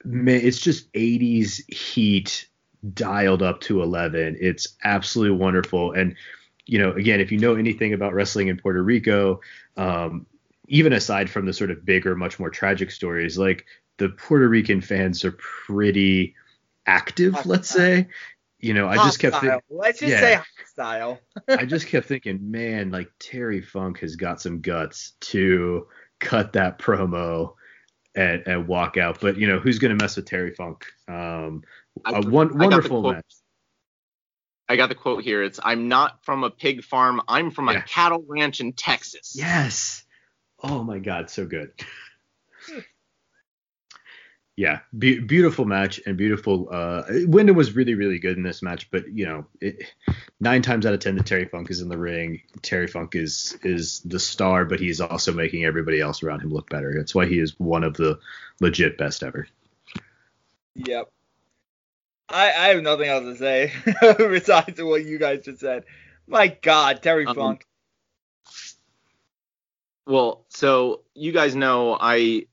man, 0.04 0.42
it's 0.44 0.60
just 0.60 0.92
80s 0.94 1.74
heat 1.74 2.48
dialed 2.94 3.42
up 3.42 3.62
to 3.62 3.82
11. 3.82 4.38
It's 4.40 4.76
absolutely 4.84 5.38
wonderful, 5.38 5.94
and 5.94 6.16
you 6.66 6.80
know, 6.80 6.92
again, 6.94 7.20
if 7.20 7.32
you 7.32 7.40
know 7.40 7.56
anything 7.56 7.94
about 7.94 8.14
wrestling 8.14 8.48
in 8.48 8.58
Puerto 8.58 8.82
Rico, 8.82 9.42
um, 9.76 10.26
even 10.68 10.94
aside 10.94 11.30
from 11.30 11.46
the 11.46 11.54
sort 11.54 11.72
of 11.72 11.84
bigger, 11.84 12.16
much 12.16 12.40
more 12.40 12.50
tragic 12.50 12.90
stories, 12.90 13.38
like 13.38 13.66
the 13.98 14.10
Puerto 14.10 14.48
Rican 14.48 14.82
fans 14.82 15.24
are 15.26 15.34
pretty 15.34 16.36
active, 16.86 17.46
let's 17.46 17.70
say. 17.70 18.08
You 18.60 18.74
know, 18.74 18.88
I 18.88 18.96
just 18.96 19.20
kept 19.20 19.42
thinking, 19.42 19.60
Let's 19.70 20.00
just 20.00 20.12
yeah. 20.12 20.20
say 20.22 20.40
hostile. 20.58 21.20
I 21.50 21.66
just 21.66 21.88
kept 21.88 22.08
thinking, 22.08 22.50
man, 22.50 22.92
like 22.92 23.12
Terry 23.20 23.62
Funk 23.62 24.00
has 24.00 24.16
got 24.16 24.40
some 24.40 24.62
guts 24.62 25.14
to 25.22 25.88
cut 26.20 26.54
that 26.54 26.80
promo 26.80 27.56
and, 28.16 28.44
and 28.48 28.68
walk 28.68 28.96
out. 28.96 29.20
But 29.20 29.38
you 29.38 29.48
know, 29.48 29.60
who's 29.60 29.80
gonna 29.80 29.96
mess 29.96 30.16
with 30.16 30.28
Terry 30.28 30.54
Funk? 30.54 30.86
Um, 31.10 31.64
I- 32.06 32.20
a 32.20 32.22
one, 32.22 32.22
I 32.22 32.22
got 32.22 32.32
the 32.32 32.58
wonderful 32.58 33.12
match. 33.12 33.36
I 34.70 34.78
got 34.78 34.88
the 34.88 34.96
quote 34.96 35.24
here. 35.24 35.44
It's 35.44 35.60
I'm 35.62 35.90
not 35.90 36.24
from 36.24 36.46
a 36.46 36.50
pig 36.50 36.84
farm. 36.84 37.22
I'm 37.28 37.52
from 37.52 37.68
a 37.68 37.82
cattle 37.82 38.24
ranch 38.28 38.62
in 38.62 38.72
Texas. 38.72 39.34
Yes. 39.36 40.06
Oh 40.64 40.84
my 40.84 41.00
God, 41.00 41.30
so 41.30 41.46
good. 41.46 41.72
yeah, 44.56 44.80
be- 44.98 45.20
beautiful 45.20 45.66
match 45.66 46.00
and 46.06 46.16
beautiful. 46.16 46.70
Uh, 46.72 47.04
Windham 47.26 47.56
was 47.56 47.76
really, 47.76 47.96
really 47.96 48.20
good 48.20 48.38
in 48.38 48.44
this 48.44 48.62
match, 48.62 48.90
but 48.92 49.08
you 49.12 49.26
know, 49.26 49.46
it, 49.60 49.84
nine 50.40 50.62
times 50.62 50.86
out 50.86 50.94
of 50.94 51.00
ten, 51.00 51.16
that 51.16 51.26
Terry 51.26 51.46
Funk 51.46 51.72
is 51.72 51.82
in 51.82 51.90
the 51.90 51.98
ring. 51.98 52.42
Terry 52.62 52.88
Funk 52.88 53.16
is 53.16 53.58
is 53.64 54.02
the 54.02 54.20
star, 54.20 54.66
but 54.66 54.80
he's 54.80 55.02
also 55.02 55.34
making 55.34 55.66
everybody 55.66 56.00
else 56.00 56.22
around 56.22 56.42
him 56.42 56.52
look 56.52 56.70
better. 56.70 56.94
That's 56.96 57.16
why 57.16 57.26
he 57.26 57.40
is 57.40 57.60
one 57.60 57.84
of 57.84 57.96
the 57.96 58.20
legit 58.60 58.98
best 58.98 59.24
ever. 59.24 59.48
Yep. 60.76 61.12
I, 62.30 62.46
I 62.48 62.68
have 62.70 62.82
nothing 62.84 63.10
else 63.10 63.24
to 63.24 63.36
say 63.36 63.74
besides 64.18 64.82
what 64.82 65.04
you 65.04 65.20
guys 65.20 65.44
just 65.46 65.60
said. 65.60 65.86
My 66.28 66.48
God, 66.48 67.02
Terry 67.02 67.26
Um, 67.26 67.36
Funk. 67.36 67.66
Well, 70.06 70.46
so 70.50 71.02
you 71.14 71.32
guys 71.32 71.56
know 71.56 71.98
I 72.00 72.48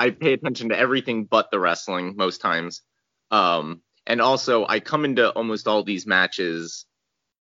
I 0.00 0.10
pay 0.10 0.32
attention 0.32 0.70
to 0.70 0.78
everything 0.78 1.24
but 1.24 1.50
the 1.50 1.60
wrestling 1.60 2.14
most 2.16 2.40
times. 2.40 2.82
Um 3.30 3.82
and 4.06 4.20
also 4.20 4.66
I 4.66 4.80
come 4.80 5.04
into 5.04 5.30
almost 5.30 5.68
all 5.68 5.84
these 5.84 6.06
matches 6.06 6.86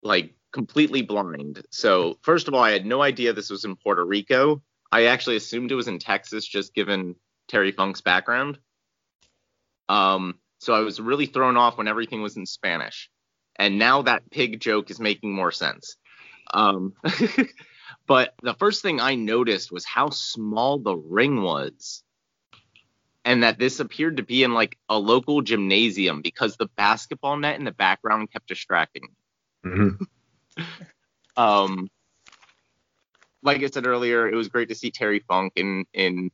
like 0.02 0.34
completely 0.52 1.02
blind. 1.02 1.64
So, 1.70 2.18
first 2.22 2.48
of 2.48 2.54
all, 2.54 2.62
I 2.62 2.72
had 2.72 2.84
no 2.84 3.00
idea 3.02 3.32
this 3.32 3.50
was 3.50 3.64
in 3.64 3.76
Puerto 3.76 4.04
Rico. 4.04 4.62
I 4.90 5.04
actually 5.04 5.36
assumed 5.36 5.70
it 5.70 5.76
was 5.76 5.86
in 5.86 6.00
Texas 6.00 6.44
just 6.44 6.74
given 6.74 7.14
Terry 7.48 7.70
Funk's 7.70 8.00
background. 8.00 8.58
Um 9.88 10.34
so 10.58 10.74
I 10.74 10.80
was 10.80 11.00
really 11.00 11.26
thrown 11.26 11.56
off 11.56 11.78
when 11.78 11.88
everything 11.88 12.20
was 12.20 12.36
in 12.36 12.46
Spanish. 12.46 13.10
And 13.56 13.78
now 13.78 14.02
that 14.02 14.30
pig 14.30 14.60
joke 14.60 14.90
is 14.90 14.98
making 14.98 15.32
more 15.32 15.52
sense. 15.52 15.96
Um 16.52 16.94
But 18.06 18.34
the 18.42 18.54
first 18.54 18.82
thing 18.82 19.00
I 19.00 19.14
noticed 19.14 19.70
was 19.70 19.84
how 19.84 20.10
small 20.10 20.80
the 20.80 20.96
ring 20.96 21.42
was. 21.42 22.02
And 23.24 23.42
that 23.42 23.58
this 23.58 23.80
appeared 23.80 24.16
to 24.16 24.22
be 24.22 24.42
in 24.42 24.54
like 24.54 24.78
a 24.88 24.98
local 24.98 25.42
gymnasium 25.42 26.22
because 26.22 26.56
the 26.56 26.68
basketball 26.76 27.36
net 27.36 27.58
in 27.58 27.64
the 27.64 27.72
background 27.72 28.32
kept 28.32 28.48
distracting 28.48 29.02
me. 29.64 29.70
Mhm. 29.70 30.06
Um 31.36 31.88
like 33.42 33.62
I 33.62 33.66
said 33.68 33.86
earlier, 33.86 34.28
it 34.28 34.34
was 34.34 34.48
great 34.48 34.68
to 34.68 34.74
see 34.74 34.90
Terry 34.90 35.20
Funk 35.20 35.52
in 35.56 35.84
in 35.94 36.30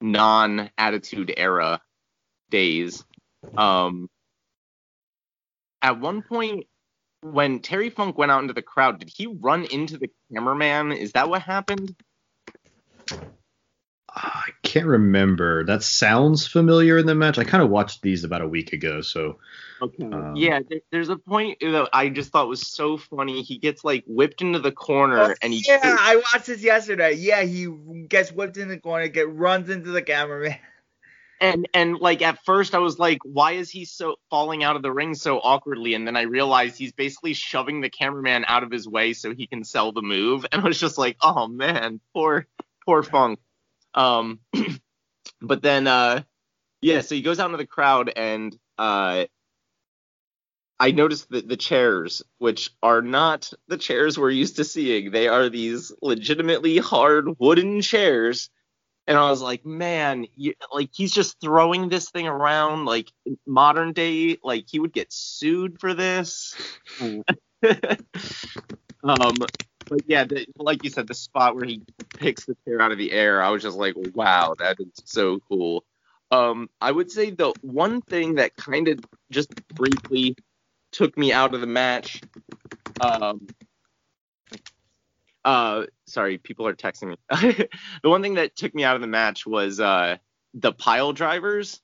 non 0.00 0.70
attitude 0.78 1.34
era 1.36 1.82
days. 2.50 3.04
Um 3.56 4.08
at 5.82 5.98
one 6.00 6.22
point 6.22 6.66
when 7.20 7.60
Terry 7.60 7.90
Funk 7.90 8.16
went 8.16 8.30
out 8.30 8.42
into 8.42 8.54
the 8.54 8.62
crowd, 8.62 9.00
did 9.00 9.10
he 9.14 9.26
run 9.26 9.64
into 9.64 9.98
the 9.98 10.10
cameraman? 10.32 10.92
Is 10.92 11.12
that 11.12 11.28
what 11.28 11.42
happened? 11.42 11.94
I 14.08 14.50
can't 14.62 14.86
remember. 14.86 15.64
That 15.64 15.82
sounds 15.82 16.46
familiar 16.46 16.98
in 16.98 17.06
the 17.06 17.14
match. 17.14 17.38
I 17.38 17.44
kind 17.44 17.62
of 17.62 17.70
watched 17.70 18.02
these 18.02 18.24
about 18.24 18.42
a 18.42 18.48
week 18.48 18.72
ago, 18.72 19.00
so 19.00 19.38
Okay. 19.80 20.04
Um, 20.04 20.34
yeah, 20.36 20.60
there, 20.68 20.80
there's 20.90 21.08
a 21.08 21.16
point 21.16 21.60
that 21.60 21.88
I 21.92 22.08
just 22.08 22.30
thought 22.30 22.48
was 22.48 22.66
so 22.66 22.96
funny. 22.96 23.42
He 23.42 23.58
gets 23.58 23.84
like 23.84 24.04
whipped 24.06 24.42
into 24.42 24.58
the 24.58 24.72
corner 24.72 25.36
and 25.40 25.52
he 25.52 25.64
yeah, 25.66 25.78
I 25.82 26.16
watched 26.16 26.46
this 26.46 26.62
yesterday. 26.62 27.14
Yeah, 27.14 27.42
he 27.42 27.68
gets 28.08 28.32
whipped 28.32 28.56
in 28.56 28.68
the 28.68 28.78
corner, 28.78 29.08
get 29.08 29.32
runs 29.32 29.70
into 29.70 29.90
the 29.90 30.02
cameraman. 30.02 30.56
and 31.40 31.68
and 31.74 31.98
like 31.98 32.22
at 32.22 32.44
first 32.44 32.74
I 32.74 32.78
was 32.78 32.98
like, 32.98 33.18
why 33.22 33.52
is 33.52 33.70
he 33.70 33.84
so 33.84 34.16
falling 34.30 34.64
out 34.64 34.76
of 34.76 34.82
the 34.82 34.92
ring 34.92 35.14
so 35.14 35.38
awkwardly? 35.38 35.94
And 35.94 36.06
then 36.06 36.16
I 36.16 36.22
realized 36.22 36.76
he's 36.76 36.92
basically 36.92 37.34
shoving 37.34 37.80
the 37.80 37.90
cameraman 37.90 38.44
out 38.48 38.64
of 38.64 38.72
his 38.72 38.88
way 38.88 39.12
so 39.12 39.32
he 39.32 39.46
can 39.46 39.64
sell 39.64 39.92
the 39.92 40.02
move. 40.02 40.44
And 40.52 40.62
I 40.62 40.64
was 40.64 40.80
just 40.80 40.98
like, 40.98 41.16
oh 41.22 41.46
man, 41.46 42.00
poor 42.12 42.46
poor 42.84 43.02
Funk. 43.02 43.38
Um, 43.94 44.40
but 45.40 45.62
then 45.62 45.86
uh, 45.86 46.22
yeah, 46.80 47.00
so 47.00 47.14
he 47.14 47.22
goes 47.22 47.38
out 47.38 47.46
into 47.46 47.58
the 47.58 47.66
crowd 47.66 48.12
and 48.14 48.56
uh. 48.78 49.24
I 50.80 50.92
noticed 50.92 51.28
that 51.30 51.48
the 51.48 51.56
chairs, 51.56 52.22
which 52.38 52.70
are 52.84 53.02
not 53.02 53.52
the 53.66 53.76
chairs 53.76 54.16
we're 54.16 54.30
used 54.30 54.54
to 54.58 54.64
seeing, 54.64 55.10
they 55.10 55.26
are 55.26 55.48
these 55.48 55.90
legitimately 56.00 56.78
hard 56.78 57.36
wooden 57.40 57.82
chairs 57.82 58.48
and 59.08 59.16
I 59.16 59.30
was 59.30 59.40
like, 59.40 59.64
man, 59.64 60.26
you, 60.36 60.52
like 60.70 60.90
he's 60.92 61.12
just 61.12 61.40
throwing 61.40 61.88
this 61.88 62.10
thing 62.10 62.28
around 62.28 62.84
like 62.84 63.10
modern 63.46 63.94
day, 63.94 64.36
like 64.44 64.66
he 64.68 64.78
would 64.78 64.92
get 64.92 65.10
sued 65.10 65.80
for 65.80 65.94
this. 65.94 66.54
um, 67.00 67.24
but 69.88 70.00
yeah, 70.06 70.24
the, 70.24 70.46
like 70.56 70.84
you 70.84 70.90
said, 70.90 71.06
the 71.06 71.14
spot 71.14 71.54
where 71.54 71.64
he 71.64 71.82
picks 72.16 72.44
the 72.44 72.56
chair 72.64 72.80
out 72.80 72.92
of 72.92 72.98
the 72.98 73.12
air, 73.12 73.42
I 73.42 73.50
was 73.50 73.62
just 73.62 73.76
like, 73.76 73.94
wow, 74.14 74.54
that 74.58 74.78
is 74.80 74.88
so 75.04 75.40
cool. 75.48 75.84
Um, 76.30 76.68
I 76.80 76.92
would 76.92 77.10
say 77.10 77.30
the 77.30 77.54
one 77.62 78.02
thing 78.02 78.34
that 78.34 78.54
kind 78.56 78.88
of 78.88 79.00
just 79.30 79.50
briefly 79.68 80.36
took 80.92 81.16
me 81.16 81.32
out 81.32 81.54
of 81.54 81.60
the 81.60 81.66
match. 81.66 82.20
Um, 83.00 83.46
uh, 85.44 85.84
sorry, 86.06 86.36
people 86.38 86.66
are 86.66 86.74
texting 86.74 87.08
me. 87.08 87.16
the 88.02 88.10
one 88.10 88.22
thing 88.22 88.34
that 88.34 88.56
took 88.56 88.74
me 88.74 88.84
out 88.84 88.96
of 88.96 89.00
the 89.00 89.06
match 89.06 89.46
was 89.46 89.80
uh, 89.80 90.16
the 90.52 90.72
pile 90.72 91.12
drivers 91.12 91.80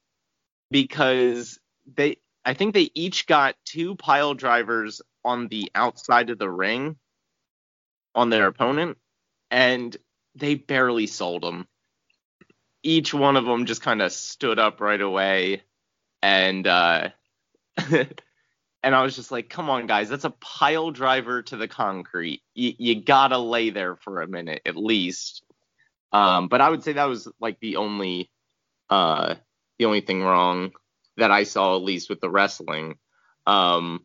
because 0.70 1.58
they, 1.96 2.18
I 2.44 2.52
think 2.52 2.74
they 2.74 2.90
each 2.94 3.26
got 3.26 3.56
two 3.64 3.94
pile 3.94 4.34
drivers 4.34 5.00
on 5.24 5.48
the 5.48 5.70
outside 5.74 6.28
of 6.28 6.38
the 6.38 6.50
ring 6.50 6.96
on 8.14 8.30
their 8.30 8.46
opponent, 8.46 8.98
and 9.50 9.96
they 10.34 10.54
barely 10.54 11.06
sold 11.06 11.42
them. 11.42 11.66
Each 12.82 13.14
one 13.14 13.36
of 13.36 13.44
them 13.44 13.66
just 13.66 13.82
kind 13.82 14.02
of 14.02 14.12
stood 14.12 14.58
up 14.58 14.80
right 14.80 15.00
away, 15.00 15.62
and 16.22 16.66
uh, 16.66 17.10
and 18.84 18.94
I 18.94 19.02
was 19.02 19.16
just 19.16 19.30
like, 19.30 19.48
come 19.48 19.70
on, 19.70 19.86
guys, 19.86 20.08
that's 20.08 20.24
a 20.24 20.30
pile 20.30 20.90
driver 20.90 21.42
to 21.42 21.56
the 21.56 21.66
concrete. 21.68 22.42
You, 22.54 22.74
you 22.78 23.02
gotta 23.02 23.38
lay 23.38 23.70
there 23.70 23.96
for 23.96 24.20
a 24.20 24.28
minute 24.28 24.62
at 24.66 24.76
least. 24.76 25.42
Um, 26.12 26.48
but 26.48 26.60
I 26.60 26.70
would 26.70 26.84
say 26.84 26.92
that 26.92 27.06
was 27.06 27.26
like 27.40 27.58
the 27.60 27.76
only, 27.76 28.30
uh, 28.90 29.36
the 29.78 29.86
only 29.86 30.02
thing 30.02 30.22
wrong 30.22 30.72
that 31.16 31.30
I 31.30 31.44
saw 31.44 31.76
at 31.76 31.82
least 31.82 32.10
with 32.10 32.20
the 32.20 32.30
wrestling. 32.30 32.96
Um, 33.46 34.04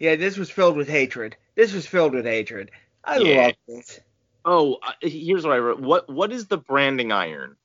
Yeah, 0.00 0.16
this 0.16 0.38
was 0.38 0.50
filled 0.50 0.76
with 0.76 0.88
hatred. 0.88 1.36
This 1.54 1.72
was 1.74 1.86
filled 1.86 2.14
with 2.14 2.24
hatred. 2.24 2.70
I 3.04 3.18
Yeah. 3.18 3.46
love 3.46 3.54
this. 3.68 4.00
Oh, 4.46 4.78
uh, 4.82 4.92
here's 5.02 5.44
what 5.44 5.52
I 5.52 5.58
wrote. 5.58 5.80
What 5.80 6.08
what 6.08 6.32
is 6.32 6.46
the 6.46 6.56
branding 6.56 7.12
iron? 7.12 7.56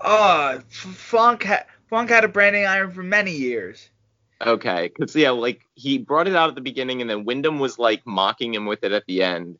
Uh, 0.00 0.60
Funk 0.68 1.44
ha- 1.44 1.66
Funk 1.90 2.08
had 2.08 2.24
a 2.24 2.28
branding 2.28 2.64
iron 2.64 2.90
for 2.90 3.02
many 3.02 3.32
years. 3.32 3.90
Okay, 4.44 4.88
because 4.88 5.14
yeah, 5.14 5.30
like 5.30 5.60
he 5.74 5.98
brought 5.98 6.26
it 6.26 6.34
out 6.34 6.48
at 6.48 6.54
the 6.54 6.62
beginning, 6.62 7.02
and 7.02 7.10
then 7.10 7.26
Windham 7.26 7.58
was 7.58 7.78
like 7.78 8.06
mocking 8.06 8.54
him 8.54 8.64
with 8.64 8.82
it 8.82 8.92
at 8.92 9.04
the 9.06 9.22
end, 9.22 9.58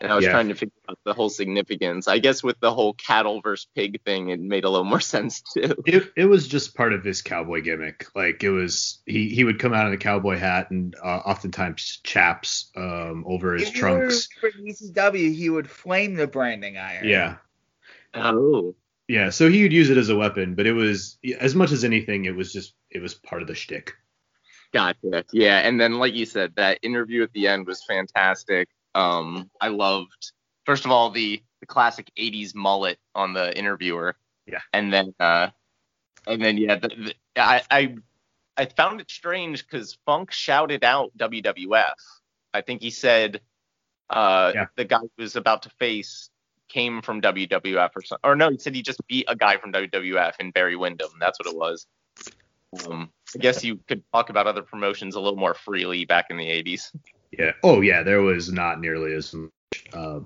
and 0.00 0.10
I 0.10 0.16
was 0.16 0.24
Yeah. 0.24 0.30
trying 0.32 0.48
to 0.48 0.54
figure 0.54 0.72
out 0.88 0.98
the 1.04 1.12
whole 1.12 1.28
significance. 1.28 2.08
I 2.08 2.18
guess 2.18 2.42
with 2.42 2.58
the 2.60 2.72
whole 2.72 2.94
cattle 2.94 3.40
versus 3.42 3.66
pig 3.74 4.00
thing, 4.02 4.30
it 4.30 4.40
made 4.40 4.64
a 4.64 4.70
little 4.70 4.84
more 4.84 5.00
sense 5.14 5.42
too. 5.42 5.74
It, 5.86 6.12
it 6.16 6.24
was 6.24 6.48
just 6.48 6.74
part 6.74 6.92
of 6.92 7.04
his 7.04 7.22
cowboy 7.22 7.60
gimmick. 7.62 8.06
Like 8.14 8.42
it 8.42 8.50
was, 8.50 8.98
he, 9.06 9.28
he 9.28 9.44
would 9.44 9.58
come 9.58 9.72
out 9.74 9.86
in 9.86 9.92
a 9.92 9.98
cowboy 9.98 10.38
hat 10.38 10.70
and 10.70 10.94
uh, 10.96 11.06
oftentimes 11.26 12.00
chaps 12.04 12.70
um, 12.76 13.24
over 13.26 13.54
his 13.54 13.68
If 13.68 13.74
trunks. 13.74 14.28
were 14.42 14.50
for 14.50 14.58
ECW, 14.58 15.34
he 15.34 15.50
would 15.50 15.68
flame 15.68 16.14
the 16.14 16.26
branding 16.26 16.76
iron. 16.78 17.06
Yeah, 17.06 17.36
Oh, 18.14 18.74
yeah. 19.08 19.30
So 19.30 19.48
he 19.48 19.62
would 19.62 19.72
use 19.72 19.90
it 19.90 19.96
as 19.98 20.08
a 20.08 20.16
weapon, 20.16 20.54
but 20.54 20.66
it 20.66 20.72
was 20.72 21.18
as 21.38 21.54
much 21.54 21.72
as 21.72 21.84
anything, 21.84 22.24
it 22.24 22.34
was 22.34 22.52
just 22.52 22.74
it 22.90 23.00
was 23.02 23.14
part 23.14 23.42
of 23.42 23.48
the 23.48 23.54
shtick. 23.54 23.94
gotcha. 24.72 25.24
Yeah, 25.32 25.58
and 25.60 25.80
then 25.80 25.94
like 25.98 26.14
you 26.14 26.26
said, 26.26 26.54
that 26.56 26.78
interview 26.82 27.22
at 27.22 27.32
the 27.32 27.48
end 27.48 27.66
was 27.66 27.84
fantastic. 27.84 28.68
Um, 28.94 29.50
I 29.60 29.68
loved 29.68 30.32
first 30.66 30.84
of 30.84 30.90
all 30.90 31.10
the 31.10 31.42
the 31.60 31.66
classic 31.66 32.10
'80s 32.18 32.54
mullet 32.54 32.98
on 33.14 33.32
the 33.32 33.56
interviewer. 33.56 34.16
Yeah. 34.46 34.60
And 34.72 34.92
then 34.92 35.14
uh, 35.20 35.48
and 36.26 36.42
then 36.42 36.58
yeah, 36.58 36.76
the, 36.76 36.88
the, 36.88 37.14
I 37.36 37.62
I 37.70 37.96
I 38.56 38.64
found 38.66 39.00
it 39.00 39.10
strange 39.10 39.66
because 39.66 39.96
Funk 40.06 40.32
shouted 40.32 40.84
out 40.84 41.16
WWF. 41.16 41.94
I 42.52 42.60
think 42.60 42.82
he 42.82 42.90
said 42.90 43.40
uh 44.08 44.52
Yeah. 44.54 44.66
the 44.76 44.84
guy 44.84 44.98
who 44.98 45.10
was 45.18 45.36
about 45.36 45.62
to 45.62 45.70
face 45.78 46.30
came 46.68 47.02
from 47.02 47.20
WWF 47.20 47.90
or 47.96 48.02
something. 48.02 48.28
Or 48.28 48.36
no, 48.36 48.50
he 48.50 48.58
said 48.58 48.74
he 48.74 48.82
just 48.82 49.06
beat 49.08 49.26
a 49.28 49.36
guy 49.36 49.56
from 49.56 49.72
WWF 49.72 50.34
in 50.40 50.50
Barry 50.52 50.76
Windham. 50.76 51.10
That's 51.20 51.38
what 51.38 51.48
it 51.52 51.56
was. 51.56 51.86
Um, 52.86 53.10
I 53.34 53.38
guess 53.38 53.64
you 53.64 53.76
could 53.88 54.02
talk 54.12 54.30
about 54.30 54.46
other 54.46 54.62
promotions 54.62 55.16
a 55.16 55.20
little 55.20 55.38
more 55.38 55.54
freely 55.54 56.04
back 56.04 56.26
in 56.30 56.36
the 56.36 56.46
80s. 56.46 56.94
Yeah. 57.32 57.52
Oh 57.62 57.80
yeah, 57.80 58.02
there 58.02 58.22
was 58.22 58.52
not 58.52 58.80
nearly 58.80 59.14
as 59.14 59.32
much 59.34 59.84
uh, 59.92 60.20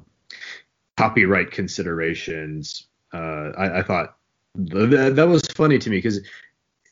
copyright 0.96 1.50
considerations. 1.50 2.86
Uh, 3.12 3.52
I, 3.56 3.78
I 3.78 3.82
thought 3.82 4.16
th- 4.56 4.90
th- 4.90 5.14
that 5.14 5.28
was 5.28 5.42
funny 5.48 5.78
to 5.78 5.90
me 5.90 5.98
because 5.98 6.20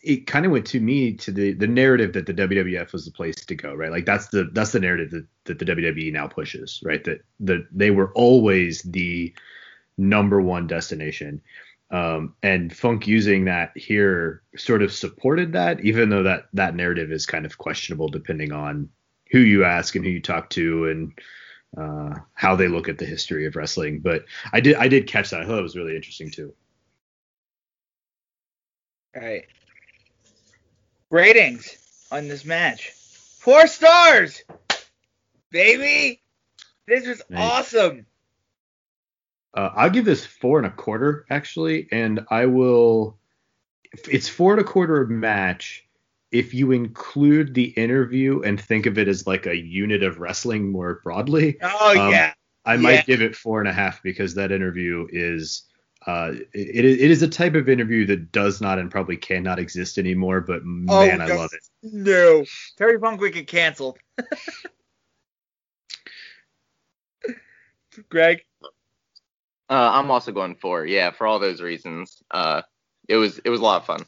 it 0.03 0.27
kind 0.27 0.45
of 0.45 0.53
went 0.53 0.67
to 0.67 0.81
me 0.81 1.13
to 1.15 1.31
the 1.31 1.53
the 1.53 1.67
narrative 1.67 2.13
that 2.13 2.27
the 2.27 2.35
WWF 2.35 2.93
was 2.93 3.05
the 3.05 3.11
place 3.13 3.37
to 3.37 3.55
go, 3.55 3.75
right? 3.75 3.91
Like 3.91 4.05
that's 4.05 4.29
the 4.29 4.51
that's 4.53 4.73
the 4.73 4.81
narrative 4.81 5.11
that, 5.11 5.27
that 5.45 5.59
the 5.59 5.65
WWE 5.65 6.13
now 6.13 6.27
pushes, 6.27 6.83
right? 6.85 7.03
That 7.05 7.23
that 7.41 7.67
they 7.71 7.91
were 7.91 8.13
always 8.13 8.83
the 8.83 9.33
number 9.97 10.41
one 10.41 10.67
destination. 10.67 11.41
Um, 11.91 12.35
and 12.43 12.75
Funk 12.75 13.07
using 13.07 13.45
that 13.45 13.77
here 13.77 14.43
sort 14.57 14.83
of 14.83 14.93
supported 14.93 15.53
that, 15.53 15.81
even 15.85 16.09
though 16.09 16.23
that 16.23 16.45
that 16.55 16.75
narrative 16.75 17.13
is 17.13 17.27
kind 17.27 17.47
of 17.47 17.59
questionable 17.59 18.09
depending 18.09 18.51
on 18.51 18.89
who 19.33 19.41
you 19.41 19.65
ask 19.65 19.97
and 19.97 20.05
who 20.05 20.11
you 20.11 20.21
talk 20.21 20.51
to 20.51 20.89
and 20.89 21.13
uh, 21.77 22.15
how 22.35 22.55
they 22.55 22.69
look 22.69 22.89
at 22.89 22.99
the 22.99 23.07
history 23.07 23.47
of 23.47 23.57
wrestling. 23.57 23.99
But 24.01 24.27
I 24.53 24.61
did 24.61 24.77
I 24.77 24.89
did 24.89 25.09
catch 25.09 25.31
that. 25.31 25.41
I 25.41 25.47
thought 25.47 25.59
it 25.59 25.63
was 25.63 25.75
really 25.77 25.97
interesting 25.97 26.31
too. 26.31 26.55
Right. 29.17 29.47
Ratings 31.11 31.77
on 32.11 32.29
this 32.29 32.45
match. 32.45 32.91
Four 32.91 33.67
stars, 33.67 34.43
baby. 35.51 36.23
This 36.87 37.07
was 37.07 37.23
Nice. 37.29 37.41
awesome. 37.75 38.07
Uh, 39.55 39.71
I'll 39.75 39.91
give 39.91 40.05
this 40.05 40.25
four 40.25 40.59
and 40.59 40.67
a 40.67 40.71
quarter 40.71 41.27
actually, 41.31 41.89
and 41.91 42.21
I 42.31 42.47
will. 42.47 43.19
It's 44.11 44.29
four 44.29 44.53
and 44.53 44.61
a 44.61 44.65
quarter 44.65 45.07
match 45.07 45.85
if 46.33 46.55
you 46.55 46.73
include 46.73 47.55
the 47.55 47.65
interview 47.65 48.41
and 48.43 48.61
think 48.61 48.87
of 48.87 48.99
it 48.99 49.07
as 49.07 49.27
like 49.27 49.47
a 49.47 49.57
unit 49.57 50.03
of 50.03 50.19
wrestling 50.19 50.73
more 50.73 51.01
broadly. 51.05 51.59
Oh 51.63 51.93
Um, 51.93 52.11
yeah. 52.11 52.33
I 52.65 52.75
Yeah. 52.75 52.81
might 52.81 53.07
give 53.07 53.23
it 53.23 53.37
four 53.37 53.61
and 53.61 53.69
a 53.69 53.73
half 53.73 54.03
because 54.03 54.35
that 54.35 54.51
interview 54.51 55.07
is 55.11 55.65
uh, 56.07 56.33
it, 56.53 56.85
it 56.85 57.11
is 57.11 57.23
a 57.23 57.29
type 57.29 57.55
of 57.55 57.69
interview 57.69 58.05
that 58.07 58.33
does 58.33 58.61
not 58.61 58.79
and 58.79 58.91
probably 58.91 59.17
cannot 59.17 59.59
exist 59.61 59.99
anymore. 59.99 60.41
But 60.41 60.63
Oh, 60.63 61.07
man, 61.07 61.21
I 61.21 61.29
no. 61.29 61.37
love 61.37 61.53
it. 61.53 61.61
No. 61.83 62.45
Terry 62.77 62.99
Funk 62.99 63.21
would 63.21 63.35
get 63.35 63.47
canceled. 63.47 63.99
Greg. 68.09 68.43
Uh, 69.71 69.91
I'm 69.93 70.11
also 70.11 70.33
going 70.33 70.57
for 70.57 70.85
yeah, 70.87 71.11
for 71.11 71.27
all 71.27 71.39
those 71.39 71.61
reasons. 71.63 72.23
Uh, 72.31 72.63
it 73.09 73.17
was 73.17 73.39
it 73.39 73.51
was 73.51 73.61
a 73.61 73.63
lot 73.63 73.81
of 73.83 73.87
fun. 73.87 74.05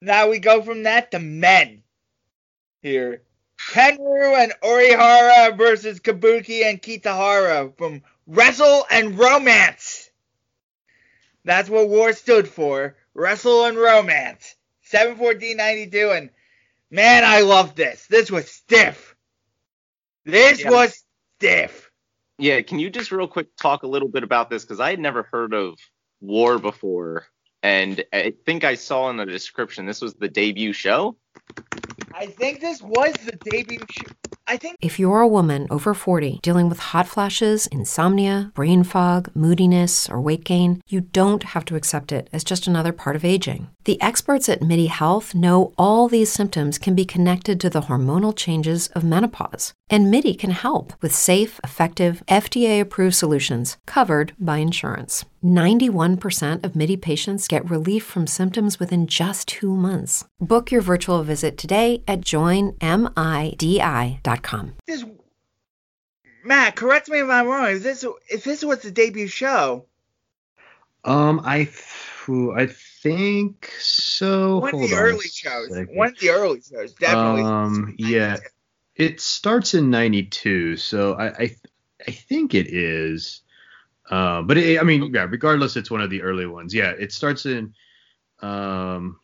Now 0.00 0.28
we 0.30 0.38
go 0.38 0.62
from 0.62 0.84
that 0.84 1.10
to 1.10 1.18
men. 1.18 1.82
Here. 2.82 3.22
Tenryu 3.72 4.42
and 4.42 4.52
Orihara 4.62 5.56
versus 5.56 6.00
Kabuki 6.00 6.64
and 6.64 6.80
Kitahara 6.80 7.76
from 7.76 8.02
Wrestle 8.26 8.86
and 8.90 9.18
Romance. 9.18 10.10
That's 11.44 11.68
what 11.68 11.88
war 11.88 12.12
stood 12.12 12.48
for. 12.48 12.96
Wrestle 13.14 13.66
and 13.66 13.76
Romance. 13.76 14.56
71492 14.82 16.10
and 16.10 16.30
man, 16.90 17.24
I 17.24 17.40
love 17.40 17.74
this. 17.74 18.06
This 18.06 18.30
was 18.30 18.50
stiff. 18.50 19.14
This 20.24 20.60
Yeah. 20.60 20.70
was 20.70 21.04
stiff. 21.38 21.90
Yeah, 22.38 22.62
can 22.62 22.78
you 22.78 22.88
just 22.90 23.12
real 23.12 23.28
quick 23.28 23.54
talk 23.56 23.82
a 23.82 23.86
little 23.88 24.08
bit 24.08 24.22
about 24.22 24.48
this 24.48 24.64
because 24.64 24.80
I 24.80 24.90
had 24.90 24.98
never 24.98 25.24
heard 25.24 25.52
of 25.52 25.78
War 26.20 26.58
before, 26.58 27.26
and 27.62 28.04
I 28.12 28.34
think 28.46 28.64
I 28.64 28.74
saw 28.74 29.10
in 29.10 29.16
the 29.16 29.26
description 29.26 29.86
this 29.86 30.00
was 30.00 30.14
the 30.14 30.28
debut 30.28 30.72
show. 30.72 31.16
I 32.12 32.26
think 32.26 32.60
this 32.60 32.82
was 32.82 33.12
the 33.24 33.36
debut 33.50 33.78
show. 33.90 34.06
I 34.46 34.56
think 34.56 34.76
If 34.80 34.98
you're 34.98 35.20
a 35.20 35.28
woman 35.28 35.68
over 35.70 35.94
40 35.94 36.40
dealing 36.42 36.68
with 36.68 36.80
hot 36.80 37.06
flashes, 37.06 37.68
insomnia, 37.68 38.50
brain 38.54 38.82
fog, 38.82 39.30
moodiness, 39.32 40.08
or 40.10 40.20
weight 40.20 40.42
gain, 40.42 40.82
you 40.88 41.02
don't 41.02 41.44
have 41.54 41.64
to 41.66 41.76
accept 41.76 42.10
it 42.10 42.28
as 42.32 42.42
just 42.42 42.66
another 42.66 42.92
part 42.92 43.14
of 43.14 43.24
aging. 43.24 43.68
The 43.84 44.00
experts 44.02 44.48
at 44.48 44.60
MIDI 44.60 44.88
Health 44.88 45.36
know 45.36 45.72
all 45.78 46.08
these 46.08 46.32
symptoms 46.32 46.78
can 46.78 46.96
be 46.96 47.04
connected 47.04 47.60
to 47.60 47.70
the 47.70 47.82
hormonal 47.82 48.36
changes 48.36 48.88
of 48.88 49.04
menopause. 49.04 49.72
And 49.88 50.10
MIDI 50.10 50.34
can 50.34 50.50
help 50.50 50.94
with 51.00 51.14
safe, 51.14 51.60
effective, 51.62 52.24
FDA 52.26 52.80
approved 52.80 53.14
solutions 53.14 53.78
covered 53.86 54.34
by 54.38 54.58
insurance. 54.58 55.24
91% 55.44 56.64
of 56.64 56.74
MIDI 56.76 56.96
patients 56.96 57.48
get 57.48 57.68
relief 57.70 58.04
from 58.04 58.26
symptoms 58.26 58.78
within 58.78 59.06
just 59.06 59.48
two 59.48 59.74
months. 59.74 60.24
Book 60.40 60.70
your 60.70 60.80
virtual 60.82 61.22
visit 61.22 61.56
today 61.58 62.02
at 62.06 62.20
joinmidi.com. 62.22 62.76
this 64.86 65.04
Matt, 66.42 66.74
correct 66.76 67.08
me 67.10 67.18
if 67.20 67.28
I'm 67.28 67.46
wrong. 67.46 67.70
If 67.70 67.82
this 67.82 68.04
if 68.30 68.44
this 68.44 68.64
was 68.64 68.78
the 68.80 68.90
debut 68.90 69.26
show, 69.28 69.84
Um, 71.04 71.40
I 71.44 71.64
th- 71.64 71.76
I 72.56 72.66
think 73.02 73.70
so. 73.80 74.58
one 74.58 74.68
of 74.74 74.80
Hold 74.80 74.90
the 74.90 74.94
on 74.94 75.00
a 75.00 75.02
early 75.04 75.26
shows. 75.28 75.68
second. 75.68 75.96
One 75.96 76.08
of 76.08 76.18
the 76.18 76.30
early 76.30 76.60
shows, 76.62 76.92
definitely. 76.94 77.42
Um, 77.42 77.94
yeah. 77.98 78.36
It 78.94 79.20
starts 79.20 79.74
in 79.74 79.90
'92, 79.90 80.76
so 80.76 81.14
I 81.14 81.26
I, 81.26 81.56
I 82.06 82.10
think 82.12 82.54
it 82.54 82.68
is. 82.68 83.42
Uh, 84.10 84.42
but 84.42 84.58
it, 84.58 84.80
I 84.80 84.82
mean, 84.82 85.14
yeah. 85.14 85.26
Regardless, 85.30 85.76
it's 85.76 85.90
one 85.90 86.00
of 86.02 86.10
the 86.10 86.22
early 86.22 86.46
ones. 86.46 86.74
Yeah, 86.74 86.90
it 86.90 87.12
starts 87.12 87.46
in. 87.46 87.74
Um, 88.40 89.18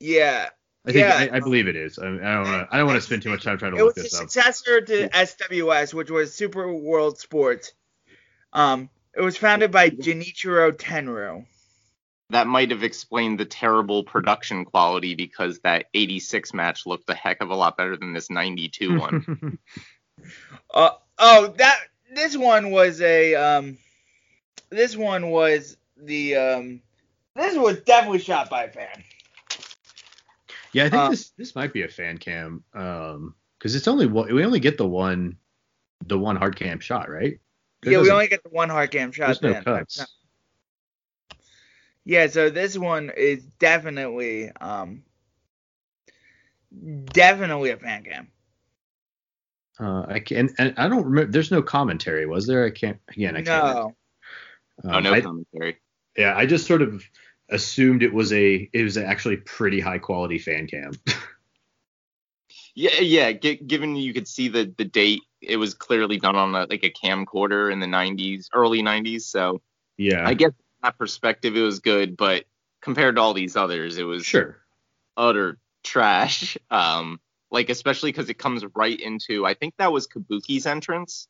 Yeah. 0.00 0.48
I 0.86 0.92
think 0.92 1.06
Yeah. 1.06 1.28
I, 1.32 1.36
I 1.36 1.40
believe 1.40 1.68
it 1.68 1.76
is. 1.76 1.98
I, 1.98 2.06
I 2.06 2.08
don't 2.08 2.20
want 2.44 2.46
to. 2.46 2.68
I 2.70 2.78
don't 2.78 2.86
want 2.86 2.96
to 2.96 3.02
spend 3.02 3.22
too 3.22 3.30
much 3.30 3.44
time 3.44 3.58
trying 3.58 3.72
to 3.72 3.78
It 3.78 3.84
look 3.84 3.94
was 3.96 3.96
the 3.96 4.02
this 4.02 4.14
up. 4.20 4.30
successor 4.30 4.80
to 4.80 5.08
SWS, 5.10 5.94
which 5.94 6.10
was 6.10 6.34
Super 6.34 6.72
World 6.72 7.18
Sports. 7.18 7.72
Um, 8.52 8.88
it 9.16 9.20
was 9.20 9.36
founded 9.36 9.70
by 9.70 9.90
Genichiro 9.90 10.72
Tenryu. 10.72 11.44
That 12.30 12.46
might 12.46 12.70
have 12.70 12.82
explained 12.84 13.38
the 13.40 13.44
terrible 13.44 14.04
production 14.04 14.64
quality 14.64 15.16
because 15.16 15.58
that 15.60 15.86
86 15.92 16.54
match 16.54 16.86
looked 16.86 17.10
a 17.10 17.14
heck 17.14 17.42
of 17.42 17.50
a 17.50 17.54
lot 17.56 17.76
better 17.76 17.96
than 17.96 18.12
this 18.12 18.30
92 18.30 18.98
one. 18.98 19.58
Uh, 20.72 20.90
oh, 21.18 21.46
that 21.56 21.78
this 22.14 22.36
one 22.36 22.70
was 22.70 23.00
a 23.00 23.34
um, 23.34 23.78
this 24.70 24.96
one 24.96 25.30
was 25.30 25.76
the 25.96 26.36
um, 26.36 26.80
this 27.36 27.56
was 27.56 27.80
definitely 27.80 28.18
shot 28.18 28.50
by 28.50 28.64
a 28.64 28.70
fan. 28.70 29.04
yeah, 30.72 30.84
I 30.84 30.90
think 30.90 31.02
uh, 31.02 31.10
this 31.10 31.30
this 31.30 31.54
might 31.54 31.72
be 31.72 31.82
a 31.82 31.88
fan 31.88 32.18
cam. 32.18 32.64
Um, 32.74 33.34
because 33.58 33.74
it's 33.74 33.88
only. 33.88 34.06
We 34.06 34.44
only 34.44 34.60
get 34.60 34.78
the 34.78 34.86
one, 34.86 35.36
the 36.06 36.18
one 36.18 36.36
hard 36.36 36.56
cam 36.56 36.80
shot, 36.80 37.10
right? 37.10 37.38
There 37.82 37.92
yeah, 37.92 38.00
we 38.00 38.10
only 38.10 38.28
get 38.28 38.42
the 38.42 38.48
one 38.48 38.70
hard 38.70 38.90
cam 38.90 39.12
shot. 39.12 39.26
There's 39.26 39.42
no 39.42 39.62
cuts. 39.62 40.06
Yeah, 42.04 42.26
so 42.28 42.48
this 42.50 42.76
one 42.78 43.10
is 43.14 43.44
definitely 43.58 44.50
um 44.60 45.02
definitely 47.04 47.70
a 47.70 47.76
fan 47.76 48.04
cam. 48.04 48.28
Uh, 49.80 50.04
I 50.06 50.20
can 50.20 50.50
and 50.58 50.74
I 50.76 50.88
don't 50.88 51.04
remember. 51.04 51.32
There's 51.32 51.50
no 51.50 51.62
commentary, 51.62 52.26
was 52.26 52.46
there? 52.46 52.64
I 52.66 52.70
can't. 52.70 52.98
Again, 53.08 53.36
I 53.36 53.42
can't. 53.42 53.74
No. 53.74 53.94
Um, 54.84 54.94
oh, 54.94 55.00
no 55.00 55.12
I- 55.14 55.20
commentary. 55.22 55.78
yeah, 56.16 56.36
I 56.36 56.44
just 56.46 56.66
sort 56.66 56.82
of 56.82 57.02
assumed 57.48 58.02
it 58.02 58.12
was 58.12 58.32
a 58.32 58.68
it 58.72 58.82
was 58.82 58.96
actually 58.98 59.38
pretty 59.38 59.80
high 59.80 59.98
quality 59.98 60.38
fan 60.38 60.66
cam. 60.66 60.92
Yeah, 62.74 63.00
yeah. 63.00 63.32
G- 63.32 63.56
given 63.56 63.96
you 63.96 64.14
could 64.14 64.28
see 64.28 64.48
the 64.48 64.72
the 64.78 64.84
date, 64.84 65.22
it 65.40 65.56
was 65.56 65.74
clearly 65.74 66.18
done 66.18 66.36
on 66.36 66.54
a, 66.54 66.66
like 66.70 66.84
a 66.84 66.90
camcorder 66.90 67.70
in 67.72 67.80
the 67.80 67.86
90s, 67.86 68.46
early 68.54 68.80
90s. 68.80 69.22
So 69.22 69.60
yeah, 69.96 70.26
I 70.26 70.34
guess 70.34 70.50
from 70.50 70.64
that 70.84 70.96
perspective, 70.96 71.56
it 71.56 71.62
was 71.62 71.80
good, 71.80 72.16
but 72.16 72.44
compared 72.80 73.16
to 73.16 73.22
all 73.22 73.34
these 73.34 73.56
others, 73.56 73.98
it 73.98 74.04
was 74.04 74.24
sure. 74.24 74.58
utter 75.16 75.58
trash. 75.82 76.56
Um, 76.70 77.20
like 77.50 77.70
especially 77.70 78.12
because 78.12 78.28
it 78.30 78.38
comes 78.38 78.64
right 78.74 78.98
into 78.98 79.44
I 79.46 79.54
think 79.54 79.74
that 79.78 79.92
was 79.92 80.06
Kabuki's 80.06 80.66
entrance, 80.66 81.28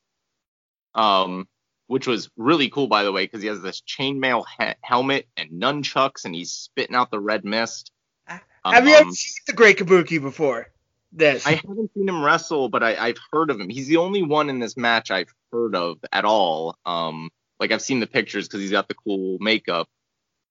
um, 0.94 1.48
which 1.86 2.06
was 2.06 2.30
really 2.36 2.68
cool 2.68 2.86
by 2.88 3.04
the 3.04 3.12
way 3.12 3.24
because 3.24 3.42
he 3.42 3.48
has 3.48 3.60
this 3.62 3.80
chainmail 3.82 4.44
he- 4.58 4.74
helmet 4.82 5.26
and 5.36 5.50
nunchucks 5.50 6.24
and 6.24 6.34
he's 6.34 6.52
spitting 6.52 6.96
out 6.96 7.10
the 7.10 7.20
red 7.20 7.44
mist. 7.44 7.92
Have 8.26 8.86
you 8.86 8.94
ever 8.94 9.06
Um, 9.06 9.12
seen 9.12 9.42
the 9.46 9.54
Great 9.54 9.78
Kabuki 9.78 10.20
before? 10.20 10.68
This. 11.12 11.46
I 11.46 11.54
haven't 11.54 11.90
seen 11.94 12.08
him 12.08 12.22
wrestle, 12.22 12.68
but 12.68 12.82
I, 12.84 12.94
I've 12.94 13.18
heard 13.32 13.50
of 13.50 13.58
him. 13.58 13.68
He's 13.68 13.88
the 13.88 13.96
only 13.96 14.22
one 14.22 14.48
in 14.48 14.60
this 14.60 14.76
match 14.76 15.10
I've 15.10 15.32
heard 15.50 15.74
of 15.74 15.98
at 16.12 16.24
all. 16.24 16.76
Um, 16.86 17.30
like 17.58 17.72
I've 17.72 17.82
seen 17.82 17.98
the 17.98 18.06
pictures 18.06 18.46
because 18.46 18.60
he's 18.60 18.70
got 18.70 18.86
the 18.86 18.94
cool 18.94 19.38
makeup. 19.40 19.88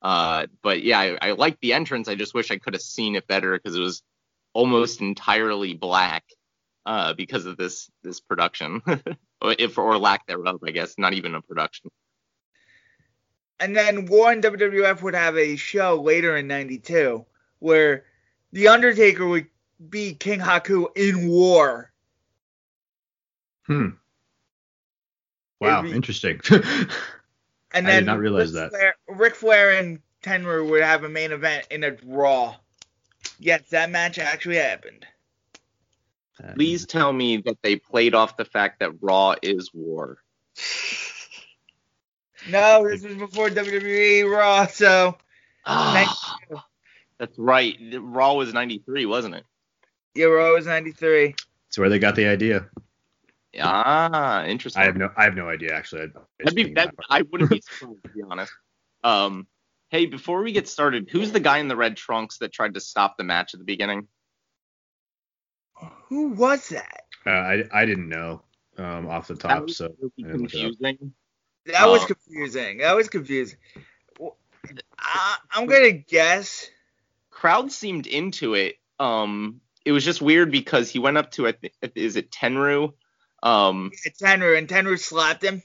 Uh, 0.02 0.48
but 0.62 0.84
yeah, 0.84 1.00
I, 1.00 1.18
I 1.22 1.32
like 1.32 1.60
the 1.62 1.74
entrance. 1.74 2.10
I 2.10 2.16
just 2.16 2.34
wish 2.34 2.52
I 2.52 2.58
could 2.58 2.74
have 2.74 2.82
seen 2.82 3.16
it 3.16 3.28
better 3.28 3.54
because 3.54 3.76
it 3.78 3.80
was 3.80 4.02
almost 4.54 5.02
entirely 5.02 5.74
black. 5.74 6.24
Uh, 6.86 7.14
because 7.14 7.46
of 7.46 7.56
this 7.56 7.92
this 8.04 8.20
production, 8.20 8.82
or 9.42 9.56
if 9.60 9.78
or 9.78 9.98
lack 9.98 10.26
thereof, 10.26 10.60
I 10.66 10.72
guess. 10.72 10.96
Not 10.98 11.14
even 11.14 11.36
a 11.36 11.42
production. 11.42 11.92
And 13.60 13.76
then 13.76 14.06
War 14.06 14.32
and 14.32 14.42
WWF 14.42 15.02
would 15.04 15.14
have 15.14 15.38
a 15.38 15.56
show 15.56 16.02
later 16.02 16.36
in 16.38 16.48
'92 16.48 17.26
where 17.60 18.06
the 18.54 18.70
Undertaker 18.70 19.28
would 19.28 19.48
be 19.90 20.16
King 20.16 20.40
Haku 20.40 20.88
in 20.96 21.28
War. 21.28 21.92
Hmm. 23.68 23.90
Wow, 25.60 25.84
be- 25.84 25.92
interesting. 25.92 26.40
And 27.72 27.88
I 27.88 27.98
did 27.98 28.06
not 28.08 28.18
realize 28.18 28.52
Ric 28.52 28.56
that. 28.56 28.70
Flair, 28.72 28.96
Ric 29.08 29.36
Flair 29.36 29.72
and 29.74 30.00
Tenru 30.24 30.68
would 30.70 30.82
have 30.82 31.04
a 31.04 31.10
main 31.10 31.32
event 31.32 31.68
in 31.70 31.84
a 31.84 31.96
Raw. 32.04 32.56
Yes, 33.40 33.70
that 33.70 33.90
match 33.90 34.20
actually 34.20 34.58
happened. 34.58 35.06
Please 36.56 36.86
tell 36.86 37.12
me 37.12 37.38
that 37.38 37.58
they 37.62 37.76
played 37.76 38.14
off 38.16 38.38
the 38.38 38.46
fact 38.46 38.80
that 38.80 38.92
Raw 39.02 39.36
is 39.42 39.72
War. 39.74 40.18
No, 42.50 42.88
this 42.88 43.04
was 43.04 43.16
before 43.16 43.50
WWE 43.50 44.30
Raw, 44.32 44.66
so 44.68 45.18
Ah, 45.66 46.34
That's 47.18 47.38
right. 47.38 47.78
Raw 48.00 48.34
was 48.36 48.54
93, 48.54 49.06
wasn't 49.06 49.36
it? 49.36 49.46
yeah, 50.16 50.26
Raw 50.26 50.54
was 50.54 50.66
'93. 50.66 51.36
That's 51.68 51.78
where 51.78 51.90
they 51.90 52.00
got 52.00 52.16
the 52.16 52.28
idea. 52.28 52.70
Ah, 53.62 54.46
interesting. 54.46 54.82
I 54.82 54.86
have 54.86 54.96
no 54.96 55.10
I 55.18 55.24
have 55.26 55.36
no 55.36 55.50
idea 55.50 55.74
actually. 55.76 56.02
I- 56.04 56.06
I 56.06 56.10
That'd 56.40 56.56
be, 56.56 56.64
that, 56.76 56.96
that- 56.96 57.06
I 57.10 57.24
wouldn't 57.24 57.50
be 57.50 57.62
surprised 57.62 58.04
to 58.04 58.10
be 58.10 58.22
honest. 58.30 58.52
Um, 59.04 59.48
hey, 59.90 60.06
before 60.06 60.42
we 60.44 60.52
get 60.52 60.68
started, 60.68 61.10
who's 61.12 61.32
the 61.32 61.40
guy 61.40 61.58
in 61.60 61.68
the 61.68 61.76
red 61.76 61.98
trunks 61.98 62.38
that 62.40 62.52
tried 62.54 62.74
to 62.76 62.80
stop 62.80 63.18
the 63.18 63.24
match 63.24 63.54
at 63.54 63.60
the 63.60 63.66
beginning? 63.66 64.08
Who 66.10 66.30
was 66.30 66.70
that? 66.70 67.04
uh, 67.26 67.30
I 67.30 67.64
I 67.72 67.86
didn't 67.86 68.10
know 68.10 68.42
um, 68.78 69.08
off 69.08 69.28
the 69.28 69.36
top, 69.36 69.64
was 69.64 69.78
so 69.78 69.94
really 70.00 70.12
I 70.20 70.22
didn't 70.24 70.42
look 70.42 70.54
it 70.54 70.58
up. 70.58 70.62
confusing. 70.80 71.14
That 71.66 71.88
was 71.90 72.04
Uh, 72.04 72.08
confusing. 72.08 72.78
That 72.80 72.96
was 72.96 73.10
confusing. 73.10 73.58
I, 74.98 75.38
I'm 75.52 75.68
gonna 75.68 75.92
guess. 75.92 76.70
Crowd 77.30 77.72
seemed 77.72 78.08
into 78.08 78.54
it. 78.56 78.76
Um, 79.00 79.62
it 79.86 79.92
was 79.94 80.04
just 80.04 80.22
weird 80.22 80.52
because 80.52 80.90
he 80.90 81.00
went 81.00 81.18
up 81.18 81.32
to 81.32 81.48
I 81.48 81.54
thi- 81.54 81.72
is 81.96 82.16
it 82.18 82.32
Tenryu, 82.32 82.94
um, 83.44 83.92
Tenryu 84.22 84.58
and 84.58 84.68
Tenryu 84.68 85.00
slapped 85.00 85.44
him. 85.44 85.64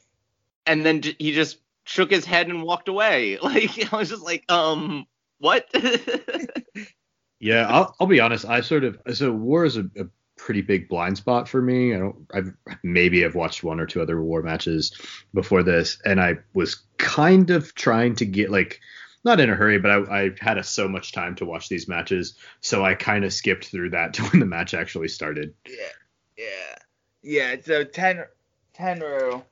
and 0.66 0.86
then 0.86 1.02
he 1.02 1.32
just 1.32 1.58
shook 1.84 2.10
his 2.10 2.24
head 2.24 2.48
and 2.48 2.62
walked 2.62 2.88
away. 2.88 3.38
Like 3.42 3.92
I 3.92 3.96
was 3.96 4.10
just 4.10 4.22
like, 4.22 4.50
um, 4.50 5.06
what? 5.38 5.66
Yeah, 7.44 7.66
I'll, 7.68 7.94
I'll 8.00 8.06
be 8.06 8.20
honest. 8.20 8.46
I 8.46 8.62
sort 8.62 8.84
of 8.84 8.98
so 9.12 9.30
War 9.30 9.66
is 9.66 9.76
a, 9.76 9.82
a 9.98 10.06
pretty 10.38 10.62
big 10.62 10.88
blind 10.88 11.18
spot 11.18 11.46
for 11.46 11.60
me. 11.60 11.94
I 11.94 11.98
don't. 11.98 12.26
I've 12.32 12.54
maybe 12.82 13.22
I've 13.22 13.34
watched 13.34 13.62
one 13.62 13.80
or 13.80 13.86
two 13.86 14.00
other 14.00 14.22
War 14.22 14.42
matches 14.42 14.98
before 15.34 15.62
this, 15.62 15.98
and 16.06 16.18
I 16.18 16.38
was 16.54 16.76
kind 16.96 17.50
of 17.50 17.74
trying 17.74 18.16
to 18.16 18.24
get 18.24 18.50
like 18.50 18.80
not 19.24 19.40
in 19.40 19.50
a 19.50 19.54
hurry, 19.54 19.78
but 19.78 19.90
I, 19.90 20.24
I 20.24 20.30
had 20.40 20.56
a, 20.56 20.62
so 20.62 20.88
much 20.88 21.12
time 21.12 21.34
to 21.34 21.44
watch 21.44 21.68
these 21.68 21.86
matches, 21.86 22.34
so 22.62 22.82
I 22.82 22.94
kind 22.94 23.26
of 23.26 23.32
skipped 23.32 23.66
through 23.66 23.90
that 23.90 24.14
to 24.14 24.22
when 24.22 24.40
the 24.40 24.46
match 24.46 24.72
actually 24.72 25.08
started. 25.08 25.52
Yeah, 25.68 25.74
yeah, 26.38 26.76
yeah. 27.22 27.56
So 27.62 27.84
Ten 27.84 28.24
Tenryu, 28.74 29.42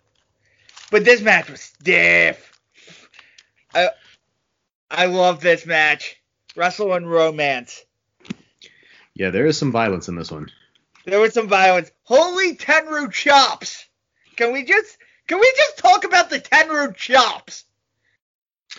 but 0.93 1.05
this 1.05 1.23
match 1.23 1.51
was 1.51 1.63
stiff. 1.63 2.61
I 3.75 3.89
I 4.89 5.07
love 5.07 5.41
this 5.41 5.67
match. 5.67 6.23
Wrestle 6.55 6.93
and 6.93 7.11
romance. 7.11 7.85
Yeah, 9.15 9.31
there 9.31 9.47
is 9.47 9.59
some 9.59 9.73
violence 9.73 10.09
in 10.09 10.17
this 10.17 10.31
one. 10.31 10.51
There 11.07 11.19
was 11.19 11.33
some 11.33 11.49
violence. 11.49 11.91
Holy 12.05 12.55
Tenryu 12.55 13.11
chops! 13.11 13.89
Can 14.37 14.53
we 14.53 14.65
just 14.65 14.99
can 15.27 15.41
we 15.41 15.53
just 15.57 15.79
talk 15.79 16.05
about 16.05 16.31
the 16.31 16.39
Tenryu 16.39 16.95
chops? 16.95 17.65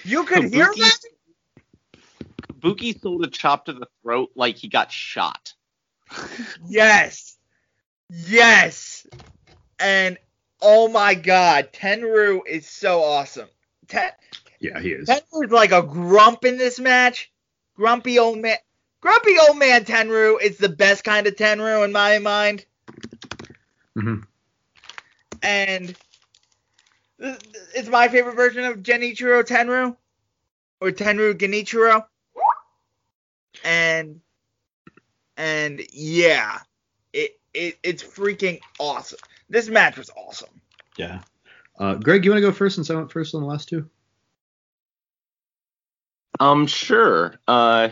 You 0.03 0.24
could 0.24 0.45
hear 0.45 0.72
that? 0.74 0.99
Buki 2.59 2.99
sold 3.01 3.26
a 3.26 3.30
chop 3.30 3.66
to 3.66 3.74
the 3.74 3.88
throat 4.01 4.30
like 4.36 4.57
he 4.57 4.70
got 4.70 4.91
shot. 4.91 5.53
Yes. 6.68 7.38
Yes. 8.09 9.07
And 9.80 10.18
oh 10.64 10.88
my 10.88 11.14
god, 11.14 11.70
Tenryu 11.74 12.41
is 12.47 12.68
so 12.68 13.03
awesome. 13.03 13.49
Ten, 13.88 14.11
Yeah, 14.59 14.80
he 14.80 14.89
is. 14.91 15.07
Tenryu's 15.09 15.51
like 15.51 15.72
a 15.72 15.84
grump 15.84 16.45
in 16.45 16.57
this 16.57 16.80
match. 16.80 17.32
Grumpy 17.76 18.18
old 18.18 18.39
man. 18.39 18.57
Grumpy 19.01 19.36
old 19.47 19.57
man 19.59 19.84
Tenryu 19.84 20.41
is 20.41 20.57
the 20.57 20.70
best 20.70 21.03
kind 21.03 21.28
of 21.28 21.36
Tenryu 21.36 21.84
in 21.84 21.91
my 21.91 22.20
mind. 22.20 22.66
hmm 23.95 24.22
And 25.41 25.95
it's 27.20 27.89
my 27.89 28.07
favorite 28.07 28.36
version 28.36 28.64
of 28.64 28.78
Genichiro 28.78 29.43
Tenryu. 29.43 29.95
Or 30.80 30.91
Tenryu 30.91 31.34
Genichiro. 31.34 32.05
And 33.64 34.22
and 35.38 35.82
yeah. 35.91 36.59
It, 37.11 37.39
it 37.53 37.78
it's 37.84 38.03
freaking 38.03 38.61
awesome. 38.80 39.20
This 39.54 39.70
match 39.70 39.99
was 39.99 40.10
awesome. 40.18 40.49
Yeah. 40.97 41.22
Uh, 41.78 41.93
Greg, 41.93 42.26
you 42.26 42.32
want 42.32 42.39
to 42.39 42.47
go 42.47 42.51
first 42.51 42.74
since 42.74 42.89
I 42.89 42.95
went 42.95 43.12
first 43.12 43.36
on 43.36 43.41
the 43.41 43.47
last 43.47 43.70
two? 43.70 43.88
Um, 46.39 46.66
sure. 46.66 47.36
Uh, 47.47 47.89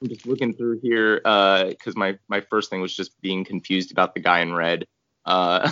I'm 0.00 0.08
just 0.08 0.26
looking 0.26 0.54
through 0.54 0.80
here 0.80 1.16
because 1.18 1.94
my 1.94 2.18
my 2.28 2.40
first 2.40 2.70
thing 2.70 2.80
was 2.80 2.96
just 2.96 3.20
being 3.20 3.44
confused 3.44 3.92
about 3.92 4.14
the 4.14 4.20
guy 4.20 4.40
in 4.40 4.54
red. 4.54 4.86
Uh, 5.26 5.70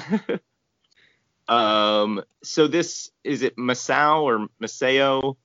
um, 1.48 2.22
so 2.42 2.66
this 2.66 3.10
is 3.24 3.40
it 3.40 3.56
Masao 3.56 4.20
or 4.24 4.48
Maseo? 4.62 5.36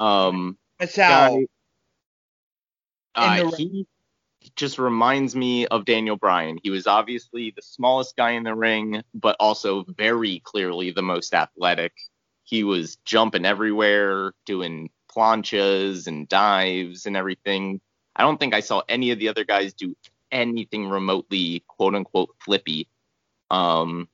Um, 0.00 0.56
Masao. 0.80 0.96
guy. 0.96 1.46
Uh, 3.14 3.50
he 3.58 3.86
just 4.54 4.78
reminds 4.78 5.34
me 5.34 5.66
of 5.66 5.84
Daniel 5.84 6.16
Bryan. 6.16 6.58
He 6.62 6.70
was 6.70 6.86
obviously 6.86 7.52
the 7.54 7.62
smallest 7.62 8.16
guy 8.16 8.32
in 8.32 8.44
the 8.44 8.54
ring, 8.54 9.02
but 9.14 9.36
also 9.40 9.84
very 9.96 10.40
clearly 10.44 10.90
the 10.90 11.02
most 11.02 11.34
athletic. 11.34 11.92
He 12.44 12.62
was 12.62 12.96
jumping 13.04 13.44
everywhere, 13.44 14.32
doing 14.44 14.90
planchas 15.10 16.06
and 16.06 16.28
dives 16.28 17.06
and 17.06 17.16
everything. 17.16 17.80
I 18.14 18.22
don't 18.22 18.38
think 18.38 18.54
I 18.54 18.60
saw 18.60 18.82
any 18.88 19.10
of 19.10 19.18
the 19.18 19.28
other 19.28 19.44
guys 19.44 19.74
do 19.74 19.96
anything 20.30 20.88
remotely 20.88 21.64
quote 21.66 21.94
unquote 21.94 22.34
flippy. 22.40 22.88
Um, 23.50 24.08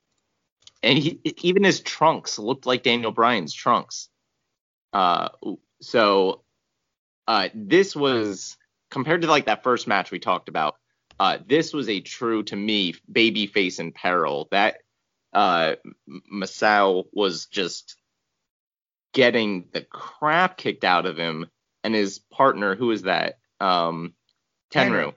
and 0.83 0.99
he, 0.99 1.21
even 1.43 1.65
his 1.65 1.81
trunks 1.81 2.39
looked 2.39 2.67
like 2.67 2.83
Daniel 2.83 3.13
Bryan's 3.13 3.55
trunks. 3.55 4.09
Uh, 4.93 5.29
so 5.81 6.43
uh, 7.27 7.49
this 7.55 7.95
was 7.95 8.57
compared 8.93 9.23
to 9.23 9.29
like 9.29 9.47
that 9.47 9.65
first 9.65 9.89
match 9.89 10.11
we 10.11 10.21
talked 10.21 10.49
about. 10.49 10.77
Uh, 11.19 11.39
this 11.47 11.73
was 11.73 11.89
a 11.89 12.01
true 12.01 12.43
to 12.45 12.55
me 12.55 12.95
baby 13.11 13.47
face 13.47 13.79
in 13.79 13.91
peril. 13.91 14.49
That 14.51 14.79
uh, 15.33 15.77
Masao 16.33 17.05
was 17.13 17.47
just 17.47 17.97
getting 19.13 19.69
the 19.73 19.83
crap 19.83 20.57
kicked 20.57 20.85
out 20.85 21.07
of 21.07 21.17
him, 21.17 21.47
and 21.83 21.95
his 21.95 22.19
partner, 22.19 22.77
who 22.77 22.91
is 22.91 23.03
that? 23.03 23.39
Um, 23.61 24.15
Tenryu. 24.71 25.15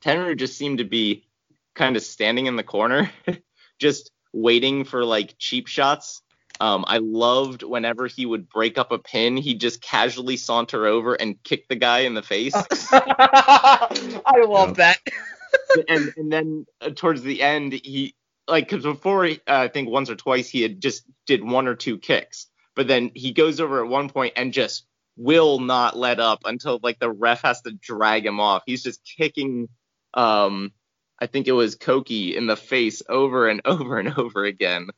Tenryu 0.00 0.36
just 0.36 0.56
seemed 0.56 0.78
to 0.78 0.84
be 0.84 1.26
kind 1.74 1.96
of 1.96 2.02
standing 2.02 2.46
in 2.46 2.56
the 2.56 2.62
corner, 2.62 3.10
just 3.80 4.10
waiting 4.32 4.84
for 4.84 5.04
like 5.04 5.34
cheap 5.38 5.66
shots. 5.66 6.22
Um, 6.60 6.84
I 6.86 6.98
loved 6.98 7.62
whenever 7.62 8.06
he 8.06 8.26
would 8.26 8.48
break 8.48 8.78
up 8.78 8.92
a 8.92 8.98
pin, 8.98 9.36
he'd 9.36 9.60
just 9.60 9.82
casually 9.82 10.36
saunter 10.36 10.86
over 10.86 11.14
and 11.14 11.42
kick 11.42 11.68
the 11.68 11.76
guy 11.76 12.00
in 12.00 12.14
the 12.14 12.22
face. 12.22 12.54
I 12.92 14.44
love 14.46 14.76
that. 14.76 14.98
and 15.88 16.12
and 16.16 16.32
then 16.32 16.66
uh, 16.80 16.90
towards 16.90 17.22
the 17.22 17.42
end, 17.42 17.72
he 17.72 18.14
like 18.46 18.68
because 18.68 18.84
before 18.84 19.26
uh, 19.26 19.36
I 19.46 19.68
think 19.68 19.88
once 19.88 20.10
or 20.10 20.16
twice 20.16 20.48
he 20.48 20.62
had 20.62 20.80
just 20.80 21.04
did 21.26 21.42
one 21.42 21.66
or 21.66 21.74
two 21.74 21.98
kicks, 21.98 22.46
but 22.76 22.86
then 22.86 23.10
he 23.14 23.32
goes 23.32 23.60
over 23.60 23.82
at 23.82 23.90
one 23.90 24.08
point 24.08 24.34
and 24.36 24.52
just 24.52 24.86
will 25.16 25.60
not 25.60 25.96
let 25.96 26.18
up 26.18 26.40
until 26.44 26.80
like 26.82 26.98
the 26.98 27.10
ref 27.10 27.42
has 27.42 27.60
to 27.62 27.72
drag 27.72 28.26
him 28.26 28.40
off. 28.40 28.62
He's 28.66 28.82
just 28.82 29.00
kicking 29.16 29.68
um 30.14 30.72
I 31.20 31.26
think 31.26 31.46
it 31.46 31.52
was 31.52 31.76
Koki 31.76 32.36
in 32.36 32.46
the 32.46 32.56
face 32.56 33.02
over 33.08 33.48
and 33.48 33.60
over 33.64 33.98
and 33.98 34.16
over 34.18 34.44
again. 34.44 34.88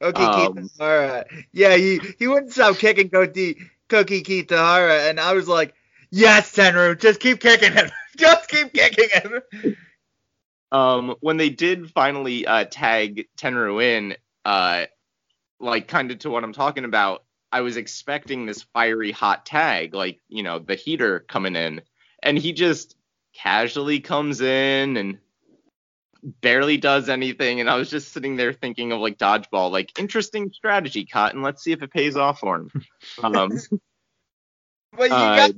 Okay, 0.00 0.28
Um, 0.28 0.54
Kitahara. 0.54 1.24
Yeah, 1.52 1.76
he 1.76 2.00
he 2.18 2.26
wouldn't 2.28 2.52
stop 2.52 2.78
kicking 2.78 3.10
Koki 3.10 3.58
Koki 3.88 4.22
Kitahara, 4.22 5.10
and 5.10 5.20
I 5.20 5.34
was 5.34 5.48
like, 5.48 5.74
yes, 6.10 6.54
Tenryu, 6.54 6.98
just 6.98 7.20
keep 7.20 7.40
kicking 7.40 7.72
him, 7.72 7.90
just 8.16 8.48
keep 8.48 8.72
kicking 8.72 9.08
him. 9.10 9.42
Um, 10.72 11.16
when 11.20 11.36
they 11.36 11.50
did 11.50 11.90
finally 11.90 12.46
uh, 12.46 12.64
tag 12.64 13.26
Tenryu 13.36 13.82
in, 13.82 14.16
uh, 14.44 14.86
like 15.60 15.88
kind 15.88 16.10
of 16.10 16.18
to 16.20 16.30
what 16.30 16.44
I'm 16.44 16.52
talking 16.52 16.84
about, 16.84 17.24
I 17.52 17.62
was 17.62 17.76
expecting 17.76 18.46
this 18.46 18.62
fiery 18.62 19.12
hot 19.12 19.44
tag, 19.46 19.94
like 19.94 20.20
you 20.28 20.42
know 20.42 20.58
the 20.58 20.76
heater 20.76 21.20
coming 21.20 21.56
in, 21.56 21.82
and 22.22 22.38
he 22.38 22.52
just 22.52 22.96
casually 23.34 24.00
comes 24.00 24.40
in 24.40 24.96
and 24.96 25.18
barely 26.22 26.76
does 26.76 27.08
anything, 27.08 27.60
and 27.60 27.68
I 27.70 27.76
was 27.76 27.90
just 27.90 28.12
sitting 28.12 28.36
there 28.36 28.52
thinking 28.52 28.92
of 28.92 29.00
like 29.00 29.18
dodgeball, 29.18 29.70
like 29.70 29.98
interesting 29.98 30.50
strategy, 30.52 31.04
Cotton. 31.04 31.42
Let's 31.42 31.62
see 31.62 31.72
if 31.72 31.82
it 31.82 31.92
pays 31.92 32.16
off 32.16 32.40
for 32.40 32.56
him. 32.56 32.70
Um, 33.22 33.52
But 34.92 35.10
you 35.10 35.16
Uh, 35.16 35.36
got 35.36 35.50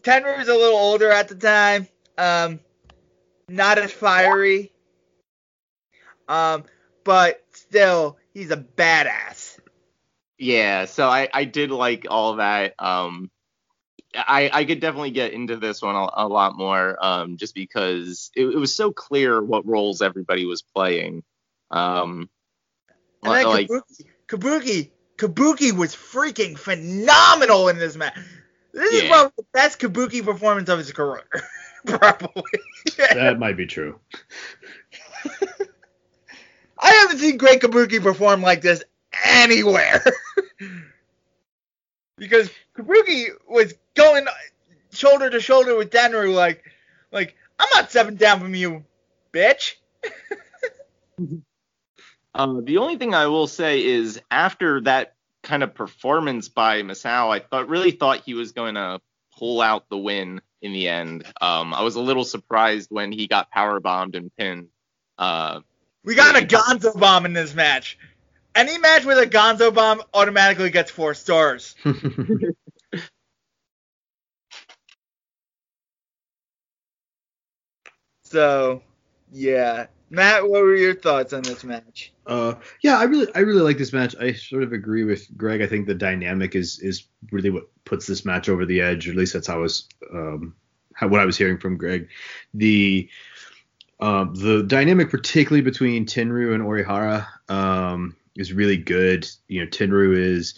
Tenryu 0.00 0.38
was 0.38 0.48
a 0.48 0.54
little 0.54 0.78
older 0.78 1.10
at 1.10 1.28
the 1.28 1.34
time, 1.34 1.86
um, 2.18 2.60
not 3.48 3.78
as 3.78 3.92
fiery, 3.92 4.72
um, 6.28 6.64
but 7.04 7.44
still, 7.52 8.16
he's 8.32 8.50
a 8.50 8.56
badass. 8.56 9.58
Yeah, 10.38 10.86
so 10.86 11.08
I, 11.08 11.28
I 11.32 11.44
did 11.44 11.70
like 11.70 12.06
all 12.10 12.36
that. 12.36 12.74
Um, 12.78 13.30
I 14.14 14.50
I 14.52 14.64
could 14.64 14.80
definitely 14.80 15.10
get 15.12 15.32
into 15.32 15.56
this 15.56 15.82
one 15.82 15.94
a, 15.96 16.08
a 16.14 16.28
lot 16.28 16.56
more, 16.56 16.96
um, 17.04 17.36
just 17.36 17.54
because 17.54 18.30
it, 18.34 18.46
it 18.46 18.56
was 18.56 18.74
so 18.74 18.92
clear 18.92 19.42
what 19.42 19.66
roles 19.66 20.02
everybody 20.02 20.44
was 20.44 20.62
playing. 20.62 21.22
Um, 21.70 22.28
And 23.22 23.32
then 23.34 23.46
like 23.46 23.68
Kabuki, 23.68 24.06
Kabuki, 24.28 24.90
Kabuki 25.16 25.72
was 25.72 25.94
freaking 25.94 26.58
phenomenal 26.58 27.68
in 27.68 27.78
this 27.78 27.96
match. 27.96 28.18
This 28.72 28.92
is 28.92 29.08
probably 29.08 29.32
the 29.36 29.44
best 29.52 29.78
Kabuki 29.80 30.24
performance 30.24 30.68
of 30.68 30.78
his 30.78 30.92
career, 30.92 31.22
probably. 31.86 32.42
That 32.98 33.38
might 33.38 33.56
be 33.56 33.66
true. 33.66 34.00
I 36.78 36.90
haven't 36.92 37.18
seen 37.18 37.36
Great 37.36 37.60
Kabuki 37.60 38.02
perform 38.02 38.42
like 38.42 38.60
this 38.62 38.82
anywhere. 39.24 40.04
because 42.22 42.48
Kabuki 42.78 43.30
was 43.48 43.74
going 43.94 44.26
shoulder 44.92 45.28
to 45.28 45.40
shoulder 45.40 45.76
with 45.76 45.90
Tenryu, 45.90 46.32
like, 46.32 46.62
like 47.10 47.34
I'm 47.58 47.66
not 47.74 47.90
seven 47.90 48.14
down 48.14 48.38
from 48.38 48.54
you, 48.54 48.84
bitch. 49.32 49.72
uh, 52.34 52.60
the 52.62 52.78
only 52.78 52.96
thing 52.96 53.12
I 53.12 53.26
will 53.26 53.48
say 53.48 53.84
is 53.84 54.20
after 54.30 54.82
that 54.82 55.16
kind 55.42 55.64
of 55.64 55.74
performance 55.74 56.48
by 56.48 56.82
Masao, 56.82 57.30
I 57.30 57.40
thought 57.40 57.68
really 57.68 57.90
thought 57.90 58.22
he 58.24 58.34
was 58.34 58.52
going 58.52 58.76
to 58.76 59.00
pull 59.36 59.60
out 59.60 59.88
the 59.88 59.98
win 59.98 60.40
in 60.60 60.72
the 60.72 60.88
end. 60.88 61.24
Um, 61.40 61.74
I 61.74 61.82
was 61.82 61.96
a 61.96 62.00
little 62.00 62.24
surprised 62.24 62.88
when 62.92 63.10
he 63.10 63.26
got 63.26 63.50
power 63.50 63.80
bombed 63.80 64.14
and 64.14 64.30
pinned. 64.36 64.68
Uh, 65.18 65.58
We 66.04 66.14
got 66.14 66.40
a 66.40 66.46
Gonzo 66.46 66.96
bomb 66.96 67.26
in 67.26 67.32
this 67.32 67.52
match. 67.52 67.98
Any 68.54 68.78
match 68.78 69.04
with 69.04 69.18
a 69.18 69.26
Gonzo 69.26 69.74
bomb 69.74 70.02
automatically 70.12 70.70
gets 70.70 70.90
four 70.90 71.14
stars. 71.14 71.74
So, 78.32 78.80
yeah. 79.30 79.88
Matt, 80.08 80.48
what 80.48 80.62
were 80.62 80.74
your 80.74 80.94
thoughts 80.94 81.34
on 81.34 81.42
this 81.42 81.64
match? 81.64 82.14
Uh, 82.26 82.54
yeah, 82.82 82.98
I 82.98 83.04
really, 83.04 83.26
I 83.34 83.40
really 83.40 83.60
like 83.60 83.76
this 83.76 83.92
match. 83.92 84.16
I 84.18 84.32
sort 84.32 84.62
of 84.62 84.72
agree 84.72 85.04
with 85.04 85.26
Greg. 85.36 85.60
I 85.60 85.66
think 85.66 85.86
the 85.86 85.94
dynamic 85.94 86.54
is 86.54 86.78
is 86.80 87.04
really 87.30 87.50
what 87.50 87.64
puts 87.84 88.06
this 88.06 88.24
match 88.24 88.48
over 88.48 88.64
the 88.64 88.80
edge. 88.80 89.06
Or 89.06 89.10
at 89.10 89.18
least 89.18 89.34
that's 89.34 89.48
how 89.48 89.56
I 89.56 89.58
was, 89.58 89.86
um, 90.10 90.54
how, 90.94 91.08
what 91.08 91.20
I 91.20 91.26
was 91.26 91.36
hearing 91.36 91.58
from 91.58 91.76
Greg. 91.76 92.08
The, 92.54 93.10
um, 94.00 94.34
the 94.34 94.62
dynamic, 94.62 95.10
particularly 95.10 95.62
between 95.62 96.06
Tenryu 96.06 96.54
and 96.54 96.64
Orihara, 96.64 97.26
um, 97.50 98.16
is 98.36 98.52
really 98.52 98.76
good. 98.76 99.28
You 99.48 99.60
know, 99.60 99.66
Tenryu 99.66 100.16
is. 100.16 100.54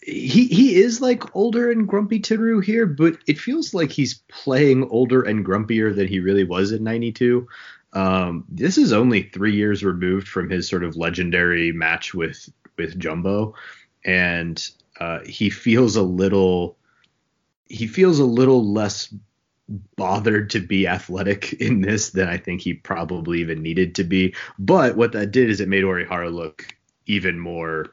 He, 0.00 0.46
he 0.46 0.76
is 0.76 1.02
like 1.02 1.36
older 1.36 1.70
and 1.70 1.86
grumpy 1.86 2.18
Tenryu 2.18 2.64
here, 2.64 2.86
but 2.86 3.18
it 3.26 3.38
feels 3.38 3.74
like 3.74 3.90
he's 3.90 4.14
playing 4.28 4.88
older 4.88 5.22
and 5.22 5.44
grumpier 5.44 5.94
than 5.94 6.08
he 6.08 6.20
really 6.20 6.44
was 6.44 6.72
in 6.72 6.82
'92. 6.82 7.46
Um, 7.92 8.44
this 8.48 8.78
is 8.78 8.92
only 8.92 9.24
three 9.24 9.54
years 9.54 9.84
removed 9.84 10.28
from 10.28 10.48
his 10.48 10.68
sort 10.68 10.84
of 10.84 10.96
legendary 10.96 11.72
match 11.72 12.14
with 12.14 12.48
with 12.76 12.98
Jumbo, 12.98 13.54
and 14.04 14.66
uh, 15.00 15.20
he 15.26 15.50
feels 15.50 15.96
a 15.96 16.02
little 16.02 16.76
he 17.68 17.86
feels 17.86 18.18
a 18.18 18.24
little 18.24 18.72
less 18.72 19.12
bothered 19.96 20.50
to 20.50 20.60
be 20.60 20.86
athletic 20.86 21.52
in 21.60 21.80
this 21.80 22.10
than 22.10 22.28
I 22.28 22.36
think 22.36 22.60
he 22.60 22.74
probably 22.74 23.40
even 23.40 23.62
needed 23.62 23.94
to 23.96 24.04
be. 24.04 24.34
But 24.58 24.96
what 24.96 25.12
that 25.12 25.30
did 25.30 25.50
is 25.50 25.60
it 25.60 25.68
made 25.68 25.84
Orihara 25.84 26.32
look 26.32 26.74
even 27.08 27.38
more 27.38 27.90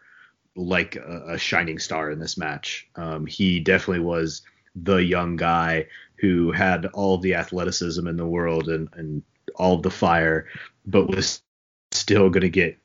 like 0.56 0.96
a, 0.96 1.34
a 1.34 1.38
shining 1.38 1.80
star 1.80 2.12
in 2.12 2.20
this 2.20 2.38
match. 2.38 2.88
Um, 2.96 3.26
he 3.26 3.60
definitely 3.60 4.04
was 4.04 4.44
the 4.76 4.98
young 4.98 5.36
guy 5.36 5.88
who 6.18 6.52
had 6.52 6.86
all 6.88 7.18
the 7.18 7.34
athleticism 7.34 8.08
in 8.08 8.18
the 8.18 8.26
world 8.26 8.70
and, 8.70 8.88
and 8.94 9.24
all 9.56 9.78
the 9.78 9.90
fire, 9.90 10.48
but 10.86 11.10
was 11.10 11.42
still 11.92 12.30
going 12.30 12.42
to 12.42 12.50
get, 12.50 12.78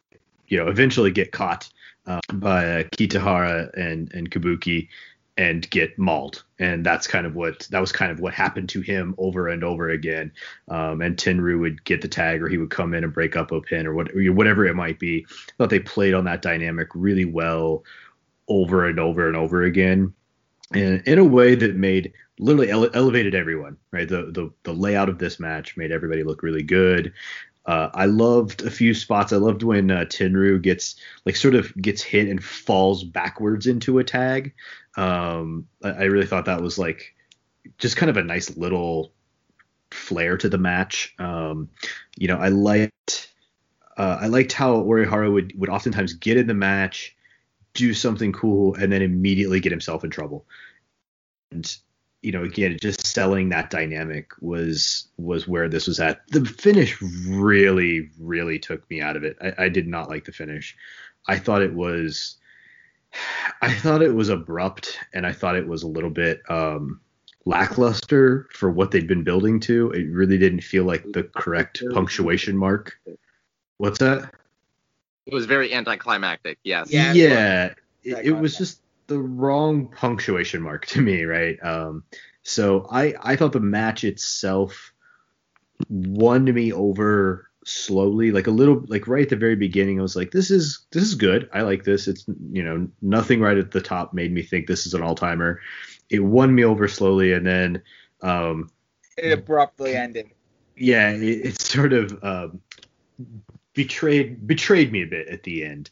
you 0.48 0.58
know, 0.58 0.68
eventually 0.68 1.10
get 1.10 1.32
caught 1.32 1.68
uh, 2.06 2.20
by 2.34 2.80
uh, 2.80 2.82
Kitahara 2.96 3.70
and 3.76 4.12
and 4.14 4.30
Kabuki 4.30 4.88
and 5.36 5.68
get 5.70 5.98
mauled. 5.98 6.44
And 6.58 6.84
that's 6.84 7.06
kind 7.06 7.26
of 7.26 7.34
what 7.34 7.66
that 7.70 7.80
was 7.80 7.92
kind 7.92 8.12
of 8.12 8.20
what 8.20 8.34
happened 8.34 8.68
to 8.70 8.80
him 8.80 9.14
over 9.18 9.48
and 9.48 9.64
over 9.64 9.88
again. 9.90 10.32
Um, 10.68 11.00
and 11.00 11.16
Tenryu 11.16 11.60
would 11.60 11.84
get 11.84 12.02
the 12.02 12.08
tag, 12.08 12.42
or 12.42 12.48
he 12.48 12.58
would 12.58 12.70
come 12.70 12.94
in 12.94 13.04
and 13.04 13.12
break 13.12 13.36
up 13.36 13.52
a 13.52 13.60
pin, 13.60 13.86
or 13.86 13.94
what, 13.94 14.08
whatever 14.14 14.66
it 14.66 14.74
might 14.74 14.98
be. 14.98 15.26
I 15.28 15.52
thought 15.56 15.70
they 15.70 15.80
played 15.80 16.14
on 16.14 16.24
that 16.24 16.42
dynamic 16.42 16.88
really 16.94 17.24
well 17.24 17.84
over 18.48 18.86
and 18.86 18.98
over 19.00 19.28
and 19.28 19.36
over 19.36 19.62
again, 19.62 20.12
and 20.74 21.02
in 21.06 21.18
a 21.18 21.24
way 21.24 21.54
that 21.54 21.76
made 21.76 22.12
literally 22.38 22.70
ele- 22.70 22.94
elevated 22.94 23.34
everyone. 23.34 23.76
Right, 23.92 24.08
the 24.08 24.30
the 24.32 24.50
the 24.64 24.72
layout 24.72 25.08
of 25.08 25.18
this 25.18 25.40
match 25.40 25.76
made 25.76 25.92
everybody 25.92 26.22
look 26.22 26.42
really 26.42 26.62
good. 26.62 27.12
Uh, 27.66 27.90
I 27.92 28.06
loved 28.06 28.62
a 28.62 28.70
few 28.70 28.94
spots. 28.94 29.32
I 29.32 29.36
loved 29.36 29.62
when 29.62 29.90
uh, 29.90 30.04
Tenryu 30.04 30.60
gets 30.60 30.96
like 31.26 31.36
sort 31.36 31.54
of 31.54 31.74
gets 31.76 32.02
hit 32.02 32.28
and 32.28 32.42
falls 32.42 33.04
backwards 33.04 33.66
into 33.66 33.98
a 33.98 34.04
tag. 34.04 34.54
Um, 34.96 35.68
I, 35.82 35.90
I 35.90 36.02
really 36.04 36.26
thought 36.26 36.46
that 36.46 36.62
was 36.62 36.78
like 36.78 37.14
just 37.78 37.96
kind 37.96 38.10
of 38.10 38.16
a 38.16 38.24
nice 38.24 38.56
little 38.56 39.12
flair 39.90 40.36
to 40.38 40.48
the 40.48 40.58
match. 40.58 41.14
Um, 41.18 41.68
you 42.16 42.28
know, 42.28 42.38
I 42.38 42.48
liked 42.48 43.32
uh, 43.96 44.18
I 44.20 44.28
liked 44.28 44.52
how 44.52 44.82
Orihara 44.82 45.30
would 45.30 45.58
would 45.58 45.68
oftentimes 45.68 46.14
get 46.14 46.38
in 46.38 46.46
the 46.46 46.54
match, 46.54 47.14
do 47.74 47.92
something 47.92 48.32
cool, 48.32 48.74
and 48.74 48.90
then 48.90 49.02
immediately 49.02 49.60
get 49.60 49.72
himself 49.72 50.04
in 50.04 50.10
trouble. 50.10 50.46
And 51.50 51.76
you 52.22 52.32
know, 52.32 52.42
again, 52.44 52.76
just 52.80 53.06
selling 53.06 53.48
that 53.48 53.70
dynamic 53.70 54.32
was 54.40 55.08
was 55.16 55.48
where 55.48 55.68
this 55.68 55.86
was 55.86 56.00
at. 56.00 56.20
The 56.28 56.44
finish 56.44 57.00
really, 57.00 58.10
really 58.18 58.58
took 58.58 58.88
me 58.90 59.00
out 59.00 59.16
of 59.16 59.24
it. 59.24 59.36
I, 59.40 59.64
I 59.64 59.68
did 59.68 59.86
not 59.86 60.08
like 60.08 60.24
the 60.24 60.32
finish. 60.32 60.76
I 61.26 61.38
thought 61.38 61.62
it 61.62 61.74
was, 61.74 62.36
I 63.62 63.72
thought 63.72 64.02
it 64.02 64.14
was 64.14 64.28
abrupt, 64.28 64.98
and 65.14 65.26
I 65.26 65.32
thought 65.32 65.56
it 65.56 65.66
was 65.66 65.82
a 65.82 65.88
little 65.88 66.10
bit 66.10 66.42
um, 66.48 67.00
lackluster 67.46 68.48
for 68.52 68.70
what 68.70 68.90
they'd 68.90 69.08
been 69.08 69.24
building 69.24 69.60
to. 69.60 69.90
It 69.92 70.10
really 70.10 70.38
didn't 70.38 70.62
feel 70.62 70.84
like 70.84 71.04
the 71.12 71.24
correct 71.24 71.82
punctuation 71.92 72.56
mark. 72.56 72.98
What's 73.78 73.98
that? 73.98 74.30
it 75.26 75.34
was 75.34 75.46
very 75.46 75.72
anticlimactic. 75.72 76.58
Yes. 76.64 76.90
Yeah, 76.90 77.12
yeah, 77.12 77.66
it 77.66 77.76
it, 78.02 78.14
was. 78.14 78.26
it 78.26 78.32
was 78.32 78.58
just 78.58 78.80
the 79.10 79.18
wrong 79.18 79.88
punctuation 79.88 80.62
mark 80.62 80.86
to 80.86 81.02
me, 81.02 81.24
right? 81.24 81.58
Um, 81.62 82.04
so 82.42 82.86
I 82.90 83.14
I 83.20 83.36
thought 83.36 83.52
the 83.52 83.60
match 83.60 84.04
itself 84.04 84.92
won 85.88 86.44
me 86.44 86.72
over 86.72 87.48
slowly, 87.64 88.30
like 88.30 88.46
a 88.46 88.52
little, 88.52 88.84
like 88.86 89.08
right 89.08 89.24
at 89.24 89.28
the 89.28 89.36
very 89.36 89.56
beginning. 89.56 89.98
I 89.98 90.02
was 90.02 90.14
like, 90.14 90.30
this 90.30 90.50
is 90.50 90.86
this 90.92 91.02
is 91.02 91.16
good. 91.16 91.50
I 91.52 91.62
like 91.62 91.82
this. 91.84 92.06
It's 92.06 92.24
you 92.52 92.62
know 92.62 92.88
nothing 93.02 93.40
right 93.40 93.58
at 93.58 93.72
the 93.72 93.80
top 93.80 94.14
made 94.14 94.32
me 94.32 94.42
think 94.42 94.66
this 94.66 94.86
is 94.86 94.94
an 94.94 95.02
all 95.02 95.16
timer. 95.16 95.60
It 96.08 96.20
won 96.20 96.54
me 96.54 96.64
over 96.64 96.86
slowly, 96.86 97.32
and 97.32 97.44
then 97.44 97.82
um, 98.22 98.70
it 99.18 99.32
abruptly 99.32 99.96
ended. 99.96 100.30
Yeah, 100.76 101.10
it, 101.10 101.22
it 101.22 101.60
sort 101.60 101.92
of 101.92 102.16
um, 102.22 102.60
betrayed 103.74 104.46
betrayed 104.46 104.92
me 104.92 105.02
a 105.02 105.06
bit 105.06 105.26
at 105.26 105.42
the 105.42 105.64
end 105.64 105.90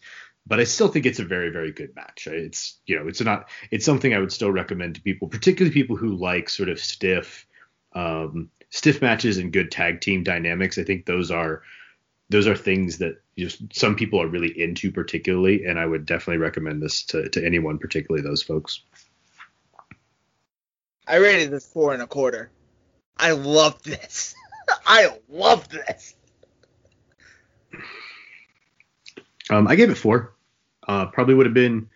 but 0.49 0.61
I 0.61 0.65
still 0.65 0.89
think 0.89 1.05
it's 1.05 1.19
a 1.19 1.25
very, 1.25 1.51
very 1.51 1.73
good 1.73 1.95
match. 1.95 2.27
It's 2.27 2.81
you 2.87 2.99
know, 2.99 3.07
it's 3.07 3.21
not 3.21 3.51
it's 3.71 3.85
something 3.85 4.15
I 4.15 4.19
would 4.19 4.33
still 4.33 4.51
recommend 4.51 4.95
to 4.95 5.03
people, 5.03 5.29
particularly 5.29 5.73
people 5.73 5.97
who 5.97 6.17
like 6.17 6.49
sort 6.49 6.71
of 6.71 6.81
stiff, 6.81 7.47
um, 7.93 8.51
stiff 8.71 9.03
matches 9.03 9.37
and 9.37 9.53
good 9.53 9.71
tag 9.71 10.01
team 10.01 10.25
dynamics. 10.25 10.79
I 10.79 10.85
think 10.85 11.05
those 11.05 11.31
are 11.31 11.63
those 12.31 12.47
are 12.47 12.57
things 12.57 12.99
that 12.99 13.21
just 13.37 13.61
some 13.75 13.95
people 13.95 14.23
are 14.23 14.27
really 14.27 14.59
into 14.59 14.91
particularly, 14.91 15.67
and 15.67 15.79
I 15.79 15.85
would 15.85 16.07
definitely 16.07 16.39
recommend 16.39 16.83
this 16.83 17.05
to, 17.05 17.29
to 17.29 17.45
anyone, 17.45 17.79
particularly 17.79 18.27
those 18.27 18.43
folks. 18.43 18.83
I 21.07 21.17
rated 21.17 21.51
this 21.51 21.67
four 21.67 21.93
and 21.93 22.03
a 22.03 22.07
quarter. 22.07 22.51
I 23.17 23.33
love 23.33 23.83
this. 23.83 24.35
I 24.87 25.19
love 25.29 25.69
this. 25.69 26.15
Um, 29.51 29.67
I 29.67 29.77
gave 29.77 29.91
it 29.91 29.97
four. 29.97 30.35
Uh, 30.89 31.07
probably 31.07 31.35
would 31.35 31.47
have 31.47 31.55
been 31.55 31.89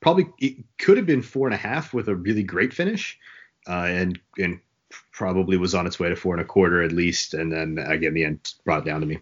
probably 0.00 0.26
it 0.38 0.56
could 0.78 0.96
have 0.96 1.06
been 1.06 1.22
four 1.22 1.46
and 1.46 1.54
a 1.54 1.58
half 1.58 1.94
with 1.94 2.08
a 2.08 2.14
really 2.14 2.42
great 2.42 2.74
finish, 2.74 3.18
uh, 3.68 3.86
and 3.88 4.18
and 4.38 4.60
probably 5.12 5.56
was 5.56 5.74
on 5.74 5.86
its 5.86 6.00
way 6.00 6.08
to 6.08 6.16
four 6.16 6.34
and 6.34 6.42
a 6.42 6.44
quarter 6.44 6.82
at 6.82 6.92
least, 6.92 7.34
and 7.34 7.52
then 7.52 7.78
again 7.78 8.14
the 8.14 8.24
end 8.24 8.54
brought 8.64 8.84
down 8.84 9.00
to 9.00 9.06
me. 9.06 9.18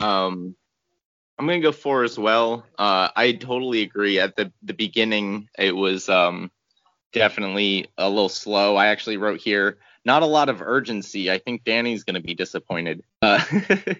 Um, 0.00 0.54
I'm 1.38 1.46
gonna 1.46 1.60
go 1.60 1.72
four 1.72 2.04
as 2.04 2.18
well. 2.18 2.64
Uh, 2.78 3.08
I 3.14 3.32
totally 3.32 3.82
agree. 3.82 4.18
At 4.20 4.36
the 4.36 4.52
the 4.62 4.74
beginning, 4.74 5.48
it 5.58 5.74
was 5.74 6.08
um 6.08 6.50
definitely 7.12 7.88
a 7.98 8.08
little 8.08 8.28
slow. 8.28 8.76
I 8.76 8.88
actually 8.88 9.16
wrote 9.16 9.40
here 9.40 9.78
not 10.04 10.22
a 10.22 10.26
lot 10.26 10.48
of 10.48 10.60
urgency. 10.60 11.30
I 11.30 11.38
think 11.38 11.64
Danny's 11.64 12.04
gonna 12.04 12.20
be 12.20 12.34
disappointed. 12.34 13.02
Uh, 13.22 13.42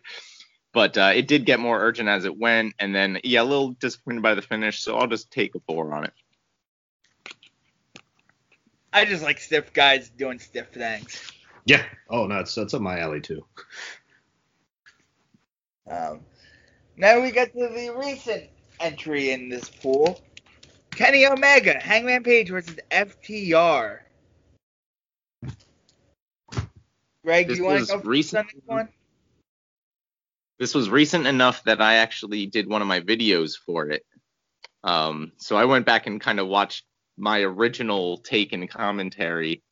but 0.75 0.99
uh, 0.99 1.13
it 1.15 1.29
did 1.29 1.47
get 1.47 1.61
more 1.61 1.81
urgent 1.81 2.09
as 2.09 2.25
it 2.25 2.37
went, 2.37 2.75
and 2.79 2.95
then 2.95 3.21
yeah, 3.25 3.41
a 3.41 3.45
little 3.45 3.71
disappointed 3.71 4.23
by 4.23 4.35
the 4.35 4.43
finish, 4.43 4.83
so 4.83 4.97
I'll 4.99 5.07
just 5.07 5.31
take 5.31 5.55
a 5.55 5.61
four 5.61 5.95
on 5.95 6.05
it. 6.05 6.13
I 8.93 9.05
just 9.07 9.23
like 9.23 9.39
stiff 9.41 9.73
guys 9.73 10.11
doing 10.11 10.39
stiff 10.39 10.69
things. 10.69 11.31
Yeah. 11.65 11.83
Oh 12.11 12.27
no, 12.27 12.37
that's 12.37 12.55
that's 12.55 12.75
up 12.75 12.83
my 12.83 12.99
alley 12.99 13.21
too. 13.21 13.45
Um, 15.89 16.21
now 16.97 17.21
we 17.21 17.31
get 17.31 17.53
to 17.53 17.69
the 17.69 17.95
recent 17.97 18.45
entry 18.81 19.31
in 19.31 19.49
this 19.49 19.69
pool. 19.69 20.21
Kenny 20.91 21.27
Omega, 21.27 21.79
Hangman 21.79 22.23
Page 22.23 22.51
versus 22.51 22.77
FTR. 22.91 23.99
Greg, 27.25 27.49
This 27.49 27.59
you 27.59 27.65
want 27.65 27.87
to 27.87 27.97
go 27.97 28.03
recent- 28.03 28.47
on 28.47 28.47
this 28.55 28.63
one? 28.67 28.89
This 30.59 30.75
was 30.75 30.89
recent 30.89 31.27
enough 31.27 31.65
that 31.65 31.81
I 31.81 31.97
actually 31.97 32.47
did 32.47 32.69
one 32.69 32.83
of 32.83 32.89
my 32.89 33.01
videos 33.01 33.57
for 33.57 33.91
it. 33.91 34.05
Um, 34.85 35.33
so 35.39 35.57
I 35.57 35.65
went 35.65 35.87
back 35.87 36.07
and 36.07 36.21
kind 36.21 36.39
of 36.39 36.47
watched 36.47 36.85
my 37.17 37.41
original 37.41 38.19
take 38.19 38.53
and 38.53 38.69
commentary 38.69 39.63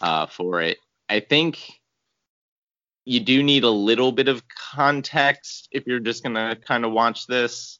uh, 0.00 0.26
for 0.26 0.60
it. 0.60 0.78
I 1.08 1.20
think 1.20 1.58
you 3.04 3.20
do 3.20 3.42
need 3.42 3.64
a 3.64 3.70
little 3.70 4.12
bit 4.12 4.28
of 4.28 4.42
context 4.48 5.68
if 5.72 5.86
you're 5.86 6.00
just 6.00 6.22
gonna 6.22 6.56
kind 6.56 6.84
of 6.84 6.92
watch 6.92 7.26
this. 7.26 7.78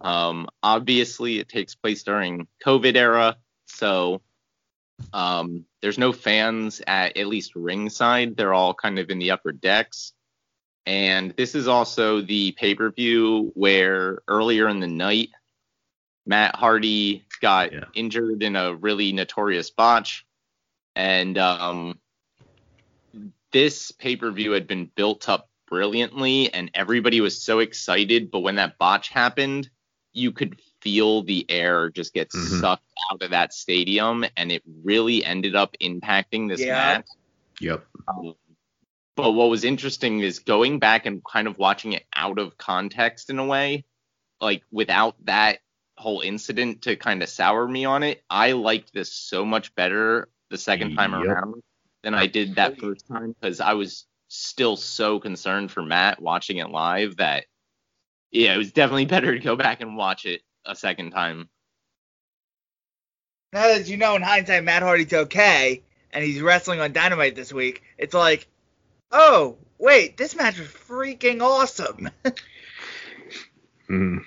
Um, 0.00 0.48
obviously, 0.62 1.38
it 1.38 1.48
takes 1.48 1.74
place 1.74 2.02
during 2.02 2.46
COVID 2.64 2.96
era, 2.96 3.36
so 3.66 4.20
um, 5.12 5.64
there's 5.80 5.98
no 5.98 6.12
fans 6.12 6.82
at 6.86 7.16
at 7.16 7.26
least 7.26 7.54
ringside. 7.54 8.36
They're 8.36 8.54
all 8.54 8.74
kind 8.74 8.98
of 8.98 9.10
in 9.10 9.18
the 9.18 9.32
upper 9.32 9.52
decks. 9.52 10.12
And 10.88 11.34
this 11.36 11.54
is 11.54 11.68
also 11.68 12.22
the 12.22 12.52
pay 12.52 12.74
per 12.74 12.90
view 12.90 13.52
where 13.54 14.22
earlier 14.26 14.68
in 14.68 14.80
the 14.80 14.86
night, 14.86 15.28
Matt 16.24 16.56
Hardy 16.56 17.26
got 17.42 17.72
Yeah. 17.74 17.84
injured 17.94 18.42
in 18.42 18.56
a 18.56 18.74
really 18.74 19.12
notorious 19.12 19.68
botch. 19.68 20.24
And 20.96 21.36
um, 21.36 21.98
this 23.52 23.92
pay 23.92 24.16
per 24.16 24.30
view 24.30 24.52
had 24.52 24.66
been 24.66 24.90
built 24.96 25.28
up 25.28 25.50
brilliantly, 25.66 26.52
and 26.54 26.70
everybody 26.72 27.20
was 27.20 27.42
so 27.42 27.58
excited. 27.58 28.30
But 28.30 28.40
when 28.40 28.54
that 28.56 28.78
botch 28.78 29.10
happened, 29.10 29.68
you 30.14 30.32
could 30.32 30.58
feel 30.80 31.22
the 31.22 31.44
air 31.50 31.90
just 31.90 32.14
get 32.14 32.30
Mhm. 32.30 32.60
sucked 32.60 32.90
out 33.12 33.20
of 33.22 33.30
that 33.32 33.52
stadium, 33.52 34.24
and 34.38 34.50
it 34.50 34.62
really 34.82 35.22
ended 35.22 35.54
up 35.54 35.76
impacting 35.82 36.48
this 36.48 36.62
Yeah. 36.62 36.72
match. 36.72 37.06
Yep. 37.60 37.86
Um, 38.08 38.34
but 39.18 39.32
what 39.32 39.50
was 39.50 39.64
interesting 39.64 40.20
is 40.20 40.38
going 40.38 40.78
back 40.78 41.04
and 41.04 41.24
kind 41.24 41.48
of 41.48 41.58
watching 41.58 41.92
it 41.92 42.06
out 42.14 42.38
of 42.38 42.56
context 42.56 43.30
in 43.30 43.40
a 43.40 43.44
way, 43.44 43.84
like 44.40 44.62
without 44.70 45.16
that 45.24 45.58
whole 45.96 46.20
incident 46.20 46.82
to 46.82 46.94
kind 46.94 47.20
of 47.20 47.28
sour 47.28 47.66
me 47.66 47.84
on 47.84 48.04
it. 48.04 48.22
I 48.30 48.52
liked 48.52 48.94
this 48.94 49.12
so 49.12 49.44
much 49.44 49.74
better 49.74 50.28
the 50.50 50.56
second 50.56 50.94
time 50.94 51.14
Yep. 51.14 51.26
around 51.26 51.62
than 52.04 52.14
I 52.14 52.28
did 52.28 52.54
that 52.54 52.78
first 52.78 53.08
time 53.08 53.34
because 53.40 53.58
I 53.58 53.72
was 53.72 54.06
still 54.28 54.76
so 54.76 55.18
concerned 55.18 55.72
for 55.72 55.82
Matt 55.82 56.22
watching 56.22 56.58
it 56.58 56.70
live 56.70 57.16
that 57.16 57.46
yeah, 58.30 58.54
it 58.54 58.58
was 58.58 58.70
definitely 58.70 59.06
better 59.16 59.34
to 59.34 59.40
go 59.40 59.56
back 59.56 59.80
and 59.80 59.96
watch 59.96 60.26
it 60.26 60.42
a 60.64 60.76
second 60.76 61.10
time. 61.10 61.48
Now 63.52 63.66
that 63.66 63.88
you 63.88 63.96
know 63.96 64.14
in 64.14 64.22
hindsight 64.22 64.62
Matt 64.62 64.84
Hardy's 64.84 65.12
okay 65.12 65.82
and 66.12 66.22
he's 66.22 66.40
wrestling 66.40 66.78
on 66.78 66.92
Dynamite 66.92 67.34
this 67.34 67.52
week, 67.52 67.82
it's 67.96 68.14
like, 68.14 68.46
oh 69.12 69.56
wait, 69.78 70.16
this 70.16 70.34
match 70.36 70.58
was 70.58 70.68
freaking 70.68 71.42
awesome. 71.42 72.10
Mm. 73.88 74.24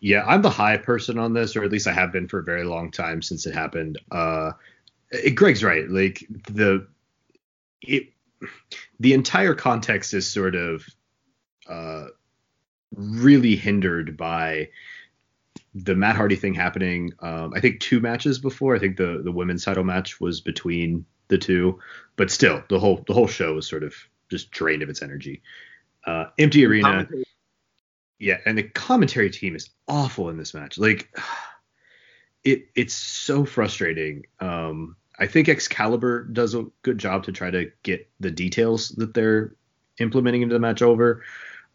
Yeah, 0.00 0.24
I'm 0.24 0.42
the 0.42 0.50
high 0.50 0.76
person 0.76 1.18
on 1.18 1.32
this, 1.32 1.56
or 1.56 1.64
at 1.64 1.70
least 1.70 1.86
I 1.86 1.92
have 1.92 2.12
been 2.12 2.28
for 2.28 2.40
a 2.40 2.44
very 2.44 2.64
long 2.64 2.90
time 2.90 3.22
since 3.22 3.46
it 3.46 3.54
happened. 3.54 3.98
Uh, 4.10 4.52
it, 5.10 5.34
Greg's 5.34 5.64
right. 5.64 5.88
Like 5.88 6.24
the 6.50 6.86
it, 7.82 8.08
the 9.00 9.14
entire 9.14 9.54
context 9.54 10.14
is 10.14 10.26
sort 10.26 10.54
of 10.54 10.84
uh, 11.68 12.06
really 12.92 13.56
hindered 13.56 14.16
by 14.16 14.68
the 15.74 15.94
Matt 15.94 16.16
Hardy 16.16 16.36
thing 16.36 16.54
happening. 16.54 17.12
Um, 17.20 17.52
I 17.54 17.60
think 17.60 17.80
two 17.80 18.00
matches 18.00 18.38
before. 18.38 18.74
I 18.74 18.78
think 18.78 18.96
the 18.96 19.20
the 19.24 19.32
women's 19.32 19.64
title 19.64 19.84
match 19.84 20.20
was 20.20 20.40
between 20.40 21.06
the 21.28 21.38
two, 21.38 21.78
but 22.16 22.30
still, 22.30 22.62
the 22.68 22.78
whole 22.78 23.04
the 23.06 23.14
whole 23.14 23.26
show 23.26 23.54
was 23.54 23.68
sort 23.68 23.82
of 23.82 23.94
just 24.30 24.50
drained 24.50 24.82
of 24.82 24.88
its 24.88 25.02
energy. 25.02 25.42
Uh, 26.06 26.26
empty 26.38 26.64
arena. 26.64 27.06
Yeah, 28.18 28.38
and 28.44 28.58
the 28.58 28.64
commentary 28.64 29.30
team 29.30 29.54
is 29.54 29.70
awful 29.86 30.28
in 30.28 30.36
this 30.36 30.54
match. 30.54 30.78
Like 30.78 31.14
it 32.44 32.66
it's 32.74 32.94
so 32.94 33.44
frustrating. 33.44 34.24
Um 34.40 34.96
I 35.20 35.26
think 35.26 35.48
Excalibur 35.48 36.24
does 36.24 36.54
a 36.54 36.66
good 36.82 36.98
job 36.98 37.24
to 37.24 37.32
try 37.32 37.50
to 37.50 37.70
get 37.82 38.08
the 38.20 38.30
details 38.30 38.90
that 38.90 39.14
they're 39.14 39.56
implementing 39.98 40.42
into 40.42 40.54
the 40.54 40.60
match 40.60 40.82
over. 40.82 41.24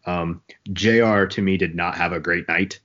Um 0.06 0.42
JR 0.72 1.24
to 1.24 1.42
me 1.42 1.56
did 1.56 1.74
not 1.74 1.96
have 1.96 2.12
a 2.12 2.20
great 2.20 2.48
night 2.48 2.80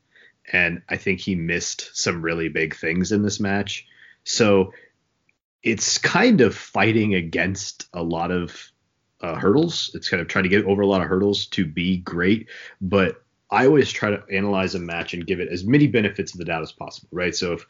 and 0.52 0.82
I 0.90 0.98
think 0.98 1.20
he 1.20 1.36
missed 1.36 1.92
some 1.94 2.22
really 2.22 2.50
big 2.50 2.76
things 2.76 3.12
in 3.12 3.22
this 3.22 3.40
match. 3.40 3.86
So 4.24 4.74
it's 5.64 5.98
kind 5.98 6.42
of 6.42 6.56
fighting 6.56 7.16
against 7.16 7.88
a 7.94 8.04
lot 8.04 8.32
of 8.32 8.72
uh, 9.22 9.36
hurdles. 9.36 9.92
It's 9.94 10.10
kind 10.10 10.22
of 10.22 10.28
trying 10.28 10.44
to 10.44 10.50
get 10.50 10.66
over 10.66 10.82
a 10.82 10.88
lot 10.88 11.02
of 11.02 11.08
hurdles 11.08 11.48
to 11.48 11.66
be 11.66 11.98
great, 11.98 12.48
but 12.82 13.24
I 13.52 13.66
always 13.66 13.92
try 13.92 14.12
to 14.12 14.24
analyze 14.32 14.76
a 14.76 14.80
match 14.80 15.14
and 15.14 15.26
give 15.26 15.40
it 15.40 15.50
as 15.50 15.66
many 15.66 15.88
benefits 15.88 16.34
of 16.34 16.38
the 16.38 16.46
doubt 16.46 16.62
as 16.62 16.72
possible, 16.72 17.10
right? 17.12 17.36
So 17.36 17.54
if 17.54 17.66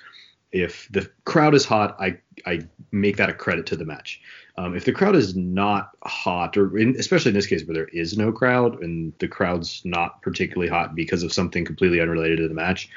if 0.52 0.88
the 0.92 1.10
crowd 1.26 1.54
is 1.54 1.66
hot, 1.66 1.96
I 2.00 2.18
I 2.46 2.62
make 2.92 3.18
that 3.18 3.30
a 3.30 3.34
credit 3.34 3.66
to 3.68 3.76
the 3.76 3.86
match. 3.86 4.22
Um, 4.58 4.76
if 4.76 4.84
the 4.84 4.92
crowd 4.92 5.16
is 5.16 5.36
not 5.36 5.92
hot, 6.04 6.58
or 6.58 6.78
in, 6.78 6.96
especially 6.98 7.30
in 7.30 7.36
this 7.36 7.46
case 7.46 7.66
where 7.66 7.76
there 7.76 7.88
is 7.88 8.18
no 8.18 8.32
crowd 8.32 8.82
and 8.82 9.14
the 9.20 9.28
crowd's 9.28 9.82
not 9.86 10.22
particularly 10.22 10.70
hot 10.70 10.96
because 10.96 11.24
of 11.24 11.32
something 11.32 11.64
completely 11.64 12.02
unrelated 12.02 12.40
to 12.40 12.48
the 12.48 12.54
match, 12.54 12.90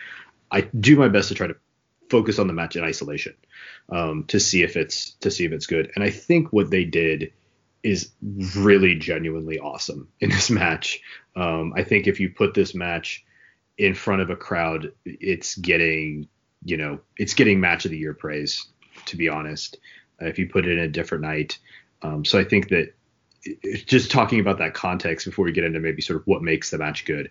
I 0.51 0.63
do 0.63 0.97
my 0.97 1.09
best 1.09 1.29
to 1.29 1.35
try 1.35 1.47
to 1.47 1.57
focus 2.13 2.39
on 2.39 2.47
the 2.47 2.53
match 2.53 2.77
in 2.77 2.85
isolation 2.85 3.35
um, 3.91 4.25
to 4.25 4.39
see 4.39 4.63
if 4.63 4.77
it's 4.77 5.13
to 5.21 5.31
see 5.31 5.47
if 5.47 5.53
it's 5.53 5.67
good. 5.67 5.91
And 5.95 6.05
I 6.05 6.11
think 6.11 6.53
what 6.53 6.71
they 6.71 6.85
did 6.85 7.33
is 7.83 8.11
really 8.55 8.95
genuinely 8.95 9.59
awesome 9.59 10.09
in 10.21 10.29
this 10.29 10.51
match. 10.51 11.01
Um, 11.35 11.73
I 11.75 11.85
think 11.85 12.07
if 12.07 12.21
you 12.21 12.29
put 12.29 12.53
this 12.53 12.75
match 12.75 13.25
in 13.79 13.95
front 13.95 14.21
of 14.21 14.29
a 14.29 14.37
crowd, 14.37 14.93
it's 15.07 15.57
getting, 15.57 16.29
you 16.65 16.77
know, 16.77 17.01
it's 17.17 17.35
getting 17.35 17.61
match 17.61 17.87
of 17.87 17.91
the 17.91 17.99
year 17.99 18.15
praise, 18.15 18.67
to 19.07 19.17
be 19.17 19.31
honest. 19.31 19.79
Uh, 20.21 20.27
if 20.27 20.39
you 20.39 20.49
put 20.49 20.67
it 20.67 20.73
in 20.73 20.85
a 20.85 20.89
different 20.89 21.23
night, 21.23 21.59
um, 22.03 22.25
so 22.25 22.39
I 22.39 22.45
think 22.45 22.69
that 22.69 22.95
just 23.87 24.11
talking 24.11 24.39
about 24.39 24.59
that 24.59 24.75
context 24.75 25.27
before 25.27 25.47
we 25.47 25.53
get 25.53 25.65
into 25.65 25.81
maybe 25.81 26.03
sort 26.03 26.21
of 26.21 26.27
what 26.27 26.43
makes 26.43 26.71
the 26.71 26.79
match 26.79 27.07
good. 27.07 27.31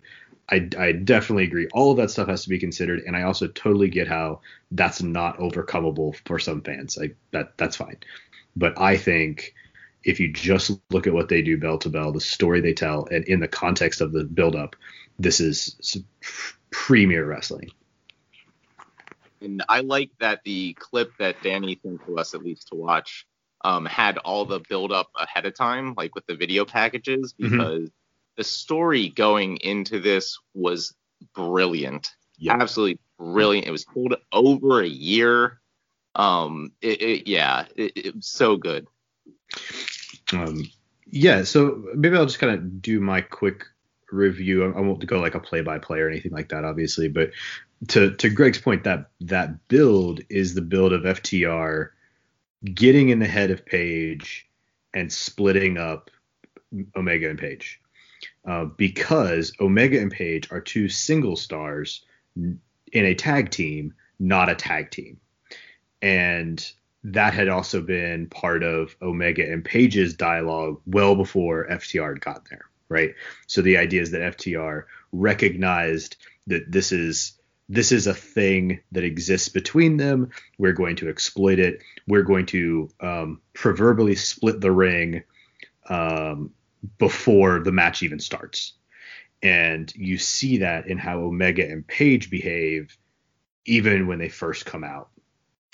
I, 0.49 0.67
I 0.77 0.91
definitely 0.91 1.45
agree. 1.45 1.67
All 1.73 1.91
of 1.91 1.97
that 1.97 2.11
stuff 2.11 2.27
has 2.27 2.43
to 2.43 2.49
be 2.49 2.59
considered, 2.59 3.03
and 3.05 3.15
I 3.15 3.23
also 3.23 3.47
totally 3.47 3.89
get 3.89 4.07
how 4.07 4.41
that's 4.71 5.01
not 5.01 5.37
overcomable 5.37 6.15
for 6.25 6.39
some 6.39 6.61
fans. 6.61 6.97
Like 6.97 7.15
that 7.31 7.57
that's 7.57 7.77
fine. 7.77 7.97
But 8.55 8.79
I 8.79 8.97
think 8.97 9.53
if 10.03 10.19
you 10.19 10.31
just 10.31 10.71
look 10.89 11.07
at 11.07 11.13
what 11.13 11.29
they 11.29 11.41
do 11.41 11.57
bell 11.57 11.77
to 11.79 11.89
bell, 11.89 12.11
the 12.11 12.19
story 12.19 12.59
they 12.59 12.73
tell, 12.73 13.07
and 13.11 13.23
in 13.25 13.39
the 13.39 13.47
context 13.47 14.01
of 14.01 14.11
the 14.11 14.23
build 14.23 14.55
up, 14.55 14.75
this 15.19 15.39
is 15.39 16.03
premier 16.69 17.25
wrestling. 17.25 17.71
And 19.41 19.63
I 19.69 19.81
like 19.81 20.11
that 20.19 20.41
the 20.43 20.73
clip 20.73 21.11
that 21.17 21.41
Danny 21.41 21.79
sent 21.81 22.05
to 22.05 22.17
us, 22.17 22.33
at 22.33 22.43
least 22.43 22.67
to 22.69 22.75
watch, 22.75 23.25
um, 23.63 23.85
had 23.85 24.17
all 24.19 24.45
the 24.45 24.59
build 24.69 24.91
up 24.91 25.09
ahead 25.19 25.45
of 25.45 25.55
time, 25.55 25.93
like 25.95 26.13
with 26.13 26.25
the 26.27 26.35
video 26.35 26.65
packages, 26.65 27.33
because 27.33 27.79
mm-hmm. 27.79 27.85
The 28.41 28.45
story 28.45 29.09
going 29.09 29.57
into 29.57 29.99
this 29.99 30.39
was 30.55 30.95
brilliant. 31.35 32.09
Yep. 32.39 32.57
Absolutely 32.59 32.99
brilliant. 33.19 33.67
It 33.67 33.71
was 33.71 33.85
pulled 33.85 34.15
over 34.31 34.81
a 34.81 34.87
year. 34.87 35.61
Um, 36.15 36.71
it, 36.81 36.99
it 37.03 37.27
yeah, 37.27 37.65
it, 37.75 37.91
it, 37.95 38.15
was 38.15 38.25
so 38.25 38.57
good. 38.57 38.87
Um, 40.33 40.67
yeah, 41.05 41.43
so 41.43 41.83
maybe 41.93 42.17
I'll 42.17 42.25
just 42.25 42.39
kind 42.39 42.55
of 42.55 42.81
do 42.81 42.99
my 42.99 43.21
quick 43.21 43.63
review. 44.11 44.65
I 44.65 44.81
won't 44.81 45.05
go 45.05 45.19
like 45.19 45.35
a 45.35 45.39
play 45.39 45.61
by 45.61 45.77
play 45.77 45.99
or 45.99 46.09
anything 46.09 46.31
like 46.31 46.49
that, 46.49 46.65
obviously, 46.65 47.09
but 47.09 47.29
to 47.89 48.15
to 48.15 48.29
Greg's 48.31 48.57
point, 48.57 48.85
that 48.85 49.11
that 49.19 49.67
build 49.67 50.21
is 50.29 50.55
the 50.55 50.63
build 50.63 50.93
of 50.93 51.03
FTR 51.03 51.89
getting 52.73 53.09
in 53.09 53.19
the 53.19 53.27
head 53.27 53.51
of 53.51 53.67
Page 53.67 54.49
and 54.95 55.13
splitting 55.13 55.77
up 55.77 56.09
Omega 56.95 57.29
and 57.29 57.37
Page. 57.37 57.81
Uh, 58.45 58.65
because 58.65 59.53
Omega 59.59 59.99
and 59.99 60.11
Page 60.11 60.51
are 60.51 60.61
two 60.61 60.89
single 60.89 61.35
stars 61.35 62.03
in 62.35 62.59
a 62.93 63.13
tag 63.13 63.51
team, 63.51 63.93
not 64.19 64.49
a 64.49 64.55
tag 64.55 64.89
team. 64.89 65.19
And 66.01 66.71
that 67.03 67.33
had 67.33 67.49
also 67.49 67.81
been 67.81 68.27
part 68.27 68.63
of 68.63 68.95
Omega 69.01 69.49
and 69.49 69.63
Page's 69.63 70.13
dialogue 70.15 70.79
well 70.85 71.15
before 71.15 71.67
FTR 71.67 72.19
got 72.19 72.47
there, 72.49 72.65
right? 72.89 73.13
So 73.47 73.61
the 73.61 73.77
idea 73.77 74.01
is 74.01 74.11
that 74.11 74.37
FTR 74.37 74.85
recognized 75.11 76.17
that 76.47 76.71
this 76.71 76.91
is 76.91 77.33
this 77.69 77.93
is 77.93 78.05
a 78.05 78.13
thing 78.13 78.81
that 78.91 79.05
exists 79.05 79.47
between 79.47 79.95
them. 79.95 80.31
We're 80.57 80.73
going 80.73 80.97
to 80.97 81.07
exploit 81.07 81.57
it. 81.57 81.81
We're 82.05 82.23
going 82.23 82.47
to 82.47 82.89
um, 82.99 83.41
proverbially 83.53 84.15
split 84.15 84.59
the 84.59 84.73
ring 84.73 85.23
um, 85.87 86.51
before 86.97 87.59
the 87.59 87.71
match 87.71 88.03
even 88.03 88.19
starts. 88.19 88.73
And 89.43 89.91
you 89.95 90.17
see 90.17 90.57
that 90.59 90.87
in 90.87 90.97
how 90.97 91.19
Omega 91.19 91.67
and 91.67 91.85
Page 91.85 92.29
behave 92.29 92.97
even 93.65 94.07
when 94.07 94.19
they 94.19 94.29
first 94.29 94.65
come 94.65 94.83
out. 94.83 95.09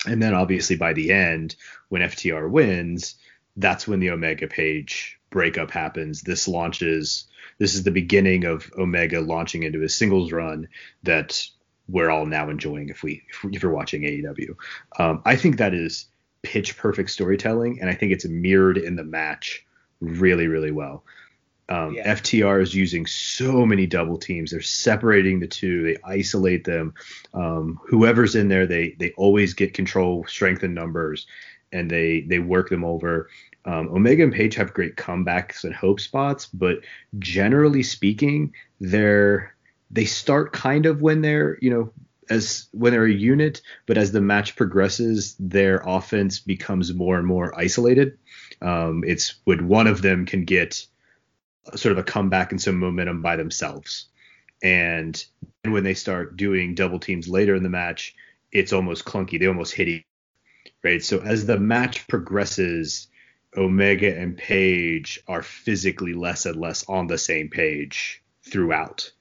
And 0.06 0.22
then 0.22 0.34
obviously 0.34 0.76
by 0.76 0.92
the 0.92 1.12
end, 1.12 1.56
when 1.88 2.02
FTR 2.02 2.50
wins, 2.50 3.16
that's 3.56 3.88
when 3.88 4.00
the 4.00 4.10
Omega 4.10 4.46
Page 4.46 5.18
breakup 5.30 5.70
happens. 5.70 6.22
This 6.22 6.48
launches. 6.48 7.26
This 7.58 7.74
is 7.74 7.82
the 7.82 7.90
beginning 7.90 8.44
of 8.44 8.70
Omega 8.78 9.20
launching 9.20 9.64
into 9.64 9.80
his 9.80 9.94
singles 9.94 10.32
run 10.32 10.68
that 11.02 11.44
we're 11.88 12.10
all 12.10 12.26
now 12.26 12.50
enjoying 12.50 12.88
if 12.88 13.02
we 13.02 13.24
if 13.44 13.62
you're 13.62 13.72
watching 13.72 14.02
AEW. 14.02 14.54
Um, 14.98 15.22
I 15.24 15.36
think 15.36 15.56
that 15.56 15.74
is 15.74 16.06
pitch 16.42 16.76
perfect 16.76 17.10
storytelling, 17.10 17.80
and 17.80 17.90
I 17.90 17.94
think 17.94 18.12
it's 18.12 18.26
mirrored 18.26 18.78
in 18.78 18.94
the 18.94 19.04
match 19.04 19.66
really 20.00 20.46
really 20.46 20.70
well. 20.70 21.04
Um, 21.70 21.94
yeah. 21.94 22.14
FTR 22.14 22.62
is 22.62 22.74
using 22.74 23.06
so 23.06 23.66
many 23.66 23.86
double 23.86 24.16
teams. 24.16 24.50
They're 24.50 24.62
separating 24.62 25.38
the 25.38 25.46
two. 25.46 25.82
They 25.82 25.96
isolate 26.02 26.64
them. 26.64 26.94
Um, 27.34 27.78
whoever's 27.86 28.34
in 28.34 28.48
there, 28.48 28.66
they 28.66 28.96
they 28.98 29.12
always 29.12 29.52
get 29.54 29.74
control, 29.74 30.24
strength 30.26 30.62
and 30.62 30.74
numbers, 30.74 31.26
and 31.72 31.90
they 31.90 32.22
they 32.22 32.38
work 32.38 32.70
them 32.70 32.84
over. 32.84 33.28
Um, 33.64 33.88
Omega 33.88 34.22
and 34.22 34.32
Page 34.32 34.54
have 34.54 34.72
great 34.72 34.96
comebacks 34.96 35.64
and 35.64 35.74
hope 35.74 36.00
spots, 36.00 36.46
but 36.46 36.78
generally 37.18 37.82
speaking, 37.82 38.54
they're 38.80 39.54
they 39.90 40.06
start 40.06 40.52
kind 40.54 40.86
of 40.86 41.02
when 41.02 41.20
they're 41.20 41.58
you 41.60 41.70
know 41.70 41.92
as 42.30 42.68
when 42.72 42.92
they're 42.92 43.04
a 43.04 43.12
unit, 43.12 43.60
but 43.86 43.98
as 43.98 44.12
the 44.12 44.20
match 44.20 44.56
progresses, 44.56 45.34
their 45.38 45.82
offense 45.84 46.40
becomes 46.40 46.94
more 46.94 47.18
and 47.18 47.26
more 47.26 47.58
isolated. 47.58 48.18
Um, 48.60 49.04
it's 49.06 49.36
when 49.44 49.68
one 49.68 49.86
of 49.86 50.02
them 50.02 50.26
can 50.26 50.44
get 50.44 50.84
sort 51.74 51.92
of 51.92 51.98
a 51.98 52.02
comeback 52.02 52.50
and 52.50 52.60
some 52.60 52.78
momentum 52.78 53.22
by 53.22 53.36
themselves, 53.36 54.06
and 54.62 55.22
when 55.64 55.84
they 55.84 55.94
start 55.94 56.36
doing 56.36 56.74
double 56.74 56.98
teams 56.98 57.28
later 57.28 57.54
in 57.54 57.62
the 57.62 57.68
match, 57.68 58.14
it's 58.50 58.72
almost 58.72 59.04
clunky. 59.04 59.38
They 59.38 59.46
almost 59.46 59.74
hit 59.74 59.88
each, 59.88 60.04
right? 60.82 61.02
So 61.02 61.20
as 61.20 61.46
the 61.46 61.58
match 61.58 62.08
progresses, 62.08 63.08
Omega 63.56 64.16
and 64.16 64.36
Page 64.36 65.20
are 65.28 65.42
physically 65.42 66.14
less 66.14 66.46
and 66.46 66.60
less 66.60 66.88
on 66.88 67.06
the 67.06 67.18
same 67.18 67.48
page 67.48 68.22
throughout 68.42 69.12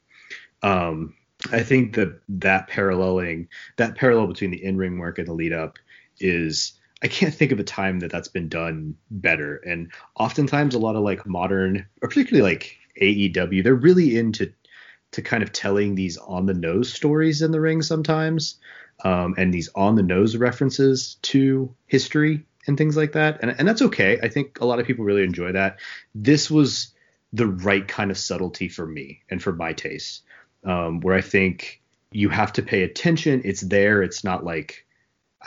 um, 0.64 1.14
I 1.52 1.62
think 1.64 1.96
that 1.96 2.20
that 2.30 2.68
paralleling, 2.68 3.50
that 3.78 3.96
parallel 3.96 4.28
between 4.28 4.52
the 4.52 4.64
in-ring 4.64 4.98
work 4.98 5.20
and 5.20 5.28
the 5.28 5.34
lead 5.34 5.54
up 5.54 5.78
is 6.20 6.74
I 7.04 7.08
can't 7.08 7.34
think 7.34 7.52
of 7.52 7.60
a 7.60 7.64
time 7.64 8.00
that 8.00 8.12
that's 8.12 8.28
been 8.28 8.50
done 8.50 8.96
better. 9.12 9.58
And 9.58 9.92
oftentimes, 10.16 10.74
a 10.76 10.80
lot 10.80 10.96
of 10.96 11.04
like 11.04 11.28
modern, 11.28 11.86
or 12.02 12.10
particularly 12.10 12.50
like 12.50 12.78
AEW, 13.00 13.64
they're 13.64 13.76
really 13.76 14.18
into 14.18 14.52
to 15.12 15.22
kind 15.22 15.44
of 15.44 15.54
telling 15.54 15.96
these 15.96 16.18
on 16.18 16.46
the 16.46 16.54
nose 16.54 16.92
stories 16.92 17.42
in 17.42 17.52
the 17.52 17.62
ring 17.62 17.82
sometimes, 17.82 18.60
um, 19.04 19.36
and 19.38 19.54
these 19.54 19.70
on 19.76 19.96
the 19.96 20.04
nose 20.04 20.36
references 20.36 21.16
to 21.22 21.74
history 21.86 22.46
and 22.66 22.78
things 22.78 22.98
like 22.98 23.14
that. 23.14 23.40
And 23.42 23.56
and 23.58 23.68
that's 23.68 23.82
okay. 23.84 24.20
I 24.22 24.28
think 24.28 24.60
a 24.60 24.66
lot 24.66 24.80
of 24.80 24.88
people 24.88 25.06
really 25.06 25.24
enjoy 25.24 25.52
that. 25.52 25.80
This 26.16 26.50
was 26.50 26.94
the 27.34 27.48
right 27.48 27.88
kind 27.88 28.10
of 28.10 28.18
subtlety 28.18 28.70
for 28.70 28.86
me 28.86 29.22
and 29.30 29.42
for 29.42 29.54
my 29.54 29.74
taste 29.74 30.24
um, 30.64 31.02
where 31.02 31.16
I 31.16 31.22
think 31.22 31.82
you 32.12 32.30
have 32.30 32.54
to 32.54 32.62
pay 32.62 32.84
attention. 32.84 33.42
It's 33.46 33.62
there. 33.62 34.02
It's 34.02 34.24
not 34.24 34.44
like 34.44 34.86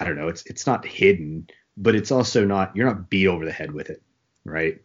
I 0.00 0.04
don't 0.04 0.16
know. 0.16 0.28
It's 0.28 0.44
it's 0.46 0.66
not 0.66 0.84
hidden, 0.84 1.46
but 1.76 1.94
it's 1.94 2.10
also 2.10 2.44
not 2.44 2.74
you're 2.74 2.86
not 2.86 3.10
beat 3.10 3.26
over 3.26 3.44
the 3.44 3.52
head 3.52 3.72
with 3.72 3.90
it, 3.90 4.02
right? 4.44 4.80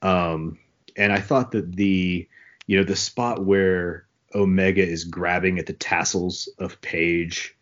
Um, 0.00 0.58
and 0.96 1.12
I 1.12 1.20
thought 1.20 1.50
that 1.52 1.74
the 1.76 2.28
you 2.66 2.78
know 2.78 2.84
the 2.84 2.96
spot 2.96 3.44
where 3.44 4.06
Omega 4.34 4.86
is 4.86 5.04
grabbing 5.04 5.58
at 5.58 5.66
the 5.66 5.72
tassels 5.72 6.48
of 6.58 6.80
Page, 6.80 7.56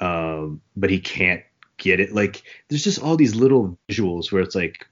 um, 0.00 0.60
but 0.76 0.90
he 0.90 0.98
can't 0.98 1.42
get 1.76 2.00
it. 2.00 2.12
Like 2.12 2.42
there's 2.68 2.84
just 2.84 3.00
all 3.00 3.16
these 3.16 3.36
little 3.36 3.78
visuals 3.88 4.32
where 4.32 4.42
it's 4.42 4.56
like 4.56 4.86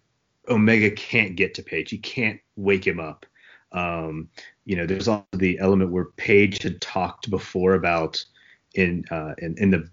Omega 0.48 0.90
can't 0.92 1.36
get 1.36 1.54
to 1.54 1.62
Page. 1.62 1.90
He 1.90 1.98
can't 1.98 2.40
wake 2.56 2.86
him 2.86 3.00
up. 3.00 3.26
Um, 3.72 4.28
you 4.64 4.76
know, 4.76 4.86
there's 4.86 5.08
also 5.08 5.26
the 5.32 5.58
element 5.58 5.90
where 5.90 6.06
Page 6.16 6.62
had 6.62 6.80
talked 6.80 7.30
before 7.30 7.74
about 7.74 8.24
in 8.74 9.04
uh, 9.10 9.34
in, 9.38 9.56
in 9.58 9.70
the 9.70 9.88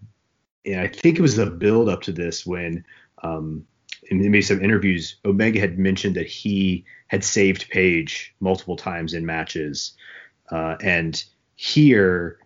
and 0.65 0.79
I 0.79 0.87
think 0.87 1.17
it 1.17 1.21
was 1.21 1.35
the 1.35 1.45
build 1.45 1.89
up 1.89 2.01
to 2.03 2.11
this 2.11 2.45
when 2.45 2.85
um, 3.23 3.65
in 4.09 4.19
maybe 4.19 4.41
some 4.41 4.63
interviews 4.63 5.17
Omega 5.25 5.59
had 5.59 5.79
mentioned 5.79 6.15
that 6.15 6.27
he 6.27 6.85
had 7.07 7.23
saved 7.23 7.69
Page 7.69 8.35
multiple 8.39 8.75
times 8.75 9.13
in 9.13 9.25
matches, 9.25 9.93
uh, 10.51 10.75
and 10.81 11.23
here 11.55 12.39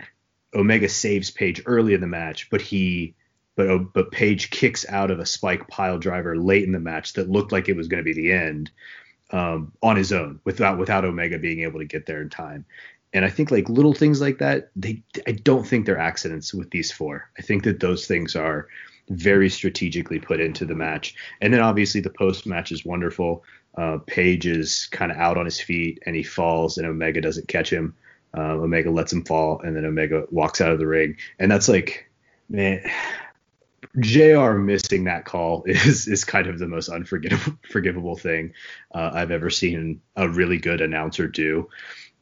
Omega 0.53 0.89
saves 0.89 1.32
Page 1.32 1.61
early 1.65 1.93
in 1.93 2.01
the 2.01 2.07
match, 2.07 2.49
but 2.49 2.61
he 2.61 3.15
but 3.55 3.93
but 3.93 4.11
Page 4.11 4.49
kicks 4.51 4.86
out 4.88 5.11
of 5.11 5.20
a 5.20 5.26
spike 5.26 5.67
pile 5.67 5.97
driver 5.97 6.38
late 6.38 6.63
in 6.63 6.72
the 6.72 6.80
match 6.80 7.13
that 7.13 7.30
looked 7.30 7.51
like 7.51 7.70
it 7.70 7.76
was 7.76 7.88
going 7.88 8.03
to 8.03 8.13
be 8.13 8.13
the 8.13 8.32
end 8.32 8.72
um, 9.32 9.72
on 9.82 9.95
his 9.95 10.11
own 10.11 10.39
without 10.43 10.78
without 10.78 11.05
Omega 11.05 11.38
being 11.38 11.61
able 11.61 11.80
to 11.80 11.86
get 11.86 12.05
there 12.05 12.22
in 12.22 12.30
time. 12.30 12.65
And 13.14 13.26
I 13.26 13.30
think 13.30 13.51
like 13.51 13.70
little 13.70 13.93
things 13.93 14.22
like 14.22 14.38
that, 14.38 14.70
they 14.76 15.01
I 15.28 15.32
don't 15.32 15.66
think 15.66 15.86
they're 15.86 15.97
accidents 15.97 16.53
with 16.53 16.70
these 16.72 16.91
four. 16.91 17.30
I 17.38 17.41
think 17.41 17.64
that 17.64 17.80
those 17.80 18.05
things 18.05 18.36
are 18.36 18.68
very 19.10 19.49
strategically 19.49 20.20
put 20.20 20.39
into 20.39 20.66
the 20.66 20.76
match. 20.76 21.16
And 21.41 21.53
then 21.53 21.62
obviously 21.62 22.01
the 22.01 22.12
post 22.12 22.45
match 22.45 22.72
is 22.72 22.86
wonderful. 22.86 23.43
Uh, 23.76 23.97
Page 24.05 24.45
is 24.45 24.88
kind 24.91 25.12
of 25.12 25.18
out 25.18 25.38
on 25.38 25.45
his 25.45 25.60
feet 25.60 25.99
and 26.05 26.16
he 26.16 26.24
falls 26.24 26.78
and 26.78 26.86
Omega 26.86 27.22
doesn't 27.22 27.47
catch 27.47 27.72
him. 27.72 27.95
Uh, 28.38 28.53
Omega 28.53 28.91
lets 28.91 29.12
him 29.12 29.26
fall 29.26 29.60
and 29.62 29.76
then 29.76 29.86
Omega 29.86 30.26
walks 30.30 30.62
out 30.62 30.72
of 30.72 30.78
the 30.78 30.86
ring. 30.86 31.18
And 31.39 31.51
that's 31.51 31.68
like, 31.68 32.10
man, 32.49 32.88
JR 33.99 34.51
missing 34.51 35.05
that 35.05 35.26
call 35.26 35.64
is 35.68 36.07
is 36.07 36.24
kind 36.24 36.47
of 36.47 36.60
the 36.60 36.68
most 36.68 36.89
unforgivable 36.89 37.57
forgivable 37.72 38.16
thing 38.16 38.53
uh, 38.93 39.12
I've 39.14 39.32
ever 39.32 39.49
seen 39.49 40.01
a 40.16 40.30
really 40.30 40.57
good 40.57 40.82
announcer 40.82 41.28
do. 41.28 41.70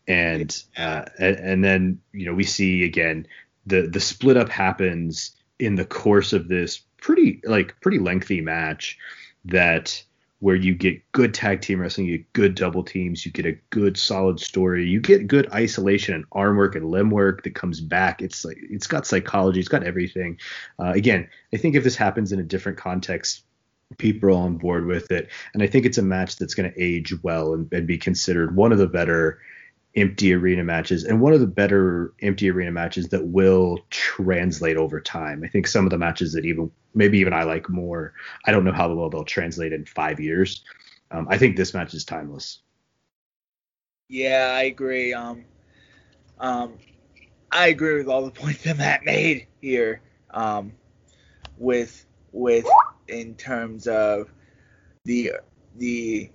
And, 0.07 0.55
uh, 0.77 1.05
and 1.19 1.63
then 1.63 1.99
you 2.13 2.25
know 2.25 2.33
we 2.33 2.45
see 2.45 2.85
again 2.85 3.27
the 3.65 3.81
the 3.87 3.99
split 3.99 4.37
up 4.37 4.49
happens 4.49 5.31
in 5.59 5.75
the 5.75 5.85
course 5.85 6.33
of 6.33 6.47
this 6.47 6.81
pretty 7.01 7.41
like 7.43 7.79
pretty 7.81 7.99
lengthy 7.99 8.41
match 8.41 8.97
that 9.45 10.03
where 10.39 10.55
you 10.55 10.75
get 10.75 11.11
good 11.13 11.33
tag 11.33 11.61
team 11.61 11.79
wrestling, 11.79 12.05
you 12.05 12.19
get 12.19 12.33
good 12.33 12.55
double 12.55 12.83
teams, 12.83 13.25
you 13.25 13.31
get 13.31 13.45
a 13.45 13.57
good 13.71 13.97
solid 13.97 14.39
story, 14.39 14.87
you 14.87 14.99
get 14.99 15.27
good 15.27 15.51
isolation 15.51 16.13
and 16.13 16.25
arm 16.31 16.57
work 16.57 16.75
and 16.75 16.85
limb 16.85 17.09
work 17.09 17.43
that 17.43 17.55
comes 17.55 17.81
back. 17.81 18.21
It's 18.21 18.45
like 18.45 18.57
it's 18.61 18.85
got 18.85 19.07
psychology, 19.07 19.59
it's 19.59 19.69
got 19.69 19.83
everything. 19.83 20.37
Uh, 20.79 20.91
again, 20.91 21.27
I 21.53 21.57
think 21.57 21.75
if 21.75 21.83
this 21.83 21.95
happens 21.95 22.31
in 22.31 22.39
a 22.39 22.43
different 22.43 22.77
context, 22.77 23.45
people 23.97 24.29
are 24.29 24.33
on 24.33 24.57
board 24.57 24.85
with 24.85 25.11
it, 25.11 25.29
and 25.53 25.63
I 25.63 25.67
think 25.67 25.85
it's 25.85 25.97
a 25.97 26.03
match 26.03 26.35
that's 26.35 26.53
going 26.53 26.71
to 26.71 26.81
age 26.81 27.15
well 27.23 27.53
and, 27.53 27.71
and 27.73 27.87
be 27.87 27.97
considered 27.97 28.55
one 28.55 28.71
of 28.71 28.77
the 28.77 28.87
better 28.87 29.39
empty 29.95 30.33
arena 30.33 30.63
matches 30.63 31.05
and 31.05 31.19
one 31.19 31.33
of 31.33 31.39
the 31.39 31.47
better 31.47 32.13
empty 32.21 32.49
arena 32.49 32.71
matches 32.71 33.09
that 33.09 33.25
will 33.25 33.79
translate 33.89 34.77
over 34.77 35.01
time. 35.01 35.43
I 35.43 35.47
think 35.47 35.67
some 35.67 35.85
of 35.85 35.91
the 35.91 35.97
matches 35.97 36.33
that 36.33 36.45
even 36.45 36.71
maybe 36.93 37.17
even 37.19 37.33
I 37.33 37.43
like 37.43 37.69
more, 37.69 38.13
I 38.45 38.51
don't 38.51 38.63
know 38.63 38.71
how 38.73 38.93
well 38.93 39.09
they'll 39.09 39.23
translate 39.23 39.73
in 39.73 39.85
five 39.85 40.19
years. 40.19 40.63
Um, 41.11 41.27
I 41.29 41.37
think 41.37 41.55
this 41.55 41.73
match 41.73 41.93
is 41.93 42.05
timeless. 42.05 42.59
Yeah, 44.09 44.53
I 44.55 44.63
agree. 44.63 45.13
Um, 45.13 45.45
um, 46.39 46.77
I 47.51 47.67
agree 47.67 47.97
with 47.97 48.07
all 48.07 48.25
the 48.25 48.31
points 48.39 48.63
that 48.63 48.77
Matt 48.77 49.03
made 49.03 49.47
here. 49.61 50.01
Um, 50.31 50.73
with 51.57 52.05
with 52.31 52.65
in 53.07 53.35
terms 53.35 53.87
of 53.87 54.29
the 55.05 55.33
the 55.75 56.29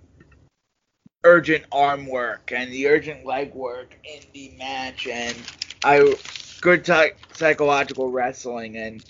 urgent 1.25 1.65
arm 1.71 2.07
work 2.07 2.53
and 2.53 2.73
the 2.73 2.89
urgent 2.89 3.25
leg 3.25 3.55
work 3.55 3.97
in 4.05 4.21
the 4.33 4.53
match 4.59 5.07
and 5.07 5.37
I 5.85 6.15
good 6.61 6.89
psychological 7.33 8.11
wrestling 8.11 8.77
and 8.77 9.05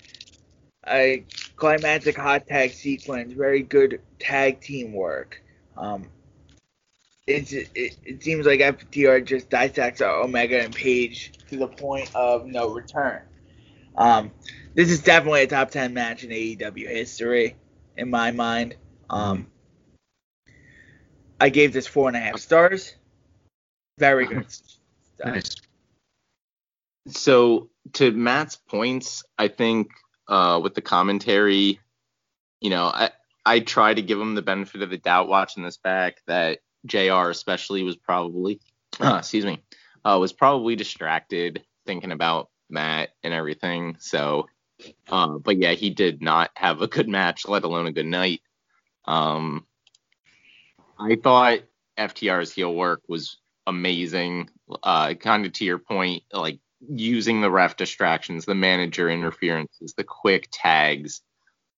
a 0.87 1.23
climactic 1.55 2.17
hot 2.17 2.47
tag 2.47 2.71
sequence, 2.71 3.33
very 3.33 3.61
good 3.61 4.01
tag 4.19 4.59
team 4.59 4.93
work. 4.93 5.41
Um, 5.77 6.09
it's 7.25 7.53
it, 7.53 7.69
it 7.75 8.23
seems 8.23 8.45
like 8.45 8.59
FTR 8.59 9.23
just 9.23 9.49
dissects 9.49 10.01
Omega 10.01 10.61
and 10.61 10.75
Page 10.75 11.31
to 11.49 11.57
the 11.57 11.67
point 11.67 12.13
of 12.15 12.45
no 12.45 12.69
return. 12.69 13.21
Um, 13.95 14.31
this 14.73 14.89
is 14.89 15.01
definitely 15.01 15.43
a 15.43 15.47
top 15.47 15.71
ten 15.71 15.93
match 15.93 16.23
in 16.23 16.31
AEW 16.31 16.87
history, 16.87 17.55
in 17.95 18.09
my 18.09 18.31
mind. 18.31 18.75
Um, 19.09 19.47
I 21.43 21.49
gave 21.49 21.73
this 21.73 21.85
four 21.85 22.07
and 22.07 22.15
a 22.15 22.21
half 22.21 22.39
stars. 22.39 22.95
Very 23.99 24.25
good. 24.25 24.47
Nice. 25.25 25.57
So 27.09 27.69
to 27.93 28.13
Matt's 28.13 28.55
points, 28.55 29.25
I 29.37 29.49
think 29.49 29.89
uh, 30.29 30.61
with 30.63 30.73
the 30.73 30.81
commentary, 30.81 31.81
you 32.61 32.69
know, 32.69 32.85
I 32.85 33.09
I 33.45 33.59
try 33.59 33.93
to 33.93 34.01
give 34.01 34.21
him 34.21 34.35
the 34.35 34.41
benefit 34.41 34.83
of 34.83 34.89
the 34.89 34.97
doubt 34.97 35.27
watching 35.27 35.63
this 35.63 35.75
back 35.75 36.21
that 36.27 36.59
JR 36.85 37.29
especially 37.29 37.83
was 37.83 37.97
probably, 37.97 38.61
uh, 39.01 39.17
excuse 39.19 39.43
me, 39.45 39.61
uh, 40.05 40.17
was 40.21 40.31
probably 40.31 40.77
distracted 40.77 41.61
thinking 41.85 42.13
about 42.13 42.51
Matt 42.69 43.09
and 43.21 43.33
everything. 43.33 43.97
So, 43.99 44.47
uh, 45.09 45.39
but 45.39 45.57
yeah, 45.57 45.73
he 45.73 45.89
did 45.89 46.21
not 46.21 46.51
have 46.55 46.81
a 46.81 46.87
good 46.87 47.09
match, 47.09 47.45
let 47.45 47.65
alone 47.65 47.87
a 47.87 47.91
good 47.91 48.05
night. 48.05 48.39
Um, 49.03 49.65
I 50.99 51.15
thought 51.15 51.59
FTR's 51.97 52.53
heel 52.53 52.73
work 52.73 53.01
was 53.07 53.37
amazing. 53.67 54.49
Uh, 54.81 55.13
kind 55.13 55.45
of 55.45 55.53
to 55.53 55.65
your 55.65 55.79
point, 55.79 56.23
like 56.31 56.59
using 56.89 57.41
the 57.41 57.51
ref 57.51 57.77
distractions, 57.77 58.45
the 58.45 58.55
manager 58.55 59.09
interferences, 59.09 59.93
the 59.95 60.03
quick 60.03 60.49
tags, 60.51 61.21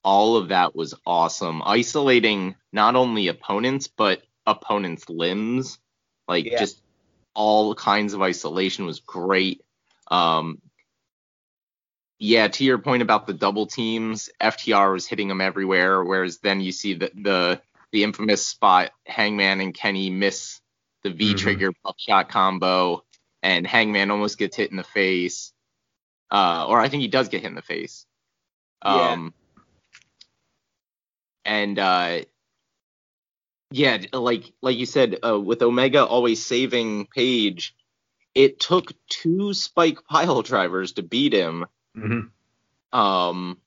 all 0.04 0.38
of 0.38 0.50
that 0.50 0.76
was 0.76 0.94
awesome. 1.06 1.62
Isolating 1.64 2.56
not 2.72 2.96
only 2.96 3.28
opponents 3.28 3.88
but 3.88 4.22
opponents' 4.46 5.10
limbs, 5.10 5.80
like 6.28 6.46
Yeah. 6.46 6.60
just 6.60 6.82
all 7.34 7.76
kinds 7.76 8.14
of 8.14 8.22
isolation 8.22 8.86
was 8.86 9.00
great. 9.00 9.62
Um, 10.10 10.62
yeah, 12.18 12.48
to 12.48 12.64
your 12.64 12.78
point 12.78 13.02
about 13.02 13.28
the 13.28 13.34
double 13.34 13.68
teams, 13.68 14.30
FTR 14.40 14.94
was 14.94 15.08
hitting 15.08 15.28
them 15.28 15.42
everywhere, 15.42 16.04
whereas 16.04 16.38
then 16.40 16.62
you 16.62 16.72
see 16.72 16.94
the 16.94 17.12
the, 17.14 17.62
the 17.96 18.04
infamous 18.04 18.46
spot 18.46 18.92
Hangman 19.06 19.62
and 19.62 19.74
Kenny 19.74 20.10
miss 20.10 20.60
the 21.04 21.12
V 21.12 21.34
trigger 21.34 21.72
buckshot 21.82 22.28
combo, 22.28 23.06
and 23.42 23.66
Hangman 23.66 24.12
almost 24.12 24.38
gets 24.38 24.58
hit 24.58 24.70
in 24.70 24.76
the 24.76 24.84
face, 24.84 25.54
uh, 26.30 26.66
or 26.68 26.82
I 26.82 26.90
think 26.90 27.02
he 27.02 27.08
does 27.08 27.30
get 27.30 27.42
hit 27.42 27.48
in 27.48 27.56
the 27.56 27.62
face. 27.62 28.06
Yeah. 28.84 29.12
Um, 29.12 29.34
and 31.46 31.80
uh, 31.80 32.20
yeah, 33.72 33.98
like 34.12 34.52
like 34.62 34.78
you 34.78 34.86
said, 34.86 35.20
uh, 35.26 35.40
with 35.40 35.62
Omega 35.62 36.04
always 36.04 36.46
saving 36.46 37.08
Page, 37.08 37.78
it 38.34 38.60
took 38.60 38.92
two 39.08 39.54
Spike 39.54 40.00
pile 40.04 40.42
drivers 40.52 40.92
to 40.94 41.02
beat 41.02 41.32
him. 41.32 41.66
Mm-hmm. 41.96 43.00
Um, 43.00 43.58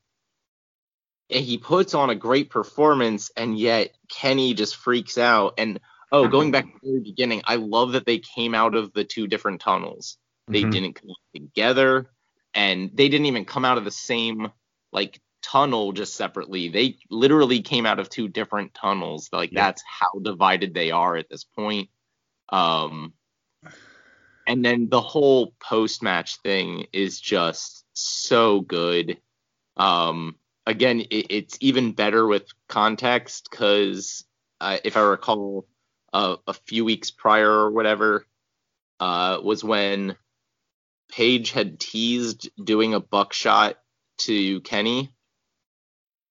he 1.28 1.58
puts 1.58 1.94
on 1.94 2.10
a 2.10 2.14
great 2.14 2.50
performance, 2.50 3.30
and 3.36 3.58
yet 3.58 3.94
Kenny 4.08 4.54
just 4.54 4.76
freaks 4.76 5.18
out. 5.18 5.54
And 5.58 5.80
oh, 6.10 6.28
going 6.28 6.50
back 6.50 6.64
to 6.64 6.72
the 6.82 6.88
very 6.88 7.00
beginning, 7.00 7.42
I 7.44 7.56
love 7.56 7.92
that 7.92 8.06
they 8.06 8.18
came 8.18 8.54
out 8.54 8.74
of 8.74 8.92
the 8.92 9.04
two 9.04 9.26
different 9.26 9.60
tunnels. 9.60 10.16
They 10.48 10.64
Mhm. 10.64 10.72
didn't 10.72 10.94
come 10.94 11.10
together, 11.34 12.10
and 12.54 12.90
they 12.94 13.08
didn't 13.08 13.26
even 13.26 13.44
come 13.44 13.64
out 13.64 13.78
of 13.78 13.84
the 13.84 13.90
same 13.90 14.50
like 14.92 15.20
tunnel 15.42 15.92
just 15.92 16.16
separately. 16.16 16.68
They 16.68 16.98
literally 17.10 17.60
came 17.62 17.86
out 17.86 18.00
of 18.00 18.08
two 18.08 18.28
different 18.28 18.74
tunnels. 18.74 19.28
Like 19.32 19.50
Yeah. 19.52 19.66
that's 19.66 19.82
how 19.86 20.18
divided 20.20 20.74
they 20.74 20.90
are 20.90 21.16
at 21.16 21.28
this 21.28 21.44
point. 21.44 21.90
Um, 22.48 23.12
and 24.46 24.64
then 24.64 24.88
the 24.88 25.00
whole 25.00 25.54
post 25.60 26.02
match 26.02 26.36
thing 26.40 26.86
is 26.92 27.20
just 27.20 27.84
so 27.92 28.62
good. 28.62 29.20
Um, 29.76 30.36
again, 30.68 31.00
it, 31.00 31.26
it's 31.30 31.58
even 31.60 31.92
better 31.92 32.26
with 32.26 32.44
context 32.68 33.48
because 33.50 34.24
uh, 34.60 34.78
if 34.84 34.96
I 34.96 35.00
recall, 35.00 35.66
uh, 36.12 36.36
a 36.46 36.54
few 36.54 36.84
weeks 36.84 37.10
prior 37.10 37.50
or 37.50 37.70
whatever 37.70 38.26
uh, 39.00 39.40
was 39.42 39.64
when 39.64 40.16
Page 41.10 41.52
had 41.52 41.80
teased 41.80 42.50
doing 42.62 42.94
a 42.94 43.00
buckshot 43.00 43.78
to 44.18 44.60
Kenny, 44.60 45.12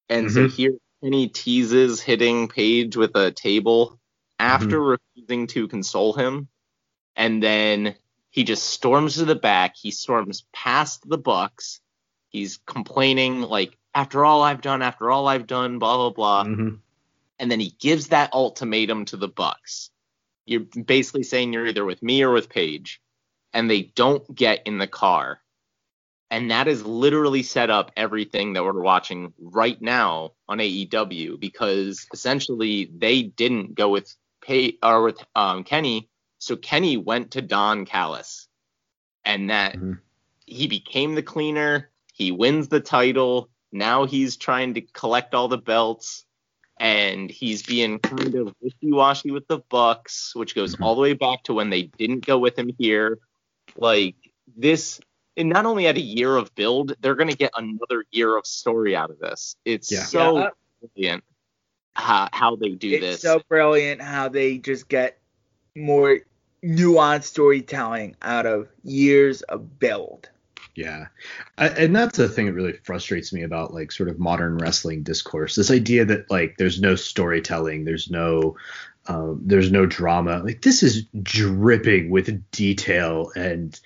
and 0.10 0.32
so 0.32 0.42
Mhm. 0.42 0.52
here 0.52 0.78
Kenny 1.04 1.28
teases 1.30 2.02
hitting 2.02 2.48
Page 2.48 2.96
with 2.96 3.16
a 3.16 3.32
table 3.32 4.00
after 4.40 4.80
refusing 4.82 5.48
to 5.48 5.68
console 5.68 6.14
him, 6.14 6.48
and 7.16 7.42
then 7.42 7.96
he 8.30 8.44
just 8.44 8.66
storms 8.66 9.16
to 9.16 9.26
the 9.26 9.36
back. 9.36 9.76
He 9.76 9.92
storms 9.92 10.46
past 10.54 11.08
the 11.10 11.18
Bucks. 11.18 11.82
He's 12.30 12.60
complaining 12.68 13.42
like, 13.42 13.78
after 13.98 14.24
all 14.24 14.44
I've 14.44 14.62
done, 14.62 14.82
after 14.82 15.10
all 15.12 15.28
I've 15.28 15.48
done, 15.48 15.80
blah 15.80 15.98
blah 15.98 16.12
blah 16.12 16.44
Mm-hmm. 16.46 16.76
and 17.40 17.52
then 17.52 17.60
he 17.60 17.72
gives 17.80 18.10
that 18.10 18.34
ultimatum 18.34 19.06
to 19.06 19.18
the 19.18 19.28
Bucks. 19.28 19.90
You're 20.46 20.62
basically 20.96 21.24
saying 21.24 21.52
you're 21.54 21.68
either 21.68 21.84
with 21.86 22.02
me 22.04 22.24
or 22.24 22.32
with 22.32 22.50
Page, 22.50 23.02
and 23.54 23.70
they 23.70 23.82
don't 23.96 24.26
get 24.34 24.62
in 24.68 24.78
the 24.78 24.88
car. 24.88 25.40
And 26.30 26.52
that 26.52 26.68
is 26.68 26.84
literally 26.86 27.44
set 27.44 27.70
up 27.70 27.92
everything 27.96 28.54
that 28.54 28.64
we're 28.64 28.82
watching 28.82 29.34
right 29.40 29.82
now 29.82 30.34
on 30.50 30.60
AEW 30.60 31.40
because 31.40 32.06
essentially 32.14 32.92
they 32.98 33.24
didn't 33.24 33.76
go 33.76 33.90
with 33.90 34.14
Pay 34.42 34.78
or 34.84 35.04
with 35.04 35.20
um, 35.36 35.64
Kenny, 35.64 36.10
so 36.40 36.56
Kenny 36.56 36.98
went 36.98 37.32
to 37.32 37.42
Don 37.42 37.86
Callis, 37.86 38.48
and 39.26 39.50
that 39.50 39.76
Mhm. 39.78 40.00
he 40.46 40.68
became 40.68 41.16
the 41.16 41.24
cleaner. 41.24 41.90
He 42.14 42.32
wins 42.32 42.68
the 42.70 42.80
title. 42.82 43.50
Now 43.78 44.06
he's 44.06 44.38
trying 44.38 44.74
to 44.74 44.82
collect 44.82 45.34
all 45.36 45.48
the 45.48 45.58
belts 45.58 46.26
and 46.80 47.30
he's 47.30 47.64
being 47.64 48.00
kind 48.00 48.36
of 48.36 48.54
wishy-washy 48.62 49.32
with 49.32 49.48
the 49.48 49.60
Bucks, 49.70 50.36
which 50.36 50.54
goes 50.56 50.76
Mhm. 50.76 50.82
all 50.86 50.96
the 50.96 51.02
way 51.02 51.14
back 51.14 51.44
to 51.44 51.54
when 51.54 51.70
they 51.70 51.84
didn't 51.84 52.26
go 52.26 52.38
with 52.38 52.58
him 52.58 52.72
here. 52.78 53.20
Like 53.76 54.16
this, 54.56 55.00
and 55.36 55.50
not 55.50 55.66
only 55.66 55.88
at 55.88 55.98
a 55.98 56.02
year 56.02 56.36
of 56.36 56.54
build, 56.56 56.96
they're 57.00 57.16
gonna 57.16 57.36
get 57.36 57.52
another 57.56 58.06
year 58.12 58.36
of 58.38 58.46
story 58.46 58.96
out 58.96 59.10
of 59.10 59.20
this. 59.20 59.56
It's 59.66 59.92
Yeah. 59.92 60.04
so 60.04 60.38
Yeah. 60.38 60.50
brilliant 60.82 61.24
how, 61.96 62.30
how 62.32 62.56
they 62.56 62.70
do 62.70 62.92
it's 62.92 63.02
this. 63.02 63.14
It's 63.16 63.24
so 63.24 63.42
brilliant 63.50 64.02
how 64.02 64.30
they 64.30 64.58
just 64.58 64.88
get 64.88 65.20
more 65.76 66.20
nuanced 66.64 67.24
storytelling 67.26 68.16
out 68.22 68.46
of 68.46 68.68
years 68.84 69.42
of 69.44 69.80
build. 69.80 70.30
Yeah, 70.78 71.08
I, 71.58 71.70
and 71.70 71.96
that's 71.96 72.20
the 72.20 72.30
thing 72.30 72.46
that 72.46 72.54
really 72.54 72.74
frustrates 72.84 73.34
me 73.34 73.42
about 73.42 73.74
like 73.74 73.92
sort 73.92 74.10
of 74.10 74.20
modern 74.20 74.60
wrestling 74.60 75.02
discourse. 75.02 75.56
This 75.56 75.72
idea 75.72 76.06
that 76.06 76.30
like 76.30 76.58
there's 76.60 76.80
no 76.80 76.96
storytelling, 76.96 77.84
there's 77.84 78.12
no, 78.12 78.58
um, 79.08 79.42
there's 79.44 79.72
no 79.72 79.88
drama. 79.88 80.44
Like 80.44 80.62
this 80.62 80.84
is 80.84 81.06
dripping 81.24 82.12
with 82.12 82.52
detail 82.52 83.32
and 83.36 83.78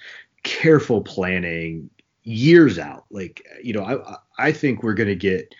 careful 0.43 1.01
planning 1.01 1.89
years 2.23 2.77
out. 2.77 3.05
Like 3.09 3.47
you 3.63 3.71
know, 3.71 3.85
I 3.85 4.49
I 4.49 4.51
think 4.51 4.83
we're 4.83 4.93
gonna 4.93 5.15
get 5.15 5.55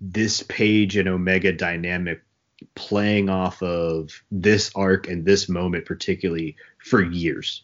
this 0.00 0.42
Page 0.42 0.96
and 0.96 1.08
Omega 1.08 1.52
dynamic 1.52 2.24
playing 2.74 3.28
off 3.28 3.62
of 3.62 4.20
this 4.32 4.72
arc 4.74 5.06
and 5.06 5.24
this 5.24 5.48
moment 5.48 5.84
particularly 5.84 6.56
for 6.78 7.00
years. 7.00 7.62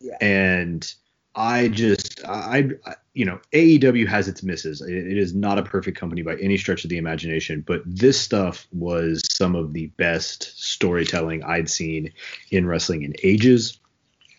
Yeah. 0.00 0.18
And 0.20 0.94
I 1.34 1.68
just 1.68 2.24
I, 2.26 2.70
I 2.86 2.94
you 3.14 3.24
know 3.24 3.40
AEW 3.52 4.06
has 4.08 4.28
its 4.28 4.42
misses. 4.42 4.80
It, 4.80 4.94
it 4.94 5.18
is 5.18 5.34
not 5.34 5.58
a 5.58 5.62
perfect 5.62 5.98
company 5.98 6.22
by 6.22 6.36
any 6.36 6.56
stretch 6.56 6.84
of 6.84 6.90
the 6.90 6.98
imagination, 6.98 7.64
but 7.66 7.82
this 7.86 8.20
stuff 8.20 8.66
was 8.72 9.22
some 9.30 9.54
of 9.54 9.72
the 9.72 9.86
best 9.98 10.58
storytelling 10.62 11.44
I'd 11.44 11.70
seen 11.70 12.12
in 12.50 12.66
wrestling 12.66 13.02
in 13.02 13.14
ages. 13.22 13.78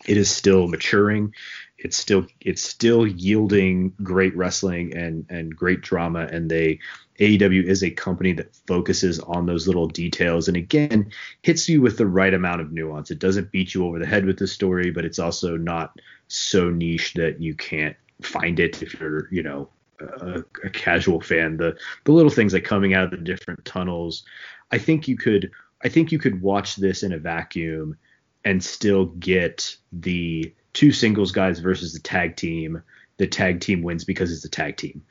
It 0.06 0.16
is 0.16 0.30
still 0.30 0.66
maturing. 0.68 1.34
It's 1.78 1.96
still 1.96 2.26
it's 2.40 2.62
still 2.62 3.06
yielding 3.06 3.94
great 4.02 4.36
wrestling 4.36 4.94
and 4.94 5.24
and 5.30 5.56
great 5.56 5.80
drama 5.80 6.28
and 6.30 6.50
they 6.50 6.80
AEW 7.18 7.64
is 7.64 7.82
a 7.82 7.90
company 7.90 8.32
that 8.34 8.54
focuses 8.66 9.20
on 9.20 9.46
those 9.46 9.66
little 9.66 9.86
details 9.88 10.48
and 10.48 10.56
again 10.56 11.10
hits 11.42 11.68
you 11.68 11.80
with 11.82 11.98
the 11.98 12.06
right 12.06 12.32
amount 12.32 12.60
of 12.62 12.72
nuance. 12.72 13.10
It 13.10 13.18
doesn't 13.18 13.52
beat 13.52 13.74
you 13.74 13.86
over 13.86 13.98
the 13.98 14.06
head 14.06 14.24
with 14.24 14.38
the 14.38 14.46
story, 14.46 14.90
but 14.90 15.04
it's 15.04 15.18
also 15.18 15.56
not 15.56 15.98
so 16.32 16.70
niche 16.70 17.14
that 17.14 17.40
you 17.40 17.54
can't 17.54 17.96
find 18.22 18.60
it 18.60 18.82
if 18.82 18.98
you're, 18.98 19.28
you 19.32 19.42
know, 19.42 19.68
a, 20.00 20.42
a 20.64 20.70
casual 20.70 21.20
fan. 21.20 21.56
The 21.56 21.76
the 22.04 22.12
little 22.12 22.30
things 22.30 22.52
like 22.52 22.64
coming 22.64 22.94
out 22.94 23.04
of 23.04 23.10
the 23.10 23.16
different 23.18 23.64
tunnels. 23.64 24.24
I 24.70 24.78
think 24.78 25.08
you 25.08 25.16
could 25.16 25.50
I 25.82 25.88
think 25.88 26.12
you 26.12 26.18
could 26.18 26.40
watch 26.40 26.76
this 26.76 27.02
in 27.02 27.12
a 27.12 27.18
vacuum 27.18 27.96
and 28.44 28.62
still 28.62 29.06
get 29.06 29.76
the 29.92 30.54
two 30.72 30.92
singles 30.92 31.32
guys 31.32 31.58
versus 31.58 31.92
the 31.92 32.00
tag 32.00 32.36
team. 32.36 32.82
The 33.18 33.26
tag 33.26 33.60
team 33.60 33.82
wins 33.82 34.04
because 34.04 34.32
it's 34.32 34.44
a 34.44 34.50
tag 34.50 34.78
team 34.78 35.02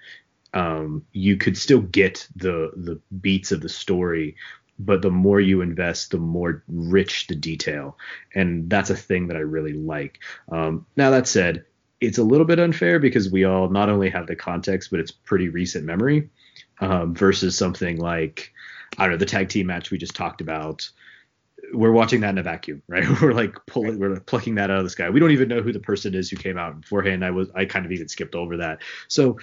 um, 0.53 1.05
you 1.11 1.37
could 1.37 1.57
still 1.57 1.81
get 1.81 2.27
the 2.35 2.71
the 2.75 2.99
beats 3.21 3.51
of 3.51 3.61
the 3.61 3.69
story 3.69 4.35
but 4.79 5.01
the 5.01 5.11
more 5.11 5.39
you 5.39 5.61
invest 5.61 6.11
the 6.11 6.17
more 6.17 6.63
rich 6.67 7.27
the 7.27 7.35
detail 7.35 7.97
and 8.33 8.69
that's 8.69 8.89
a 8.89 8.95
thing 8.95 9.27
that 9.27 9.37
i 9.37 9.41
really 9.41 9.73
like 9.73 10.19
um, 10.51 10.85
now 10.95 11.09
that 11.09 11.27
said 11.27 11.65
it's 12.01 12.17
a 12.17 12.23
little 12.23 12.45
bit 12.45 12.59
unfair 12.59 12.97
because 12.99 13.29
we 13.29 13.43
all 13.43 13.69
not 13.69 13.89
only 13.89 14.09
have 14.09 14.27
the 14.27 14.35
context 14.35 14.89
but 14.89 14.99
it's 14.99 15.11
pretty 15.11 15.49
recent 15.49 15.85
memory 15.85 16.29
um, 16.79 17.13
versus 17.13 17.57
something 17.57 17.97
like 17.97 18.53
i 18.97 19.03
don't 19.03 19.11
know 19.11 19.17
the 19.17 19.25
tag 19.25 19.49
team 19.49 19.67
match 19.67 19.91
we 19.91 19.97
just 19.97 20.15
talked 20.15 20.41
about 20.41 20.89
we're 21.73 21.91
watching 21.91 22.21
that 22.21 22.29
in 22.29 22.37
a 22.37 22.43
vacuum, 22.43 22.81
right? 22.87 23.05
We're 23.21 23.33
like 23.33 23.55
pulling, 23.67 23.99
we're 23.99 24.19
plucking 24.19 24.55
that 24.55 24.71
out 24.71 24.79
of 24.79 24.83
the 24.83 24.89
sky. 24.89 25.09
We 25.09 25.19
don't 25.19 25.31
even 25.31 25.49
know 25.49 25.61
who 25.61 25.71
the 25.71 25.79
person 25.79 26.15
is 26.15 26.29
who 26.29 26.37
came 26.37 26.57
out 26.57 26.81
beforehand. 26.81 27.23
I 27.23 27.31
was, 27.31 27.49
I 27.53 27.65
kind 27.65 27.85
of 27.85 27.91
even 27.91 28.07
skipped 28.07 28.35
over 28.35 28.57
that. 28.57 28.79
So 29.07 29.37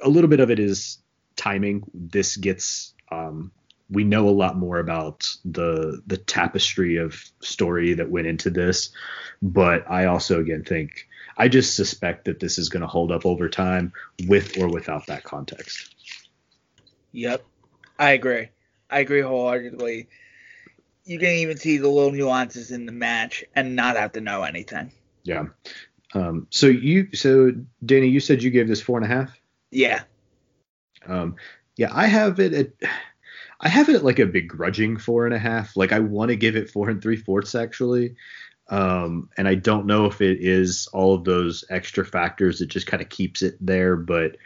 a 0.00 0.08
little 0.08 0.30
bit 0.30 0.40
of 0.40 0.50
it 0.50 0.58
is 0.58 0.98
timing. 1.36 1.82
This 1.92 2.36
gets 2.36 2.94
um, 3.10 3.52
we 3.90 4.04
know 4.04 4.28
a 4.28 4.30
lot 4.30 4.56
more 4.56 4.78
about 4.78 5.28
the 5.44 6.00
the 6.06 6.16
tapestry 6.16 6.96
of 6.96 7.22
story 7.40 7.94
that 7.94 8.10
went 8.10 8.26
into 8.26 8.50
this, 8.50 8.90
but 9.42 9.90
I 9.90 10.06
also 10.06 10.40
again 10.40 10.64
think 10.64 11.08
I 11.36 11.48
just 11.48 11.74
suspect 11.74 12.26
that 12.26 12.40
this 12.40 12.58
is 12.58 12.68
going 12.68 12.82
to 12.82 12.86
hold 12.86 13.10
up 13.10 13.26
over 13.26 13.48
time 13.48 13.92
with 14.26 14.58
or 14.58 14.68
without 14.68 15.06
that 15.06 15.24
context. 15.24 15.94
Yep, 17.12 17.44
I 17.98 18.10
agree. 18.10 18.48
I 18.90 19.00
agree 19.00 19.22
wholeheartedly. 19.22 20.08
You 21.04 21.18
can 21.18 21.30
even 21.30 21.56
see 21.56 21.78
the 21.78 21.88
little 21.88 22.12
nuances 22.12 22.70
in 22.70 22.86
the 22.86 22.92
match 22.92 23.44
and 23.54 23.74
not 23.74 23.96
have 23.96 24.12
to 24.12 24.20
know 24.20 24.42
anything. 24.42 24.92
Yeah. 25.24 25.46
Um, 26.12 26.46
so 26.50 26.66
you, 26.66 27.14
so 27.14 27.52
Danny, 27.84 28.08
you 28.08 28.20
said 28.20 28.42
you 28.42 28.50
gave 28.50 28.68
this 28.68 28.82
four 28.82 28.98
and 28.98 29.10
a 29.10 29.14
half. 29.14 29.40
Yeah. 29.70 30.02
Um, 31.06 31.36
yeah, 31.76 31.88
I 31.92 32.06
have 32.06 32.40
it 32.40 32.52
at 32.52 32.90
I 33.60 33.68
have 33.68 33.88
it 33.88 33.96
at 33.96 34.04
like 34.04 34.18
a 34.18 34.26
begrudging 34.26 34.96
four 34.96 35.26
and 35.26 35.34
a 35.34 35.38
half. 35.38 35.76
Like 35.76 35.92
I 35.92 36.00
want 36.00 36.30
to 36.30 36.36
give 36.36 36.56
it 36.56 36.70
four 36.70 36.88
and 36.88 37.02
three 37.02 37.16
fourths 37.16 37.54
actually. 37.54 38.16
Um, 38.68 39.28
and 39.36 39.48
I 39.48 39.56
don't 39.56 39.86
know 39.86 40.06
if 40.06 40.20
it 40.20 40.38
is 40.40 40.88
all 40.92 41.14
of 41.14 41.24
those 41.24 41.64
extra 41.70 42.04
factors 42.04 42.60
that 42.60 42.66
just 42.66 42.86
kind 42.86 43.02
of 43.02 43.08
keeps 43.08 43.42
it 43.42 43.56
there, 43.60 43.96
but 43.96 44.36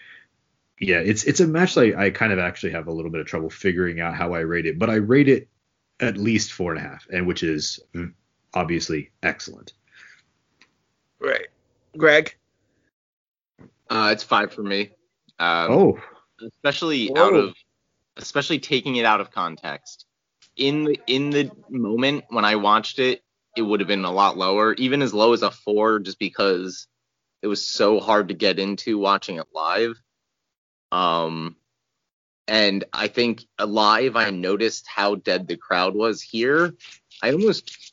yeah, 0.80 0.98
it's 0.98 1.24
it's 1.24 1.40
a 1.40 1.46
match 1.46 1.76
like 1.76 1.94
I 1.94 2.10
kind 2.10 2.32
of 2.32 2.38
actually 2.38 2.72
have 2.72 2.88
a 2.88 2.92
little 2.92 3.10
bit 3.10 3.20
of 3.20 3.26
trouble 3.26 3.50
figuring 3.50 4.00
out 4.00 4.14
how 4.14 4.32
I 4.32 4.40
rate 4.40 4.66
it, 4.66 4.78
but 4.78 4.90
I 4.90 4.96
rate 4.96 5.28
it 5.28 5.48
at 6.00 6.16
least 6.16 6.52
four 6.52 6.74
and 6.74 6.84
a 6.84 6.88
half, 6.88 7.06
and 7.12 7.26
which 7.26 7.42
is 7.42 7.78
obviously 8.54 9.10
excellent. 9.22 9.74
Right, 11.20 11.46
Greg. 11.96 12.34
Uh, 13.88 14.10
it's 14.12 14.24
five 14.24 14.52
for 14.52 14.62
me. 14.62 14.90
Um, 15.38 15.70
oh, 15.70 15.98
especially 16.42 17.08
Whoa. 17.08 17.26
out 17.26 17.34
of 17.34 17.54
especially 18.16 18.58
taking 18.58 18.96
it 18.96 19.04
out 19.04 19.20
of 19.20 19.30
context. 19.30 20.06
In 20.56 20.84
the 20.84 21.00
in 21.06 21.30
the 21.30 21.50
moment 21.68 22.24
when 22.28 22.44
I 22.44 22.56
watched 22.56 22.98
it, 22.98 23.22
it 23.56 23.62
would 23.62 23.80
have 23.80 23.88
been 23.88 24.04
a 24.04 24.12
lot 24.12 24.36
lower, 24.36 24.74
even 24.74 25.02
as 25.02 25.14
low 25.14 25.32
as 25.32 25.42
a 25.42 25.50
four, 25.50 25.98
just 25.98 26.18
because 26.18 26.86
it 27.42 27.46
was 27.46 27.66
so 27.66 28.00
hard 28.00 28.28
to 28.28 28.34
get 28.34 28.58
into 28.58 28.98
watching 28.98 29.36
it 29.36 29.46
live. 29.52 30.00
Um, 30.92 31.56
and 32.46 32.84
I 32.92 33.08
think 33.08 33.44
live, 33.58 34.16
I 34.16 34.30
noticed 34.30 34.86
how 34.86 35.16
dead 35.16 35.48
the 35.48 35.56
crowd 35.56 35.94
was. 35.94 36.22
Here, 36.22 36.74
I 37.22 37.32
almost 37.32 37.92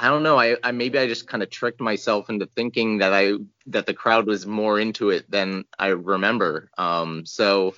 I 0.00 0.08
don't 0.08 0.22
know. 0.22 0.38
I, 0.38 0.56
I 0.62 0.72
maybe 0.72 0.98
I 0.98 1.06
just 1.06 1.28
kind 1.28 1.42
of 1.42 1.50
tricked 1.50 1.80
myself 1.80 2.30
into 2.30 2.46
thinking 2.46 2.98
that 2.98 3.12
I 3.12 3.34
that 3.66 3.84
the 3.84 3.92
crowd 3.92 4.26
was 4.26 4.46
more 4.46 4.80
into 4.80 5.10
it 5.10 5.30
than 5.30 5.66
I 5.78 5.88
remember. 5.88 6.70
Um, 6.78 7.26
so 7.26 7.74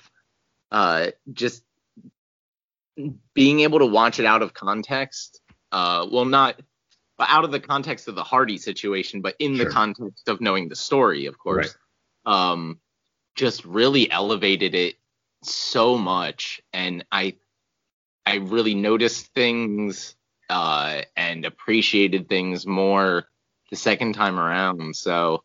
uh, 0.73 1.11
just 1.31 1.63
being 3.33 3.61
able 3.61 3.79
to 3.79 3.85
watch 3.85 4.19
it 4.19 4.25
out 4.25 4.41
of 4.41 4.53
context, 4.53 5.39
uh, 5.71 6.05
well, 6.11 6.25
not 6.25 6.59
out 7.19 7.45
of 7.45 7.51
the 7.51 7.59
context 7.59 8.07
of 8.07 8.15
the 8.15 8.23
Hardy 8.23 8.57
situation, 8.57 9.21
but 9.21 9.35
in 9.39 9.55
sure. 9.55 9.65
the 9.65 9.71
context 9.71 10.27
of 10.27 10.41
knowing 10.41 10.67
the 10.67 10.75
story, 10.75 11.27
of 11.27 11.37
course, 11.37 11.77
right. 12.25 12.51
um, 12.51 12.79
just 13.35 13.63
really 13.63 14.11
elevated 14.11 14.75
it 14.75 14.95
so 15.43 15.97
much, 15.97 16.61
and 16.73 17.05
I 17.11 17.35
I 18.25 18.35
really 18.35 18.73
noticed 18.73 19.27
things 19.27 20.15
uh, 20.49 21.01
and 21.15 21.45
appreciated 21.45 22.29
things 22.29 22.65
more 22.65 23.27
the 23.69 23.75
second 23.75 24.13
time 24.13 24.39
around. 24.39 24.95
So 24.95 25.43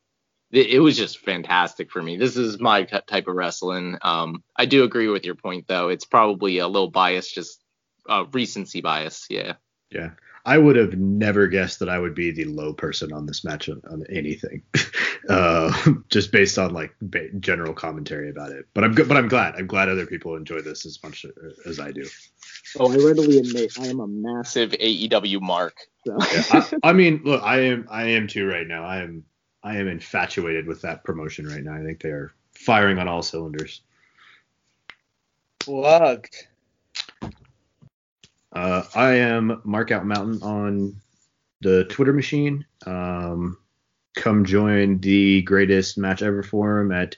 it, 0.53 0.67
it, 0.69 0.81
was 0.81 0.97
just 0.97 1.19
fantastic 1.19 1.91
for 1.91 2.03
me. 2.03 2.17
This 2.17 2.37
is 2.37 2.61
my 2.61 2.85
type 2.85 3.29
of 3.29 3.35
wrestling. 3.35 3.99
Um, 4.03 4.43
I 4.57 4.67
do 4.67 4.85
agree 4.85 5.09
with 5.09 5.25
your 5.25 5.35
point 5.35 5.67
though. 5.69 5.89
It's 5.89 6.05
probably 6.05 6.59
a 6.59 6.69
little 6.69 6.91
biased, 6.91 7.35
just 7.35 7.63
uh, 8.09 8.25
recency 8.33 8.81
bias. 8.81 9.27
Yeah. 9.29 9.55
Yeah. 9.91 10.11
I 10.49 10.57
would 10.57 10.77
have 10.77 10.95
never 10.95 11.47
guessed 11.47 11.81
that 11.81 11.91
I 11.91 11.99
would 11.99 12.15
be 12.15 12.31
the 12.31 12.47
low 12.47 12.73
person 12.73 13.13
on 13.13 13.27
this 13.27 13.45
match 13.45 13.69
on, 13.69 13.83
on 13.91 14.05
anything, 14.09 14.63
uh, 15.29 15.71
just 16.09 16.33
based 16.33 16.59
on 16.59 16.73
like 16.73 16.95
ba- 17.03 17.31
general 17.39 17.75
commentary 17.75 18.31
about 18.31 18.53
it. 18.53 18.67
But 18.73 18.85
I'm 18.85 18.95
good. 18.95 19.09
But 19.09 19.19
I'm 19.19 19.29
glad. 19.29 19.57
I'm 19.57 19.67
glad 19.67 19.91
other 19.91 20.07
people 20.07 20.37
enjoy 20.37 20.63
this 20.63 20.87
as 20.87 21.03
much 21.03 21.27
as 21.67 21.79
I 21.79 21.93
do. 21.93 22.07
Oh, 22.79 22.91
I 22.91 22.97
readily 22.97 23.39
admit 23.39 23.79
I 23.79 23.89
am 23.89 24.01
a 24.01 24.07
massive 24.07 24.71
AEW 24.71 25.43
mark. 25.43 25.77
So. 26.07 26.17
Yeah, 26.33 26.43
I, 26.51 26.73
I, 26.91 26.93
mean, 26.95 27.21
look, 27.25 27.43
I 27.43 27.61
am. 27.65 27.87
I 27.91 28.05
am 28.05 28.27
too 28.27 28.47
right 28.47 28.67
now. 28.67 28.85
I 28.85 29.03
am. 29.03 29.25
I 29.63 29.77
am 29.77 29.89
infatuated 29.89 30.67
with 30.67 30.83
that 30.83 31.05
promotion 31.05 31.47
right 31.47 31.63
now. 31.63 31.75
I 31.75 31.83
think 31.83 32.01
they 32.01 32.11
are 32.11 32.33
firing 32.53 32.99
on 32.99 33.09
all 33.09 33.23
cylinders. 33.23 33.83
Plugged. 35.59 36.47
Uh, 38.53 38.83
I 38.95 39.15
am 39.15 39.61
Mark 39.65 39.91
Out 39.91 40.07
Mountain 40.07 40.43
on 40.43 41.01
the 41.61 41.85
Twitter 41.85 42.13
machine. 42.13 42.65
Um, 42.87 43.59
come 44.15 44.45
join 44.45 44.99
the 45.01 45.43
greatest 45.43 45.99
match 45.99 46.23
ever 46.23 46.43
forum 46.43 46.91
at 46.93 47.17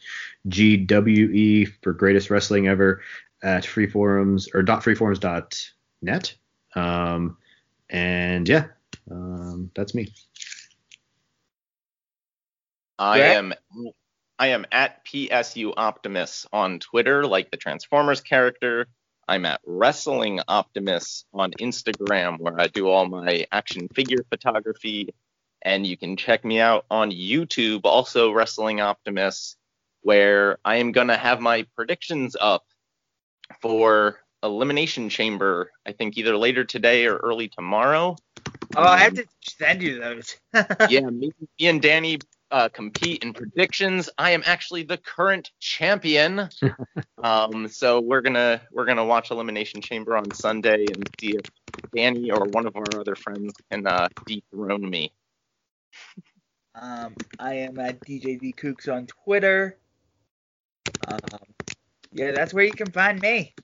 GWE 0.49 1.73
for 1.83 1.93
greatest 1.93 2.31
wrestling 2.31 2.69
ever 2.69 3.03
at 3.43 3.65
freeforums 3.65 4.49
or 4.55 4.63
dot 4.63 4.83
freeforums 4.83 5.21
dot 5.21 5.71
net. 6.03 6.35
Um, 6.75 7.37
and 7.89 8.49
yeah, 8.49 8.67
um, 9.11 9.71
that's 9.75 9.95
me. 9.95 10.13
I 13.01 13.21
am 13.21 13.55
I 14.39 14.49
am 14.49 14.67
at 14.71 15.05
PSU 15.07 15.73
Optimus 15.77 16.47
on 16.53 16.79
Twitter, 16.79 17.27
like 17.27 17.51
the 17.51 17.57
Transformers 17.57 18.21
character. 18.21 18.89
I'm 19.27 19.47
at 19.47 19.61
Wrestling 19.65 20.41
Optimus 20.49 21.25
on 21.33 21.53
Instagram, 21.53 22.39
where 22.39 22.61
I 22.61 22.67
do 22.67 22.89
all 22.89 23.07
my 23.07 23.47
action 23.53 23.89
figure 23.89 24.25
photography. 24.29 25.15
And 25.63 25.87
you 25.87 25.97
can 25.97 26.17
check 26.17 26.45
me 26.45 26.59
out 26.59 26.85
on 26.91 27.11
YouTube, 27.11 27.83
also 27.85 28.33
Wrestling 28.33 28.81
Optimus, 28.81 29.57
where 30.03 30.59
I 30.65 30.77
am 30.77 30.93
going 30.93 31.09
to 31.09 31.17
have 31.17 31.41
my 31.41 31.67
predictions 31.75 32.37
up 32.39 32.65
for 33.61 34.21
Elimination 34.43 35.09
Chamber, 35.09 35.71
I 35.87 35.93
think 35.93 36.17
either 36.17 36.37
later 36.37 36.65
today 36.65 37.07
or 37.07 37.17
early 37.17 37.49
tomorrow. 37.49 38.17
Oh, 38.77 38.83
I 38.83 38.99
have 38.99 39.13
um, 39.13 39.17
to 39.17 39.27
send 39.43 39.83
you 39.83 40.01
those. 40.01 40.37
yeah, 40.89 41.01
me, 41.01 41.33
me, 41.59 41.67
and 41.67 41.83
Danny 41.83 42.19
uh, 42.51 42.69
compete 42.69 43.23
in 43.23 43.33
predictions. 43.33 44.11
I 44.19 44.31
am 44.33 44.43
actually 44.45 44.83
the 44.83 44.99
current 44.99 45.51
champion. 45.61 46.49
um, 47.23 47.69
so 47.69 48.01
we're 48.01 48.21
gonna 48.21 48.61
we're 48.73 48.87
gonna 48.87 49.05
watch 49.05 49.31
Elimination 49.31 49.81
Chamber 49.81 50.17
on 50.17 50.31
Sunday 50.33 50.87
and 50.87 51.09
see 51.21 51.37
if 51.37 51.43
Danny 51.95 52.31
or 52.31 52.45
one 52.47 52.67
of 52.67 52.77
our 52.77 53.01
other 53.01 53.15
friends 53.15 53.53
can 53.71 53.87
uh, 53.87 54.09
dethrone 54.27 54.89
me. 54.89 55.13
Um, 56.75 57.15
I 57.39 57.55
am 57.55 57.79
at 57.79 58.01
DJ 58.01 58.39
D 58.39 58.53
Kooks 58.53 58.93
on 58.93 59.07
Twitter. 59.07 59.77
Um, 61.07 61.19
yeah, 62.13 62.33
that's 62.33 62.55
where 62.55 62.65
you 62.65 62.73
can 62.73 62.91
find 62.91 63.21
me. 63.21 63.55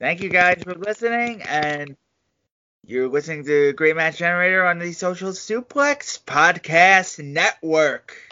Thank 0.00 0.20
you 0.20 0.28
guys 0.28 0.62
for 0.64 0.74
listening, 0.74 1.42
and 1.42 1.96
you're 2.84 3.08
listening 3.08 3.44
to 3.44 3.72
Great 3.74 3.94
Match 3.94 4.18
Generator 4.18 4.64
on 4.66 4.80
the 4.80 4.92
Social 4.92 5.30
Suplex 5.30 6.20
Podcast 6.20 7.24
Network. 7.24 8.31